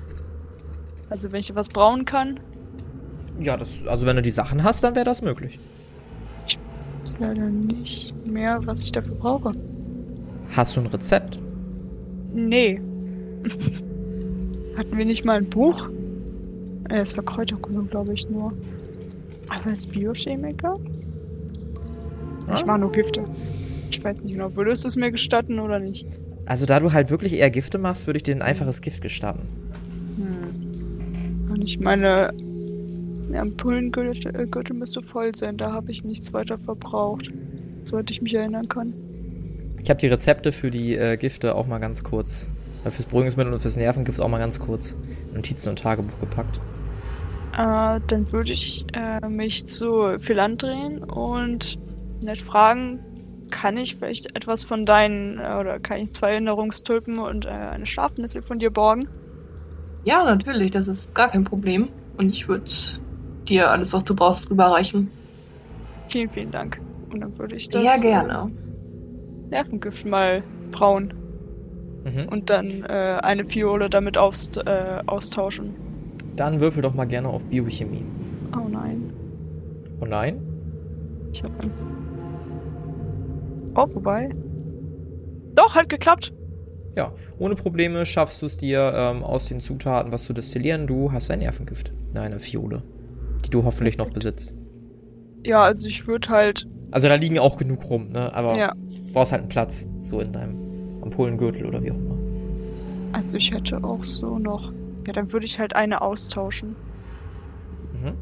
Also 1.10 1.30
wenn 1.32 1.40
ich 1.40 1.54
was 1.54 1.68
brauen 1.68 2.04
kann, 2.04 2.40
Ja, 3.38 3.56
das, 3.56 3.86
also 3.86 4.06
wenn 4.06 4.16
du 4.16 4.22
die 4.22 4.30
Sachen 4.32 4.64
hast, 4.64 4.82
dann 4.82 4.94
wäre 4.96 5.04
das 5.04 5.22
möglich. 5.22 5.58
ist 7.04 7.20
leider 7.20 7.48
nicht 7.48 8.26
mehr, 8.26 8.58
was 8.66 8.82
ich 8.82 8.90
dafür 8.90 9.14
brauche. 9.16 9.52
Hast 10.56 10.76
du 10.76 10.80
ein 10.80 10.86
Rezept? 10.86 11.38
Nee. 12.34 12.80
Hatten 14.76 14.96
wir 14.96 15.04
nicht 15.04 15.24
mal 15.24 15.38
ein 15.38 15.48
Buch? 15.48 15.88
Er 16.88 17.02
ist 17.02 17.12
Verkräuterkunde, 17.14 17.82
glaube 17.90 18.12
ich, 18.12 18.28
nur. 18.28 18.52
Aber 19.48 19.66
als 19.66 19.86
Biochemiker? 19.86 20.78
Ich 22.54 22.64
mache 22.64 22.78
nur 22.78 22.92
Gifte. 22.92 23.24
Ich 23.90 24.02
weiß 24.02 24.24
nicht 24.24 24.34
genau, 24.34 24.54
würdest 24.54 24.84
du 24.84 24.88
es 24.88 24.96
mir 24.96 25.10
gestatten 25.10 25.58
oder 25.58 25.78
nicht? 25.78 26.06
Also 26.44 26.64
da 26.66 26.78
du 26.78 26.92
halt 26.92 27.10
wirklich 27.10 27.32
eher 27.34 27.50
Gifte 27.50 27.78
machst, 27.78 28.06
würde 28.06 28.18
ich 28.18 28.22
dir 28.22 28.34
ein 28.34 28.42
einfaches 28.42 28.80
Gift 28.80 29.02
gestatten. 29.02 29.42
Hm. 30.16 31.50
Und 31.50 31.62
ich 31.62 31.80
meine, 31.80 32.32
der 33.30 33.42
Ampulengürtel 33.42 34.34
äh, 34.34 34.72
müsste 34.72 35.02
voll 35.02 35.34
sein, 35.34 35.56
da 35.56 35.72
habe 35.72 35.90
ich 35.90 36.04
nichts 36.04 36.32
weiter 36.32 36.58
verbraucht. 36.58 37.32
Soweit 37.84 38.10
ich 38.10 38.22
mich 38.22 38.34
erinnern 38.34 38.68
kann. 38.68 38.94
Ich 39.82 39.90
habe 39.90 40.00
die 40.00 40.06
Rezepte 40.08 40.52
für 40.52 40.70
die 40.70 40.96
äh, 40.96 41.16
Gifte 41.16 41.54
auch 41.54 41.66
mal 41.66 41.78
ganz 41.78 42.02
kurz, 42.02 42.50
äh, 42.50 42.55
fürs 42.90 43.06
Beruhigungsmittel 43.06 43.52
und 43.52 43.60
fürs 43.60 43.76
Nervengift 43.76 44.20
auch 44.20 44.28
mal 44.28 44.38
ganz 44.38 44.58
kurz 44.60 44.96
Notizen 45.32 45.70
und 45.70 45.78
Tagebuch 45.78 46.18
gepackt. 46.18 46.60
Äh, 47.52 48.00
dann 48.06 48.32
würde 48.32 48.52
ich 48.52 48.86
äh, 48.92 49.26
mich 49.28 49.66
zu 49.66 50.18
Philan 50.18 50.58
drehen 50.58 51.02
und 51.02 51.78
nett 52.20 52.40
fragen, 52.40 53.00
kann 53.50 53.76
ich 53.76 53.96
vielleicht 53.96 54.36
etwas 54.36 54.64
von 54.64 54.84
deinen, 54.84 55.38
äh, 55.38 55.54
oder 55.58 55.78
kann 55.80 55.98
ich 55.98 56.12
zwei 56.12 56.32
Erinnerungstulpen 56.32 57.18
und 57.18 57.46
äh, 57.46 57.50
eine 57.50 57.86
Schlafnessel 57.86 58.42
von 58.42 58.58
dir 58.58 58.70
borgen? 58.70 59.08
Ja, 60.04 60.24
natürlich, 60.24 60.70
das 60.70 60.86
ist 60.88 61.12
gar 61.14 61.30
kein 61.30 61.44
Problem. 61.44 61.88
Und 62.18 62.30
ich 62.30 62.48
würde 62.48 62.70
dir 63.48 63.70
alles, 63.70 63.92
was 63.92 64.04
du 64.04 64.14
brauchst, 64.14 64.50
rüberreichen. 64.50 65.10
Vielen, 66.08 66.30
vielen 66.30 66.50
Dank. 66.50 66.78
Und 67.10 67.20
dann 67.20 67.38
würde 67.38 67.56
ich 67.56 67.70
das 67.70 67.84
Ja, 67.84 67.96
gerne. 67.96 68.52
Nervengift 69.50 70.04
mal 70.04 70.44
brauen 70.70 71.12
Mhm. 72.06 72.28
und 72.28 72.50
dann 72.50 72.84
äh, 72.84 73.18
eine 73.22 73.44
Fiole 73.44 73.90
damit 73.90 74.16
aufst 74.16 74.56
äh, 74.58 75.00
austauschen. 75.06 75.74
Dann 76.36 76.60
würfel 76.60 76.82
doch 76.82 76.94
mal 76.94 77.04
gerne 77.06 77.28
auf 77.28 77.44
Biochemie. 77.46 78.04
Oh 78.54 78.68
nein, 78.68 79.12
Oh 80.00 80.04
nein? 80.06 80.40
ich 81.32 81.42
hab 81.42 81.62
Angst. 81.62 81.86
Oh, 83.74 83.86
vorbei. 83.86 84.30
Doch, 85.54 85.74
hat 85.74 85.88
geklappt. 85.88 86.32
Ja, 86.96 87.12
ohne 87.38 87.54
Probleme 87.56 88.06
schaffst 88.06 88.40
du 88.40 88.46
es 88.46 88.56
dir 88.56 88.92
ähm, 88.94 89.22
aus 89.22 89.46
den 89.48 89.60
Zutaten 89.60 90.12
was 90.12 90.24
zu 90.24 90.32
destillieren. 90.32 90.86
Du 90.86 91.12
hast 91.12 91.30
ein 91.30 91.40
Nervengift. 91.40 91.92
Nein, 92.14 92.26
eine 92.32 92.38
Fiole. 92.38 92.82
Die 93.44 93.50
du 93.50 93.64
hoffentlich 93.64 93.98
noch 93.98 94.10
besitzt. 94.10 94.54
Ja, 95.44 95.62
also 95.62 95.86
ich 95.86 96.06
würde 96.06 96.28
halt, 96.28 96.66
Also 96.90 97.08
da 97.08 97.14
liegen 97.16 97.38
auch 97.38 97.56
genug 97.58 97.88
rum, 97.90 98.08
ne? 98.10 98.34
Aber 98.34 98.56
ja, 98.56 98.72
du 98.74 99.12
brauchst 99.12 99.32
halt 99.32 99.42
einen 99.42 99.48
Platz. 99.50 99.86
So 100.00 100.20
in 100.20 100.32
deinem 100.32 100.65
Ampulengürtel 101.06 101.66
oder 101.66 101.82
wie 101.82 101.90
auch 101.90 101.96
immer. 101.96 102.16
also 103.12 103.36
ich 103.36 103.52
hätte 103.52 103.82
auch 103.82 104.04
so 104.04 104.38
noch, 104.38 104.72
ja, 105.06 105.12
dann 105.12 105.32
würde 105.32 105.46
ich 105.46 105.58
halt 105.58 105.74
eine 105.74 106.02
austauschen. 106.02 106.76
Mhm. 107.92 108.12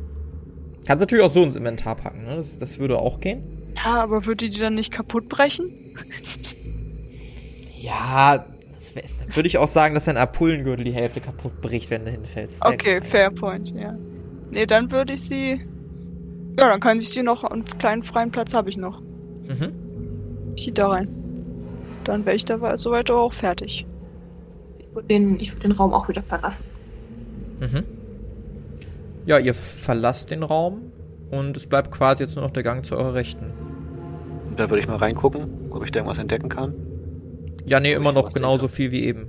Kannst 0.86 1.00
natürlich 1.00 1.24
auch 1.24 1.30
so 1.30 1.42
ins 1.42 1.56
Inventar 1.56 1.96
packen, 1.96 2.24
ne? 2.24 2.36
Das, 2.36 2.58
das 2.58 2.78
würde 2.78 2.98
auch 2.98 3.20
gehen. 3.20 3.42
Ja, 3.76 4.02
aber 4.02 4.26
würde 4.26 4.48
die 4.48 4.58
dann 4.58 4.74
nicht 4.74 4.92
kaputt 4.92 5.28
brechen? 5.28 5.70
Ja, 7.76 8.46
wär, 8.94 9.02
dann 9.20 9.36
würde 9.36 9.46
ich 9.46 9.58
auch 9.58 9.68
sagen, 9.68 9.92
dass 9.94 10.06
dein 10.06 10.16
Ampulengürtel 10.16 10.84
die 10.86 10.92
Hälfte 10.92 11.20
kaputt 11.20 11.60
bricht, 11.60 11.90
wenn 11.90 12.06
du 12.06 12.10
hinfällst. 12.10 12.64
Okay, 12.64 13.02
fair 13.02 13.30
point, 13.30 13.74
ja. 13.76 13.94
Nee, 14.50 14.64
dann 14.64 14.90
würde 14.90 15.12
ich 15.12 15.20
sie, 15.20 15.60
ja, 16.58 16.68
dann 16.70 16.80
kann 16.80 16.96
ich 16.96 17.10
sie 17.10 17.22
noch, 17.22 17.44
einen 17.44 17.64
kleinen 17.64 18.02
freien 18.02 18.30
Platz 18.30 18.54
habe 18.54 18.70
ich 18.70 18.78
noch. 18.78 19.02
Mhm. 19.02 19.72
Ich 20.56 20.72
da 20.72 20.88
rein. 20.88 21.08
Dann 22.04 22.26
wäre 22.26 22.36
ich 22.36 22.44
da 22.44 22.76
soweit 22.76 23.10
auch 23.10 23.32
fertig. 23.32 23.86
Ich 24.78 24.94
würde 24.94 25.08
den, 25.08 25.40
ich 25.40 25.52
würd 25.52 25.64
den 25.64 25.72
Raum 25.72 25.92
auch 25.92 26.08
wieder 26.08 26.22
verlassen. 26.22 26.58
Mhm. 27.60 27.84
Ja, 29.26 29.38
ihr 29.38 29.54
verlasst 29.54 30.30
den 30.30 30.42
Raum 30.42 30.92
und 31.30 31.56
es 31.56 31.66
bleibt 31.66 31.90
quasi 31.90 32.24
jetzt 32.24 32.36
nur 32.36 32.44
noch 32.44 32.50
der 32.50 32.62
Gang 32.62 32.84
zu 32.84 32.96
eurer 32.96 33.14
Rechten. 33.14 33.46
Da 34.56 34.70
würde 34.70 34.80
ich 34.80 34.86
mal 34.86 34.96
reingucken, 34.96 35.48
ob 35.70 35.84
ich 35.84 35.90
da 35.90 36.00
irgendwas 36.00 36.18
entdecken 36.18 36.48
kann. 36.48 36.74
Ja, 37.64 37.80
nee, 37.80 37.92
immer 37.92 38.12
noch 38.12 38.32
genauso 38.32 38.68
viel 38.68 38.90
wie 38.92 39.04
eben. 39.04 39.26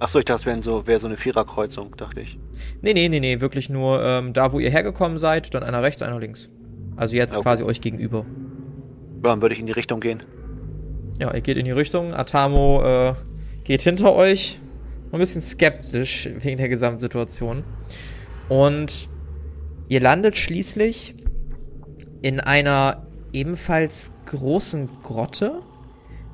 Achso, 0.00 0.18
ich 0.18 0.24
dachte, 0.24 0.40
es 0.40 0.46
wäre 0.46 0.60
so, 0.62 0.86
wär 0.86 0.98
so 0.98 1.06
eine 1.06 1.16
Viererkreuzung, 1.16 1.96
dachte 1.96 2.20
ich. 2.20 2.38
Nee, 2.82 2.92
nee, 2.94 3.08
nee, 3.08 3.20
nee, 3.20 3.40
wirklich 3.40 3.70
nur 3.70 4.02
ähm, 4.02 4.32
da, 4.32 4.52
wo 4.52 4.58
ihr 4.58 4.70
hergekommen 4.70 5.18
seid, 5.18 5.54
dann 5.54 5.62
einer 5.62 5.82
rechts, 5.82 6.02
einer 6.02 6.18
links. 6.18 6.50
Also 6.96 7.16
jetzt 7.16 7.36
Okay. 7.36 7.42
quasi 7.42 7.62
euch 7.64 7.80
gegenüber. 7.80 8.26
Ja, 9.22 9.30
dann 9.30 9.40
würde 9.42 9.54
ich 9.54 9.60
in 9.60 9.66
die 9.66 9.72
Richtung 9.72 10.00
gehen. 10.00 10.22
Ja, 11.20 11.34
ihr 11.34 11.40
geht 11.40 11.56
in 11.56 11.64
die 11.64 11.72
Richtung. 11.72 12.14
Atamo 12.14 12.82
äh, 12.82 13.14
geht 13.64 13.82
hinter 13.82 14.14
euch. 14.14 14.60
Ein 15.10 15.18
bisschen 15.18 15.42
skeptisch 15.42 16.28
wegen 16.40 16.58
der 16.58 16.68
Gesamtsituation. 16.68 17.64
Und 18.48 19.08
ihr 19.88 20.00
landet 20.00 20.38
schließlich 20.38 21.14
in 22.22 22.40
einer 22.40 23.06
ebenfalls 23.32 24.12
großen 24.26 24.88
Grotte. 25.02 25.62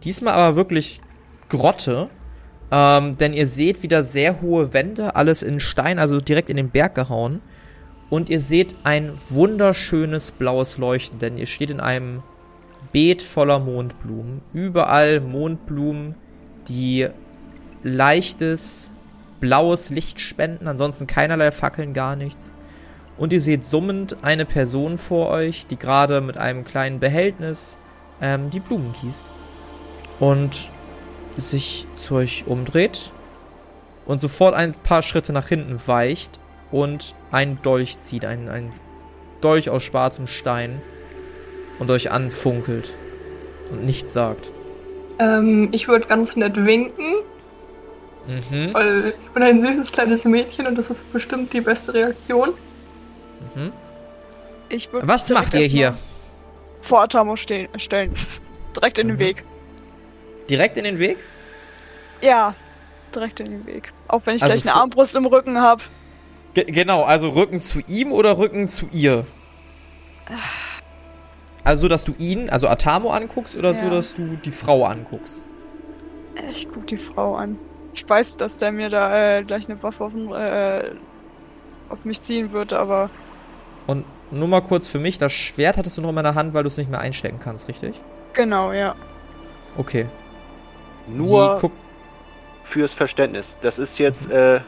Diesmal 0.02 0.34
aber 0.34 0.56
wirklich 0.56 1.00
Grotte. 1.48 2.10
Ähm, 2.70 3.16
denn 3.16 3.32
ihr 3.32 3.46
seht 3.46 3.82
wieder 3.82 4.02
sehr 4.02 4.42
hohe 4.42 4.74
Wände, 4.74 5.16
alles 5.16 5.42
in 5.42 5.60
Stein, 5.60 5.98
also 5.98 6.20
direkt 6.20 6.50
in 6.50 6.56
den 6.56 6.70
Berg 6.70 6.94
gehauen. 6.94 7.40
Und 8.10 8.28
ihr 8.28 8.40
seht 8.40 8.74
ein 8.84 9.12
wunderschönes 9.30 10.32
blaues 10.32 10.76
Leuchten, 10.76 11.18
denn 11.18 11.38
ihr 11.38 11.46
steht 11.46 11.70
in 11.70 11.80
einem 11.80 12.22
Beet 12.94 13.22
voller 13.22 13.58
Mondblumen. 13.58 14.40
Überall 14.52 15.20
Mondblumen, 15.20 16.14
die 16.68 17.08
leichtes 17.82 18.92
blaues 19.40 19.90
Licht 19.90 20.20
spenden, 20.20 20.68
ansonsten 20.68 21.08
keinerlei 21.08 21.50
Fackeln, 21.50 21.92
gar 21.92 22.14
nichts. 22.14 22.52
Und 23.16 23.32
ihr 23.32 23.40
seht 23.40 23.64
summend 23.64 24.18
eine 24.22 24.46
Person 24.46 24.96
vor 24.96 25.30
euch, 25.30 25.66
die 25.66 25.76
gerade 25.76 26.20
mit 26.20 26.38
einem 26.38 26.62
kleinen 26.62 27.00
Behältnis 27.00 27.80
ähm, 28.20 28.50
die 28.50 28.60
Blumen 28.60 28.92
gießt. 29.02 29.32
Und 30.20 30.70
sich 31.36 31.88
zu 31.96 32.14
euch 32.14 32.46
umdreht 32.46 33.12
und 34.06 34.20
sofort 34.20 34.54
ein 34.54 34.72
paar 34.72 35.02
Schritte 35.02 35.32
nach 35.32 35.48
hinten 35.48 35.84
weicht 35.88 36.38
und 36.70 37.16
einen 37.32 37.60
Dolch 37.60 37.98
zieht, 37.98 38.24
einen, 38.24 38.48
einen 38.48 38.72
Dolch 39.40 39.68
aus 39.68 39.82
schwarzem 39.82 40.28
Stein 40.28 40.80
und 41.78 41.90
euch 41.90 42.10
anfunkelt 42.10 42.94
und 43.70 43.84
nichts 43.84 44.12
sagt. 44.12 44.50
Ähm, 45.18 45.68
ich 45.72 45.88
würde 45.88 46.06
ganz 46.06 46.36
nett 46.36 46.56
winken, 46.56 47.14
Mhm. 48.26 48.72
weil 48.72 49.14
ich 49.22 49.30
bin 49.30 49.42
ein 49.42 49.60
süßes 49.60 49.92
kleines 49.92 50.24
Mädchen 50.24 50.66
und 50.66 50.76
das 50.78 50.88
ist 50.90 51.10
bestimmt 51.12 51.52
die 51.52 51.60
beste 51.60 51.92
Reaktion. 51.94 52.54
mhm. 53.54 53.72
Ich 54.70 54.90
würde 54.92 55.06
Was 55.06 55.28
macht 55.30 55.54
ihr 55.54 55.66
hier? 55.66 55.94
Vor 56.80 57.02
Atamo 57.02 57.36
stehen, 57.36 57.68
stellen. 57.78 58.14
direkt 58.76 58.98
in 58.98 59.08
den 59.08 59.16
Mhm. 59.16 59.20
Weg. 59.20 59.44
Direkt 60.48 60.76
in 60.78 60.84
den 60.84 60.98
Weg? 60.98 61.18
Ja, 62.22 62.54
direkt 63.14 63.40
in 63.40 63.46
den 63.46 63.66
Weg. 63.66 63.92
Auch 64.08 64.22
wenn 64.24 64.36
ich 64.36 64.42
Also 64.42 64.52
gleich 64.54 64.64
eine 64.64 64.74
Armbrust 64.74 65.14
im 65.16 65.26
Rücken 65.26 65.60
habe. 65.60 65.82
Ge 66.54 66.64
genau, 66.64 67.02
also 67.02 67.28
Rücken 67.28 67.60
zu 67.60 67.80
ihm 67.86 68.10
oder 68.12 68.38
Rücken 68.38 68.68
zu 68.68 68.86
ihr? 68.90 69.26
Also 71.64 71.82
so, 71.82 71.88
dass 71.88 72.04
du 72.04 72.12
ihn, 72.18 72.50
also 72.50 72.68
Atamo 72.68 73.10
anguckst 73.10 73.56
oder 73.56 73.72
so, 73.74 73.86
Ja. 73.86 73.90
dass 73.90 74.14
du 74.14 74.36
die 74.44 74.50
Frau 74.50 74.84
anguckst? 74.84 75.44
Ich 76.52 76.68
guck 76.68 76.86
die 76.86 76.96
Frau 76.98 77.36
an. 77.36 77.58
Ich 77.94 78.08
weiß, 78.08 78.36
dass 78.36 78.58
der 78.58 78.72
mir 78.72 78.90
da 78.90 79.38
äh, 79.38 79.44
gleich 79.44 79.68
eine 79.68 79.82
Waffe 79.82 80.04
auf, 80.04 80.14
äh, 80.14 80.90
auf 81.88 82.04
mich 82.04 82.20
ziehen 82.20 82.52
wird, 82.52 82.72
aber 82.72 83.08
Und 83.86 84.04
nur 84.30 84.48
mal 84.48 84.60
kurz 84.62 84.88
für 84.88 84.98
mich, 84.98 85.18
das 85.18 85.32
Schwert 85.32 85.76
hattest 85.76 85.96
du 85.96 86.02
noch 86.02 86.08
in 86.10 86.14
meiner 86.16 86.34
Hand, 86.34 86.54
weil 86.54 86.64
du 86.64 86.68
es 86.68 86.76
nicht 86.76 86.90
mehr 86.90 87.00
einstecken 87.00 87.38
kannst, 87.42 87.68
richtig? 87.68 88.00
genau, 88.32 88.72
ja. 88.72 88.94
Okay. 89.78 90.06
Nur 91.06 91.60
fürs 92.64 92.94
Verständnis. 92.94 93.56
Das 93.60 93.78
ist 93.78 93.98
jetzt 93.98 94.28
äh, 94.30 94.60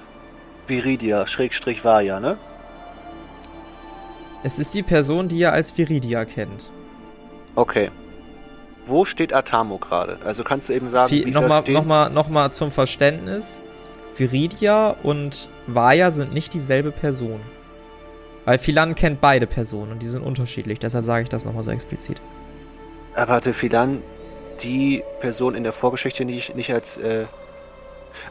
Viridia, 0.69 1.27
Schrägstrich 1.27 1.85
Vaja, 1.85 2.21
ne? 2.21 2.39
es 4.45 4.61
ist 4.61 4.73
die 4.75 4.83
Person, 4.85 5.27
die 5.27 5.39
ihr 5.39 5.53
als 5.53 5.77
Viridia 5.77 6.25
kennt. 6.25 6.71
Okay. 7.57 7.91
Wo 8.87 9.05
steht 9.05 9.33
Atamo 9.33 9.79
gerade? 9.79 10.19
Also 10.25 10.45
kannst 10.45 10.69
du 10.69 10.73
eben 10.73 10.91
sagen, 10.91 11.09
Viel, 11.09 11.27
wie 11.27 11.31
Nochmal 11.33 11.63
stehen? 11.63 11.75
noch 11.75 11.85
mal, 11.85 12.09
noch 12.11 12.29
mal 12.29 12.53
zum 12.53 12.71
Verständnis. 12.71 13.61
Viridia 14.15 14.97
und 15.03 15.49
Vaya 15.67 16.11
sind 16.11 16.33
nicht 16.33 16.55
dieselbe 16.55 16.93
Person. 16.93 17.41
Weil 18.45 18.59
Philan 18.59 18.95
kennt 18.95 19.21
beide 19.21 19.47
Personen 19.47 19.93
und 19.93 20.03
die 20.03 20.07
sind 20.07 20.23
unterschiedlich, 20.23 20.79
deshalb 20.79 21.05
sage 21.05 21.25
ich 21.25 21.29
das 21.29 21.45
nochmal 21.45 21.65
so 21.65 21.73
explizit. 21.73 22.23
Aber 23.15 23.33
hatte 23.33 23.53
Philan 23.53 24.03
die 24.63 25.03
Person 25.21 25.55
in 25.55 25.65
der 25.65 25.73
Vorgeschichte 25.73 26.25
nicht, 26.25 26.55
nicht 26.55 26.73
als. 26.73 26.97
Äh... 26.97 27.25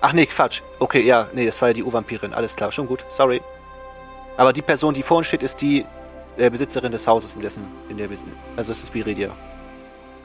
Ach 0.02 0.14
nee, 0.14 0.26
Quatsch. 0.26 0.62
Okay, 0.80 1.02
ja, 1.02 1.28
nee, 1.34 1.46
das 1.46 1.62
war 1.62 1.70
ja 1.70 1.74
die 1.74 1.84
Urvampirin. 1.84 2.34
Alles 2.34 2.56
klar, 2.56 2.72
schon 2.72 2.88
gut. 2.88 3.04
Sorry. 3.10 3.42
Aber 4.38 4.54
die 4.54 4.62
Person, 4.62 4.94
die 4.94 5.04
vor 5.04 5.18
uns 5.18 5.28
steht, 5.28 5.44
ist 5.44 5.62
die 5.62 5.86
äh, 6.38 6.50
Besitzerin 6.50 6.92
des 6.92 7.08
Hauses, 7.08 7.34
in 7.36 7.42
dessen, 7.42 7.64
in 7.90 7.98
der 7.98 8.10
wir 8.10 8.18
sind. 8.18 8.32
Also 8.56 8.72
es 8.72 8.84
ist 8.84 8.94
Viridia. 8.94 9.32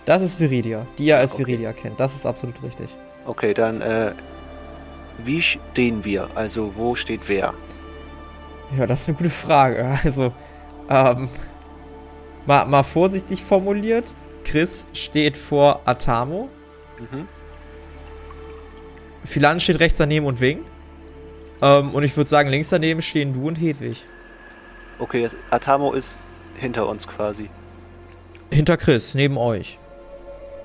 Das 0.04 0.22
ist 0.22 0.40
Viridia, 0.40 0.86
die 0.98 1.06
ihr 1.06 1.18
als 1.18 1.34
Okay. 1.34 1.46
Viridia 1.46 1.72
kennt. 1.72 2.00
Das 2.00 2.14
ist 2.14 2.26
absolut 2.26 2.62
richtig. 2.62 2.96
Okay, 3.26 3.54
dann, 3.54 3.80
äh, 3.80 4.12
wie 5.24 5.42
stehen 5.42 6.04
wir? 6.04 6.28
Also, 6.34 6.74
wo 6.74 6.94
steht 6.94 7.28
wer? 7.28 7.54
Ja, 8.76 8.86
das 8.86 9.02
ist 9.02 9.08
eine 9.10 9.18
gute 9.18 9.30
Frage. 9.30 9.98
Also, 10.04 10.32
ähm, 10.88 11.28
mal, 12.46 12.64
mal 12.66 12.82
vorsichtig 12.82 13.42
formuliert. 13.44 14.14
Chris 14.44 14.86
steht 14.94 15.36
vor 15.36 15.82
Atamo. 15.84 16.48
Mhm. 16.98 17.28
Philan 19.24 19.60
steht 19.60 19.80
rechts 19.80 19.98
daneben 19.98 20.26
und 20.26 20.40
Wing. 20.40 20.64
Ähm, 21.62 21.94
und 21.94 22.02
ich 22.02 22.16
würde 22.16 22.30
sagen, 22.30 22.48
links 22.48 22.70
daneben 22.70 23.02
stehen 23.02 23.32
du 23.32 23.46
und 23.46 23.56
Hedwig. 23.60 24.06
Okay, 25.00 25.28
Atamo 25.50 25.92
ist 25.92 26.18
hinter 26.56 26.86
uns 26.86 27.08
quasi. 27.08 27.50
Hinter 28.50 28.76
Chris, 28.76 29.14
neben 29.14 29.38
euch. 29.38 29.78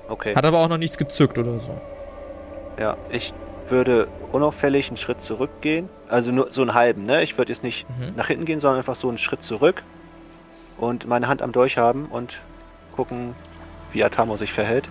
Okay. 0.08 0.34
Hat 0.36 0.44
aber 0.44 0.58
auch 0.58 0.68
noch 0.68 0.78
nichts 0.78 0.98
gezückt 0.98 1.38
oder 1.38 1.58
so. 1.58 1.80
Ja, 2.78 2.96
ich 3.10 3.32
würde 3.68 4.06
unauffällig 4.30 4.88
einen 4.88 4.96
Schritt 4.96 5.20
zurückgehen. 5.20 5.88
Also 6.08 6.30
nur 6.30 6.52
so 6.52 6.62
einen 6.62 6.74
halben, 6.74 7.04
ne? 7.04 7.22
Ich 7.22 7.36
würde 7.38 7.50
jetzt 7.50 7.64
nicht 7.64 7.88
mhm. 7.98 8.14
nach 8.14 8.28
hinten 8.28 8.44
gehen, 8.44 8.60
sondern 8.60 8.78
einfach 8.78 8.94
so 8.94 9.08
einen 9.08 9.18
Schritt 9.18 9.42
zurück 9.42 9.82
und 10.78 11.06
meine 11.06 11.26
Hand 11.26 11.42
am 11.42 11.52
Dolch 11.52 11.78
haben 11.78 12.06
und 12.06 12.40
gucken, 12.94 13.34
wie 13.92 14.04
Atamo 14.04 14.36
sich 14.36 14.52
verhält. 14.52 14.88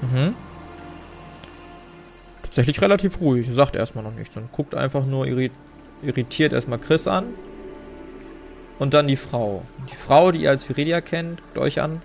Mhm. 0.00 0.34
Tatsächlich 2.42 2.80
relativ 2.80 3.20
ruhig, 3.20 3.46
sagt 3.50 3.76
erstmal 3.76 4.04
noch 4.04 4.14
nichts 4.14 4.36
und 4.36 4.50
guckt 4.52 4.74
einfach 4.74 5.04
nur 5.04 5.26
irritiert 6.02 6.52
erstmal 6.52 6.78
Chris 6.78 7.06
an. 7.06 7.34
Und 8.78 8.94
dann 8.94 9.08
die 9.08 9.16
Frau. 9.16 9.62
Die 9.90 9.96
Frau, 9.96 10.32
die 10.32 10.42
ihr 10.42 10.50
als 10.50 10.68
Viridia 10.68 11.00
kennt, 11.00 11.40
guckt 11.42 11.58
euch 11.58 11.80
an. 11.80 12.02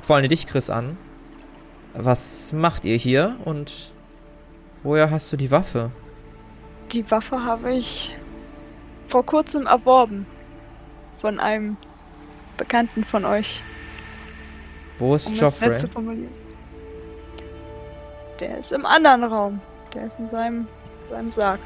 Vor 0.00 0.16
allem 0.16 0.28
dich, 0.28 0.46
Chris, 0.46 0.70
an. 0.70 0.96
Was 1.94 2.52
macht 2.52 2.84
ihr 2.84 2.96
hier 2.96 3.36
und 3.44 3.92
woher 4.82 5.10
hast 5.10 5.32
du 5.32 5.36
die 5.36 5.50
Waffe? 5.50 5.90
Die 6.92 7.10
Waffe 7.10 7.44
habe 7.44 7.72
ich 7.72 8.16
vor 9.06 9.24
kurzem 9.24 9.66
erworben. 9.66 10.26
Von 11.20 11.40
einem 11.40 11.76
Bekannten 12.56 13.04
von 13.04 13.24
euch. 13.24 13.62
Wo 14.98 15.14
ist 15.14 15.28
um 15.28 15.34
Joffrey? 15.34 15.70
Das 15.70 15.80
zu 15.82 15.88
formulieren. 15.88 16.34
Der 18.40 18.58
ist 18.58 18.72
im 18.72 18.86
anderen 18.86 19.24
Raum. 19.24 19.60
Der 19.94 20.02
ist 20.02 20.18
in 20.18 20.28
seinem, 20.28 20.68
seinem 21.10 21.30
Sarg. 21.30 21.60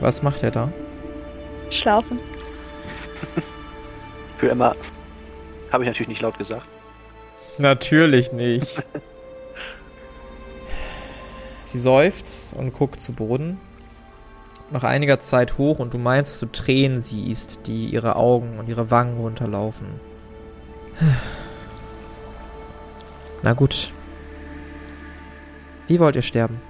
Was 0.00 0.22
macht 0.22 0.42
er 0.42 0.50
da? 0.50 0.72
Schlafen. 1.70 2.20
Für 4.38 4.48
immer. 4.48 4.76
Habe 5.72 5.84
ich 5.84 5.88
natürlich 5.88 6.08
nicht 6.08 6.22
laut 6.22 6.38
gesagt. 6.38 6.66
Natürlich 7.58 8.32
nicht. 8.32 8.84
Sie 11.64 11.80
seufzt 11.80 12.54
und 12.54 12.72
guckt 12.72 13.00
zu 13.00 13.12
Boden. 13.12 13.60
Nach 14.70 14.84
einiger 14.84 15.20
Zeit 15.20 15.58
hoch 15.58 15.78
und 15.78 15.94
du 15.94 15.98
meinst, 15.98 16.32
dass 16.32 16.40
du 16.40 16.46
Tränen 16.46 17.00
siehst, 17.00 17.66
die 17.66 17.86
ihre 17.86 18.16
Augen 18.16 18.58
und 18.58 18.68
ihre 18.68 18.90
Wangen 18.90 19.18
runterlaufen. 19.18 19.86
Na 23.42 23.52
gut. 23.52 23.92
Wie 25.86 26.00
wollt 26.00 26.16
ihr 26.16 26.22
sterben? 26.22 26.60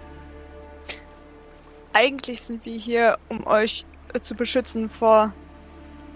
Eigentlich 1.93 2.43
sind 2.43 2.67
wir 2.67 2.77
hier, 2.77 3.19
um 3.29 3.47
euch 3.47 3.87
zu 4.21 4.35
beschützen 4.35 4.91
vor 4.91 5.33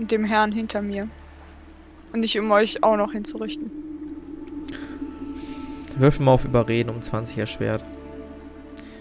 dem 0.09 0.24
Herrn 0.24 0.53
hinter 0.53 0.82
mir. 0.82 1.09
Und 2.12 2.20
nicht 2.20 2.38
um 2.38 2.51
euch 2.51 2.82
auch 2.82 2.96
noch 2.96 3.12
hinzurichten. 3.12 3.70
Würfel 5.96 6.24
mal 6.24 6.32
auf 6.32 6.44
Überreden 6.44 6.90
um 6.90 7.03
20 7.03 7.38
erschwert. 7.38 7.84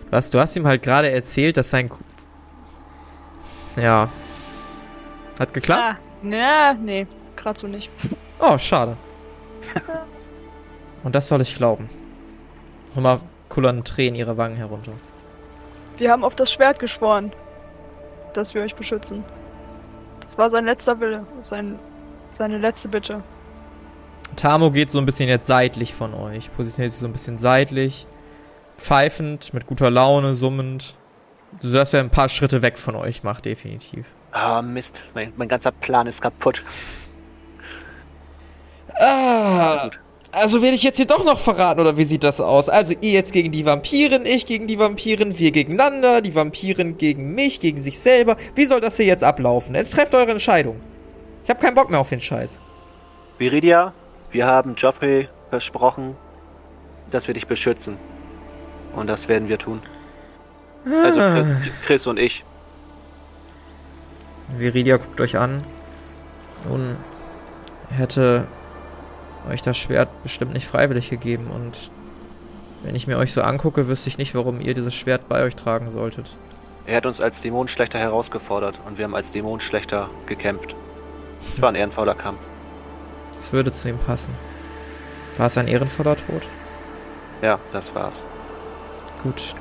Was? 0.09 0.29
Du 0.31 0.39
hast 0.39 0.55
ihm 0.55 0.67
halt 0.67 0.81
gerade 0.81 1.09
erzählt, 1.09 1.57
dass 1.57 1.69
sein. 1.69 1.89
K 1.89 1.97
ja. 3.77 4.09
Hat 5.39 5.53
geklappt? 5.53 5.81
Ah, 5.81 5.97
na, 6.21 6.73
nee, 6.73 7.07
gerade 7.35 7.57
so 7.57 7.67
nicht. 7.67 7.89
Oh, 8.39 8.57
schade. 8.57 8.97
Und 11.03 11.15
das 11.15 11.27
soll 11.27 11.41
ich 11.41 11.55
glauben. 11.55 11.89
Nochmal 12.95 13.19
kullern 13.47 13.83
Tränen 13.83 14.15
ihre 14.15 14.37
Wangen 14.37 14.55
herunter. 14.55 14.93
Wir 15.97 16.11
haben 16.11 16.23
auf 16.23 16.35
das 16.35 16.51
Schwert 16.51 16.79
geschworen, 16.79 17.31
dass 18.33 18.53
wir 18.53 18.61
euch 18.61 18.75
beschützen. 18.75 19.23
Das 20.29 20.37
war 20.37 20.51
sein 20.51 20.65
letzter 20.65 20.99
Wille, 20.99 21.25
sein, 21.41 21.79
seine 22.29 22.59
letzte 22.59 22.87
Bitte. 22.87 23.23
Tamo 24.35 24.69
geht 24.69 24.91
so 24.91 24.99
ein 24.99 25.05
bisschen 25.07 25.27
jetzt 25.27 25.47
seitlich 25.47 25.95
von 25.95 26.13
euch, 26.13 26.53
positioniert 26.55 26.91
sich 26.91 27.01
so 27.01 27.07
ein 27.07 27.13
bisschen 27.13 27.39
seitlich, 27.39 28.05
pfeifend, 28.77 29.55
mit 29.55 29.65
guter 29.65 29.89
Laune, 29.89 30.35
summend, 30.35 30.95
sodass 31.61 31.95
er 31.95 32.01
ein 32.01 32.11
paar 32.11 32.29
Schritte 32.29 32.61
weg 32.61 32.77
von 32.77 32.95
euch 32.95 33.23
macht, 33.23 33.45
definitiv. 33.45 34.05
Ah, 34.29 34.59
oh, 34.59 34.61
Mist, 34.61 35.01
mein, 35.15 35.33
mein 35.35 35.47
ganzer 35.47 35.71
Plan 35.71 36.05
ist 36.05 36.21
kaputt. 36.21 36.63
Ah, 38.99 39.89
also 40.31 40.61
werde 40.61 40.75
ich 40.75 40.83
jetzt 40.83 40.97
hier 40.97 41.07
doch 41.07 41.23
noch 41.23 41.39
verraten, 41.39 41.79
oder 41.79 41.97
wie 41.97 42.03
sieht 42.03 42.23
das 42.23 42.39
aus? 42.39 42.69
Also 42.69 42.93
ihr 43.01 43.11
jetzt 43.11 43.33
gegen 43.33 43.51
die 43.51 43.65
Vampirin, 43.65 44.25
ich 44.25 44.45
gegen 44.45 44.67
die 44.67 44.77
Vampirin, 44.77 45.37
wir 45.39 45.51
gegeneinander, 45.51 46.21
die 46.21 46.35
Vampirin 46.35 46.97
gegen 46.97 47.33
mich, 47.33 47.59
gegen 47.59 47.79
sich 47.79 47.99
selber. 47.99 48.37
Wie 48.55 48.65
soll 48.65 48.81
das 48.81 48.97
hier 48.97 49.05
jetzt 49.05 49.23
ablaufen? 49.23 49.73
Trefft 49.89 50.13
eure 50.13 50.31
Entscheidung. 50.31 50.79
Ich 51.43 51.49
habe 51.49 51.59
keinen 51.59 51.75
Bock 51.75 51.89
mehr 51.89 51.99
auf 51.99 52.09
den 52.09 52.21
Scheiß. 52.21 52.59
Viridia, 53.37 53.93
wir 54.31 54.45
haben 54.45 54.75
Joffrey 54.75 55.29
versprochen, 55.49 56.15
dass 57.09 57.27
wir 57.27 57.33
dich 57.33 57.47
beschützen. 57.47 57.97
Und 58.95 59.07
das 59.07 59.27
werden 59.27 59.47
wir 59.47 59.57
tun. 59.57 59.81
Also 61.03 61.19
ah. 61.19 61.33
Also 61.33 61.51
Chris 61.85 62.05
und 62.07 62.19
ich. 62.19 62.43
Viridia 64.57 64.97
guckt 64.97 65.19
euch 65.21 65.37
an. 65.37 65.63
Nun 66.67 66.97
hätte 67.89 68.47
euch 69.49 69.61
das 69.61 69.77
Schwert 69.77 70.09
bestimmt 70.23 70.53
nicht 70.53 70.67
freiwillig 70.67 71.09
gegeben 71.09 71.47
und 71.47 71.91
wenn 72.83 72.95
ich 72.95 73.07
mir 73.07 73.17
euch 73.17 73.33
so 73.33 73.41
angucke, 73.41 73.87
wüsste 73.87 74.09
ich 74.09 74.17
nicht, 74.17 74.35
warum 74.35 74.61
ihr 74.61 74.73
dieses 74.73 74.95
Schwert 74.95 75.27
bei 75.27 75.43
euch 75.43 75.55
tragen 75.55 75.89
solltet. 75.89 76.37
Er 76.85 76.97
hat 76.97 77.05
uns 77.05 77.19
als 77.19 77.41
Dämonenschlechter 77.41 77.99
herausgefordert 77.99 78.79
und 78.85 78.97
wir 78.97 79.05
haben 79.05 79.15
als 79.15 79.31
Dämonenschlechter 79.31 80.09
gekämpft. 80.25 80.75
Es 81.47 81.61
war 81.61 81.69
ein 81.69 81.75
ehrenvoller 81.75 82.15
Kampf. 82.15 82.39
Es 83.39 83.53
würde 83.53 83.71
zu 83.71 83.89
ihm 83.89 83.97
passen. 83.97 84.33
War 85.37 85.47
es 85.47 85.57
ein 85.57 85.67
ehrenvoller 85.67 86.15
Tod? 86.15 86.47
Ja, 87.41 87.59
das 87.71 87.93
war's. 87.95 88.23
Gut. 89.23 89.55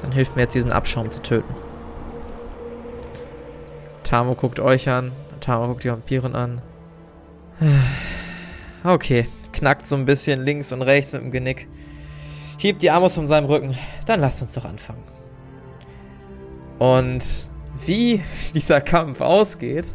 Dann 0.00 0.12
hilft 0.12 0.36
mir 0.36 0.42
jetzt, 0.42 0.54
diesen 0.54 0.72
Abschaum 0.72 1.10
zu 1.10 1.20
töten. 1.20 1.54
Tamo 4.04 4.34
guckt 4.34 4.60
euch 4.60 4.88
an. 4.88 5.12
Tamo 5.40 5.66
guckt 5.68 5.84
die 5.84 5.90
Vampirin 5.90 6.34
an. 6.34 6.62
Okay, 8.84 9.28
knackt 9.52 9.86
so 9.86 9.96
ein 9.96 10.04
bisschen 10.04 10.44
links 10.44 10.72
und 10.72 10.82
rechts 10.82 11.12
mit 11.12 11.22
dem 11.22 11.30
Genick. 11.30 11.68
Hebt 12.58 12.82
die 12.82 12.90
Arme 12.90 13.10
von 13.10 13.26
seinem 13.26 13.46
Rücken. 13.46 13.76
Dann 14.06 14.20
lasst 14.20 14.42
uns 14.42 14.54
doch 14.54 14.64
anfangen. 14.64 15.02
Und 16.78 17.48
wie 17.86 18.22
dieser 18.54 18.80
Kampf 18.80 19.20
ausgeht 19.20 19.86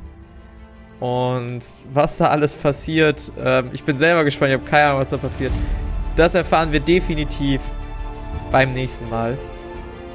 und 0.99 1.61
was 1.91 2.17
da 2.17 2.27
alles 2.27 2.55
passiert, 2.55 3.31
ähm, 3.41 3.69
ich 3.73 3.83
bin 3.83 3.97
selber 3.97 4.23
gespannt, 4.23 4.51
ich 4.51 4.59
habe 4.59 4.69
keine 4.69 4.87
Ahnung, 4.87 5.01
was 5.01 5.09
da 5.09 5.17
passiert. 5.17 5.51
Das 6.15 6.35
erfahren 6.35 6.71
wir 6.71 6.79
definitiv 6.79 7.61
beim 8.51 8.73
nächsten 8.73 9.09
Mal 9.09 9.37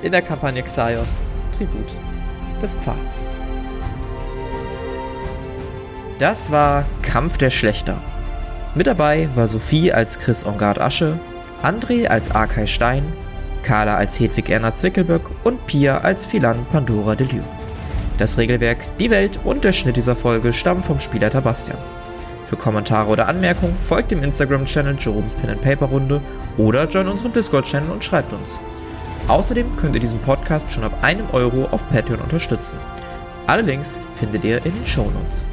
in 0.03 0.13
der 0.13 0.23
Kampagne 0.23 0.63
Xaios 0.63 1.23
Tribut 1.57 1.91
des 2.63 2.75
Pfads. 2.75 3.25
Das 6.19 6.51
war 6.51 6.85
Kampf 7.03 7.39
der 7.39 7.51
Schlechter. 7.51 8.01
Mit 8.79 8.87
dabei 8.87 9.29
war 9.35 9.49
Sophie 9.49 9.93
als 9.93 10.21
Chris 10.21 10.47
Ongard 10.47 10.81
Asche, 10.81 11.19
André 11.65 12.07
als 12.07 12.31
Arkay 12.31 12.69
Stein, 12.69 13.03
Carla 13.65 13.97
als 13.97 14.21
Hedwig 14.21 14.51
Erna 14.51 14.73
Zwickelböck 14.73 15.33
und 15.43 15.67
Pia 15.67 15.99
als 15.99 16.25
Philan 16.25 16.65
Pandora 16.71 17.17
de 17.17 17.27
Lyon. 17.27 17.45
Das 18.19 18.39
Regelwerk, 18.39 18.79
die 19.01 19.11
Welt 19.11 19.41
und 19.43 19.65
der 19.65 19.73
Schnitt 19.73 19.97
dieser 19.97 20.15
Folge 20.15 20.53
stammen 20.53 20.85
vom 20.85 21.01
Spielleiter 21.01 21.41
Bastian. 21.41 21.77
Für 22.45 22.55
Kommentare 22.55 23.11
oder 23.11 23.27
Anmerkungen 23.27 23.77
folgt 23.77 24.13
dem 24.13 24.23
Instagram-Channel 24.23 24.95
Jerome's 24.97 25.35
Pen 25.35 25.51
and 25.51 25.61
Paper 25.61 25.87
Runde 25.87 26.21
oder 26.57 26.89
join 26.89 27.09
unserem 27.09 27.33
Discord-Channel 27.33 27.91
und 27.91 28.05
schreibt 28.05 28.33
uns. 28.33 28.61
Außerdem 29.27 29.75
könnt 29.77 29.97
ihr 29.97 30.01
diesen 30.01 30.21
Podcast 30.21 30.73
schon 30.73 30.85
ab 30.85 31.03
einem 31.03 31.29
Euro 31.33 31.67
auf 31.73 31.89
Patreon 31.91 32.21
unterstützen. 32.21 32.79
Alle 33.49 33.63
Links 33.63 34.01
findet 34.15 34.45
ihr 34.45 34.65
in 34.65 34.73
den 34.73 34.87
Show 34.87 35.11
Notes. 35.11 35.49